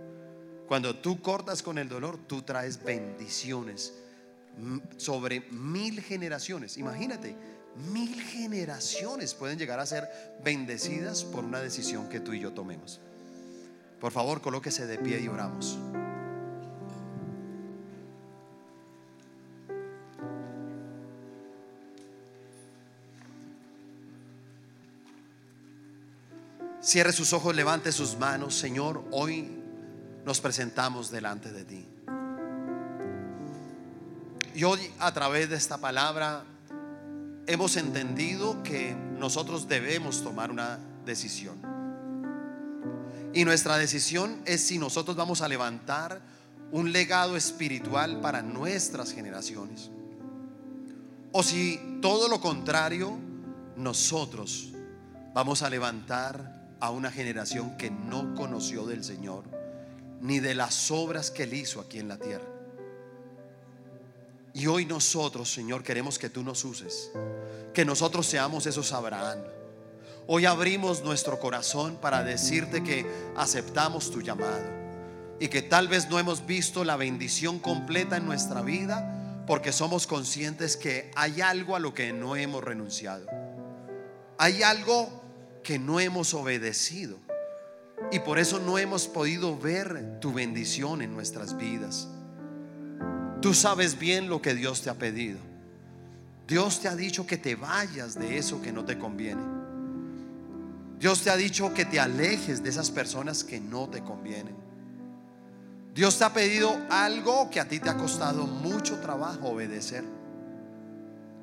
Cuando 0.67 0.95
tú 0.95 1.21
cortas 1.21 1.63
con 1.63 1.77
el 1.77 1.87
dolor, 1.87 2.17
tú 2.27 2.41
traes 2.41 2.83
bendiciones 2.83 3.93
sobre 4.97 5.41
mil 5.51 6.01
generaciones. 6.01 6.77
Imagínate, 6.77 7.35
mil 7.91 8.19
generaciones 8.21 9.33
pueden 9.33 9.57
llegar 9.57 9.79
a 9.79 9.85
ser 9.85 10.09
bendecidas 10.43 11.23
por 11.23 11.43
una 11.43 11.59
decisión 11.59 12.09
que 12.09 12.19
tú 12.19 12.33
y 12.33 12.39
yo 12.39 12.51
tomemos. 12.53 12.99
Por 13.99 14.11
favor, 14.11 14.41
colóquese 14.41 14.87
de 14.87 14.97
pie 14.97 15.19
y 15.21 15.27
oramos. 15.27 15.77
Cierre 26.89 27.13
sus 27.13 27.33
ojos, 27.33 27.55
levante 27.55 27.91
sus 27.91 28.17
manos. 28.17 28.55
Señor, 28.55 29.03
hoy 29.11 29.47
nos 30.25 30.41
presentamos 30.41 31.11
delante 31.11 31.51
de 31.51 31.63
ti. 31.63 31.85
Y 34.55 34.63
hoy 34.63 34.79
a 34.97 35.13
través 35.13 35.51
de 35.51 35.55
esta 35.55 35.77
palabra 35.77 36.45
hemos 37.45 37.77
entendido 37.77 38.63
que 38.63 38.95
nosotros 39.19 39.67
debemos 39.67 40.23
tomar 40.23 40.49
una 40.49 40.79
decisión. 41.05 41.61
Y 43.35 43.45
nuestra 43.45 43.77
decisión 43.77 44.41
es 44.45 44.65
si 44.65 44.79
nosotros 44.79 45.15
vamos 45.15 45.43
a 45.43 45.47
levantar 45.47 46.19
un 46.71 46.91
legado 46.91 47.37
espiritual 47.37 48.19
para 48.19 48.41
nuestras 48.41 49.13
generaciones. 49.13 49.91
O 51.33 51.43
si 51.43 51.99
todo 52.01 52.27
lo 52.27 52.41
contrario, 52.41 53.15
nosotros 53.77 54.69
vamos 55.35 55.61
a 55.61 55.69
levantar 55.69 56.58
a 56.79 56.91
una 56.91 57.11
generación 57.11 57.77
que 57.77 57.91
no 57.91 58.35
conoció 58.35 58.85
del 58.85 59.03
Señor 59.03 59.43
ni 60.21 60.39
de 60.39 60.53
las 60.53 60.91
obras 60.91 61.31
que 61.31 61.43
Él 61.43 61.53
hizo 61.53 61.79
aquí 61.79 61.99
en 61.99 62.07
la 62.07 62.17
tierra. 62.17 62.45
Y 64.53 64.67
hoy 64.67 64.85
nosotros, 64.85 65.51
Señor, 65.51 65.83
queremos 65.83 66.19
que 66.19 66.29
tú 66.29 66.43
nos 66.43 66.65
uses, 66.65 67.11
que 67.73 67.85
nosotros 67.85 68.25
seamos 68.25 68.65
esos 68.65 68.91
Abraham. 68.91 69.39
Hoy 70.27 70.45
abrimos 70.45 71.03
nuestro 71.03 71.39
corazón 71.39 71.97
para 72.01 72.23
decirte 72.23 72.83
que 72.83 73.05
aceptamos 73.35 74.11
tu 74.11 74.21
llamado 74.21 74.79
y 75.39 75.47
que 75.47 75.61
tal 75.61 75.87
vez 75.87 76.09
no 76.09 76.19
hemos 76.19 76.45
visto 76.45 76.83
la 76.83 76.97
bendición 76.97 77.59
completa 77.59 78.17
en 78.17 78.25
nuestra 78.25 78.61
vida 78.61 79.43
porque 79.47 79.71
somos 79.71 80.05
conscientes 80.05 80.77
que 80.77 81.09
hay 81.15 81.41
algo 81.41 81.75
a 81.75 81.79
lo 81.79 81.93
que 81.93 82.13
no 82.13 82.35
hemos 82.35 82.63
renunciado. 82.63 83.25
Hay 84.37 84.61
algo 84.61 85.18
que 85.63 85.79
no 85.79 85.99
hemos 85.99 86.33
obedecido. 86.33 87.17
Y 88.11 88.19
por 88.19 88.39
eso 88.39 88.59
no 88.59 88.77
hemos 88.77 89.07
podido 89.07 89.57
ver 89.57 90.19
tu 90.19 90.33
bendición 90.33 91.01
en 91.01 91.13
nuestras 91.13 91.57
vidas. 91.57 92.07
Tú 93.41 93.53
sabes 93.53 93.97
bien 93.97 94.29
lo 94.29 94.41
que 94.41 94.53
Dios 94.53 94.81
te 94.81 94.89
ha 94.89 94.95
pedido. 94.95 95.39
Dios 96.47 96.79
te 96.79 96.87
ha 96.87 96.95
dicho 96.95 97.27
que 97.27 97.37
te 97.37 97.55
vayas 97.55 98.15
de 98.15 98.37
eso 98.37 98.61
que 98.61 98.71
no 98.71 98.83
te 98.83 98.97
conviene. 98.97 99.41
Dios 100.99 101.21
te 101.21 101.29
ha 101.29 101.37
dicho 101.37 101.73
que 101.73 101.85
te 101.85 101.99
alejes 101.99 102.63
de 102.63 102.69
esas 102.69 102.91
personas 102.91 103.43
que 103.43 103.59
no 103.59 103.87
te 103.87 104.03
convienen. 104.03 104.55
Dios 105.93 106.17
te 106.17 106.23
ha 106.23 106.33
pedido 106.33 106.75
algo 106.89 107.49
que 107.49 107.59
a 107.59 107.67
ti 107.67 107.79
te 107.79 107.89
ha 107.89 107.97
costado 107.97 108.47
mucho 108.47 108.99
trabajo 108.99 109.49
obedecer. 109.49 110.03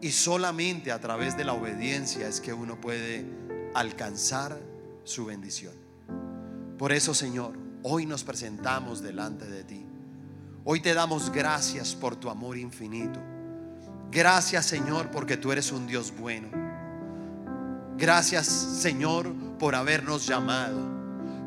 Y 0.01 0.11
solamente 0.11 0.93
a 0.93 1.01
través 1.01 1.37
de 1.37 1.45
la 1.45 1.55
obediencia 1.55 2.29
es 2.29 2.41
que 2.41 2.53
uno 2.53 2.81
puede 2.81 3.25
alcanzar 3.77 4.59
su 5.05 5.27
bendición. 5.27 5.75
Por 6.79 6.93
eso, 6.93 7.13
Señor, 7.15 7.53
hoy 7.83 8.07
nos 8.07 8.25
presentamos 8.25 9.03
delante 9.03 9.45
de 9.47 9.65
ti. 9.65 9.87
Hoy 10.65 10.81
te 10.81 10.95
damos 10.95 11.31
gracias 11.31 11.95
por 11.95 12.17
tu 12.17 12.31
amor 12.31 12.57
infinito. 12.57 13.21
Gracias, 14.11 14.65
Señor, 14.65 15.11
porque 15.11 15.37
tú 15.37 15.53
eres 15.53 15.73
un 15.73 15.87
Dios 15.87 16.13
bueno. 16.19 16.49
Gracias, 17.99 18.47
Señor, 18.47 19.33
por 19.59 19.75
habernos 19.75 20.27
llamado, 20.27 20.81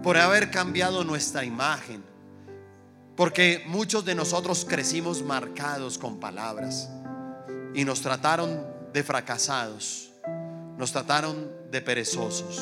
por 0.04 0.16
haber 0.18 0.52
cambiado 0.52 1.04
nuestra 1.04 1.44
imagen. 1.44 2.04
Porque 3.16 3.64
muchos 3.68 4.06
de 4.06 4.14
nosotros 4.14 4.66
crecimos 4.70 5.24
marcados 5.24 5.98
con 5.98 6.20
palabras 6.20 6.90
y 7.74 7.84
nos 7.86 8.02
trataron 8.02 8.66
de 8.94 9.04
fracasados, 9.04 10.12
nos 10.78 10.92
trataron 10.92 11.59
de 11.72 11.82
perezosos 11.82 12.60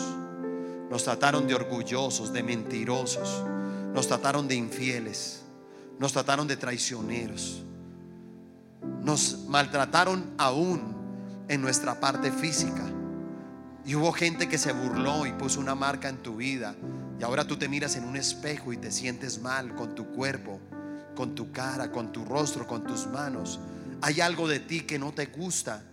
nos 0.89 1.03
trataron 1.03 1.47
de 1.47 1.55
orgullosos, 1.55 2.31
de 2.31 2.43
mentirosos. 2.43 3.43
Nos 3.93 4.07
trataron 4.07 4.47
de 4.47 4.55
infieles. 4.55 5.41
Nos 5.99 6.13
trataron 6.13 6.47
de 6.47 6.55
traicioneros. 6.55 7.63
Nos 9.03 9.45
maltrataron 9.47 10.33
aún 10.37 10.95
en 11.49 11.61
nuestra 11.61 11.99
parte 11.99 12.31
física. 12.31 12.83
Y 13.85 13.95
hubo 13.95 14.11
gente 14.11 14.47
que 14.47 14.57
se 14.57 14.71
burló 14.71 15.25
y 15.25 15.33
puso 15.33 15.59
una 15.59 15.75
marca 15.75 16.09
en 16.09 16.17
tu 16.17 16.37
vida. 16.37 16.75
Y 17.19 17.23
ahora 17.23 17.45
tú 17.45 17.57
te 17.57 17.67
miras 17.67 17.95
en 17.95 18.05
un 18.05 18.15
espejo 18.15 18.71
y 18.71 18.77
te 18.77 18.91
sientes 18.91 19.41
mal 19.41 19.75
con 19.75 19.95
tu 19.95 20.07
cuerpo, 20.07 20.59
con 21.15 21.35
tu 21.35 21.51
cara, 21.51 21.91
con 21.91 22.11
tu 22.11 22.23
rostro, 22.23 22.67
con 22.67 22.85
tus 22.85 23.07
manos. 23.07 23.59
Hay 24.01 24.21
algo 24.21 24.47
de 24.47 24.59
ti 24.59 24.81
que 24.81 24.99
no 24.99 25.11
te 25.13 25.25
gusta 25.25 25.83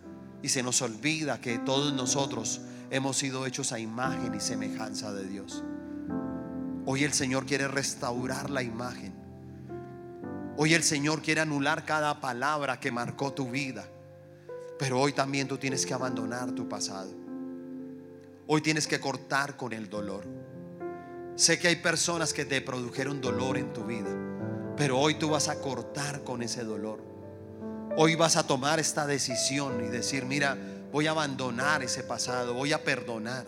y 0.42 0.50
se 0.50 0.62
nos 0.62 0.82
olvida 0.82 1.40
que 1.40 1.58
todos 1.58 1.92
nosotros 1.94 2.60
hemos 2.94 3.16
sido 3.16 3.46
hechos 3.46 3.72
a 3.72 3.78
imagen 3.78 4.34
y 4.34 4.40
semejanza 4.40 5.12
de 5.12 5.28
Dios. 5.28 5.62
Hoy 6.86 7.04
el 7.04 7.12
Señor 7.12 7.46
quiere 7.46 7.68
restaurar 7.68 8.50
la 8.50 8.62
imagen 8.62 9.24
Hoy 10.56 10.72
el 10.72 10.84
Señor 10.84 11.20
quiere 11.20 11.40
anular 11.40 11.84
cada 11.84 12.20
palabra 12.20 12.78
que 12.78 12.92
marcó 12.92 13.32
tu 13.32 13.50
vida. 13.50 13.84
Pero 14.78 15.00
hoy 15.00 15.12
también 15.12 15.48
tú 15.48 15.58
tienes 15.58 15.84
que 15.84 15.94
abandonar 15.94 16.52
tu 16.52 16.68
pasado. 16.68 17.10
Hoy 18.46 18.60
tienes 18.60 18.86
que 18.86 19.00
cortar 19.00 19.56
con 19.56 19.72
el 19.72 19.90
dolor. 19.90 20.24
Sé 21.34 21.58
que 21.58 21.68
hay 21.68 21.76
personas 21.76 22.32
que 22.32 22.44
te 22.44 22.60
produjeron 22.60 23.20
dolor 23.20 23.56
en 23.56 23.72
tu 23.72 23.84
vida, 23.84 24.10
pero 24.76 25.00
hoy 25.00 25.14
tú 25.16 25.30
vas 25.30 25.48
a 25.48 25.60
cortar 25.60 26.22
con 26.22 26.42
ese 26.42 26.62
dolor. 26.62 27.02
Hoy 27.96 28.14
vas 28.14 28.36
a 28.36 28.46
tomar 28.46 28.78
esta 28.78 29.06
decisión 29.06 29.84
y 29.84 29.88
decir, 29.88 30.24
mira, 30.24 30.56
voy 30.94 31.08
a 31.08 31.10
abandonar 31.10 31.82
ese 31.82 32.04
pasado, 32.04 32.54
voy 32.54 32.72
a 32.72 32.84
perdonar. 32.84 33.44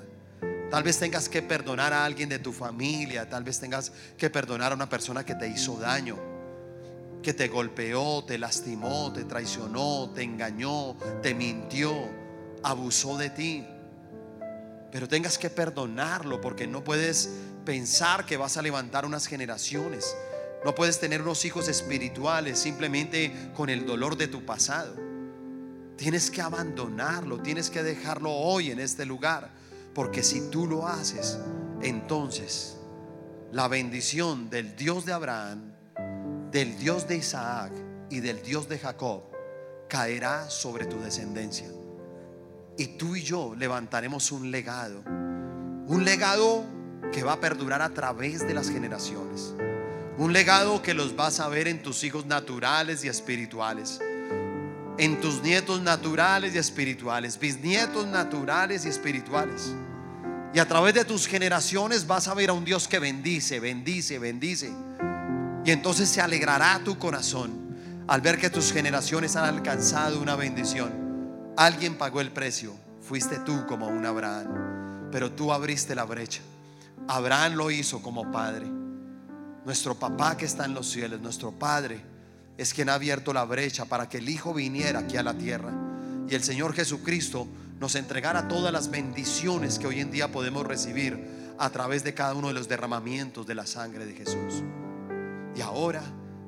Tal 0.69 0.83
vez 0.83 0.99
tengas 0.99 1.29
que 1.29 1.43
perdonar 1.43 1.93
a 1.93 2.05
alguien 2.05 2.29
de 2.29 2.41
tu 2.41 2.53
familia, 2.53 3.31
tal 3.31 3.45
vez 3.45 3.61
tengas 3.61 3.93
que 4.19 4.29
perdonar 4.29 4.73
a 4.73 4.75
una 4.75 4.89
persona 4.89 5.25
que 5.25 5.37
te 5.37 5.47
hizo 5.47 5.79
daño, 5.79 6.19
que 7.23 7.33
te 7.33 7.47
golpeó, 7.47 8.25
te 8.25 8.37
lastimó, 8.37 9.13
te 9.13 9.23
traicionó, 9.23 10.11
te 10.13 10.25
engañó, 10.25 10.97
te 11.23 11.37
mintió, 11.37 11.95
abusó 12.65 13.17
de 13.17 13.31
ti. 13.31 13.65
Pero 14.91 15.07
tengas 15.07 15.39
que 15.39 15.49
perdonarlo 15.49 16.41
porque 16.41 16.67
no 16.67 16.83
puedes 16.83 17.31
pensar 17.65 18.27
que 18.27 18.37
vas 18.37 18.57
a 18.57 18.63
levantar 18.63 19.07
unas 19.07 19.29
generaciones. 19.29 20.17
No 20.65 20.75
puedes 20.75 20.99
tener 20.99 21.23
unos 21.23 21.45
hijos 21.45 21.69
espirituales 21.69 22.59
simplemente 22.59 23.53
con 23.55 23.71
el 23.71 23.87
dolor 23.87 24.17
de 24.17 24.27
tu 24.27 24.45
pasado. 24.45 25.06
Tienes 25.97 26.31
que 26.31 26.43
abandonarlo, 26.43 27.41
tienes 27.41 27.71
que 27.71 27.83
dejarlo 27.83 28.31
hoy 28.31 28.71
en 28.71 28.81
este 28.81 29.07
lugar, 29.07 29.51
porque 29.95 30.23
si 30.23 30.51
tú 30.51 30.67
lo 30.67 30.87
haces, 30.87 31.39
entonces 31.81 32.77
la 33.51 33.67
bendición 33.67 34.51
del 34.51 34.77
Dios 34.77 35.07
de 35.07 35.15
Abraham, 35.15 35.73
del 36.51 36.79
Dios 36.79 37.09
de 37.09 37.17
Isaac 37.17 37.73
y 38.11 38.21
del 38.21 38.43
Dios 38.43 38.69
de 38.69 38.79
Jacob 38.79 39.23
caerá 39.89 40.51
sobre 40.51 40.85
tu 40.85 41.01
descendencia. 41.01 41.69
Y 42.77 42.99
tú 42.99 43.17
y 43.17 43.23
yo 43.23 43.55
levantaremos 43.57 44.33
un 44.33 44.51
legado, 44.51 45.03
un 45.07 46.05
legado 46.05 46.65
que 47.11 47.23
va 47.23 47.35
a 47.35 47.41
perdurar 47.41 47.81
a 47.81 47.95
través 47.95 48.47
de 48.47 48.53
las 48.53 48.69
generaciones, 48.69 49.55
un 50.19 50.35
legado 50.35 50.83
que 50.83 50.93
los 50.93 51.17
vas 51.17 51.41
a 51.41 51.49
ver 51.49 51.69
en 51.69 51.83
tus 51.83 52.05
hijos 52.05 52.27
naturales 52.27 53.03
y 53.03 53.09
espirituales 53.09 54.01
en 54.99 55.21
tus 55.21 55.43
nietos 55.43 55.83
naturales 55.83 56.55
y 56.55 56.59
espirituales, 56.59 57.39
bisnietos 57.39 58.07
naturales 58.07 58.87
y 58.87 58.89
espirituales. 58.89 59.75
Y 60.55 60.59
a 60.59 60.67
través 60.67 60.95
de 60.95 61.05
tus 61.05 61.27
generaciones 61.27 62.07
vas 62.07 62.29
a 62.29 62.35
ver 62.35 62.51
a 62.51 62.55
un 62.55 62.65
Dios 62.65 62.89
que 62.89 62.99
bendice, 62.99 63.61
bendice, 63.61 64.19
bendice. 64.19 64.73
Y 65.65 65.71
entonces 65.71 66.09
se 66.09 66.21
alegrará 66.21 66.81
tu 66.83 66.99
corazón 66.99 68.05
al 68.09 68.21
ver 68.21 68.39
que 68.39 68.49
tus 68.49 68.73
generaciones 68.73 69.37
han 69.37 69.45
alcanzado 69.45 70.21
una 70.21 70.37
bendición. 70.37 71.53
Alguien 71.57 71.99
pagó 71.99 72.21
el 72.21 72.31
precio, 72.31 72.75
fuiste 73.03 73.39
tú 73.41 73.67
como 73.67 73.89
un 73.89 74.07
Abraham, 74.07 75.11
pero 75.11 75.33
tú 75.33 75.53
abriste 75.53 75.95
la 75.95 76.05
brecha. 76.05 76.41
Abraham 77.09 77.55
lo 77.55 77.71
hizo 77.71 78.01
como 78.01 78.31
padre. 78.31 78.67
Nuestro 79.65 79.95
papá 79.97 80.37
que 80.37 80.47
está 80.47 80.65
en 80.65 80.75
los 80.75 80.89
cielos, 80.89 81.21
nuestro 81.21 81.53
padre 81.53 82.16
es 82.59 82.73
quien 82.73 82.89
ha 82.89 82.95
abierto 82.95 83.33
la 83.33 83.45
brecha 83.45 83.85
para 83.85 84.09
que 84.09 84.19
el 84.19 84.29
Hijo 84.29 84.55
viniera 84.55 85.01
aquí 85.01 85.17
a 85.17 85.23
la 85.23 85.35
tierra 85.35 85.73
y 86.29 86.35
el 86.35 86.43
Señor 86.43 86.73
Jesucristo 86.75 87.47
nos 87.79 87.95
entregara 87.95 88.49
todas 88.49 88.73
las 88.73 88.91
bendiciones 88.91 89.79
que 89.79 89.87
hoy 89.87 90.01
en 90.01 90.11
día 90.11 90.33
podemos 90.33 90.67
recibir 90.67 91.25
a 91.59 91.71
través 91.71 92.05
de 92.05 92.15
cada 92.15 92.35
uno 92.35 92.49
de 92.49 92.55
los 92.55 92.69
derramamientos 92.69 93.47
de 93.47 93.55
la 93.55 93.67
sangre 93.67 94.07
de 94.07 94.15
Jesús. 94.15 94.63
Y 95.55 95.61
ahora 95.61 96.03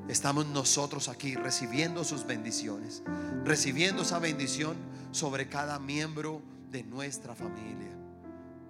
estamos 0.09 0.47
nosotros 0.47 1.09
aquí 1.09 1.35
recibiendo 1.35 2.05
sus 2.05 2.27
bendiciones, 2.27 3.03
recibiendo 3.45 4.03
esa 4.03 4.19
bendición 4.19 4.77
sobre 5.13 5.49
cada 5.49 5.79
miembro 5.79 6.43
de 6.71 6.83
nuestra 6.83 7.35
familia. 7.35 7.93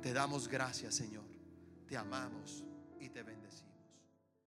Te 0.03 0.12
damos 0.12 0.49
gracias, 0.49 0.95
Señor. 0.95 1.24
Te 1.89 1.97
amamos. 1.97 2.67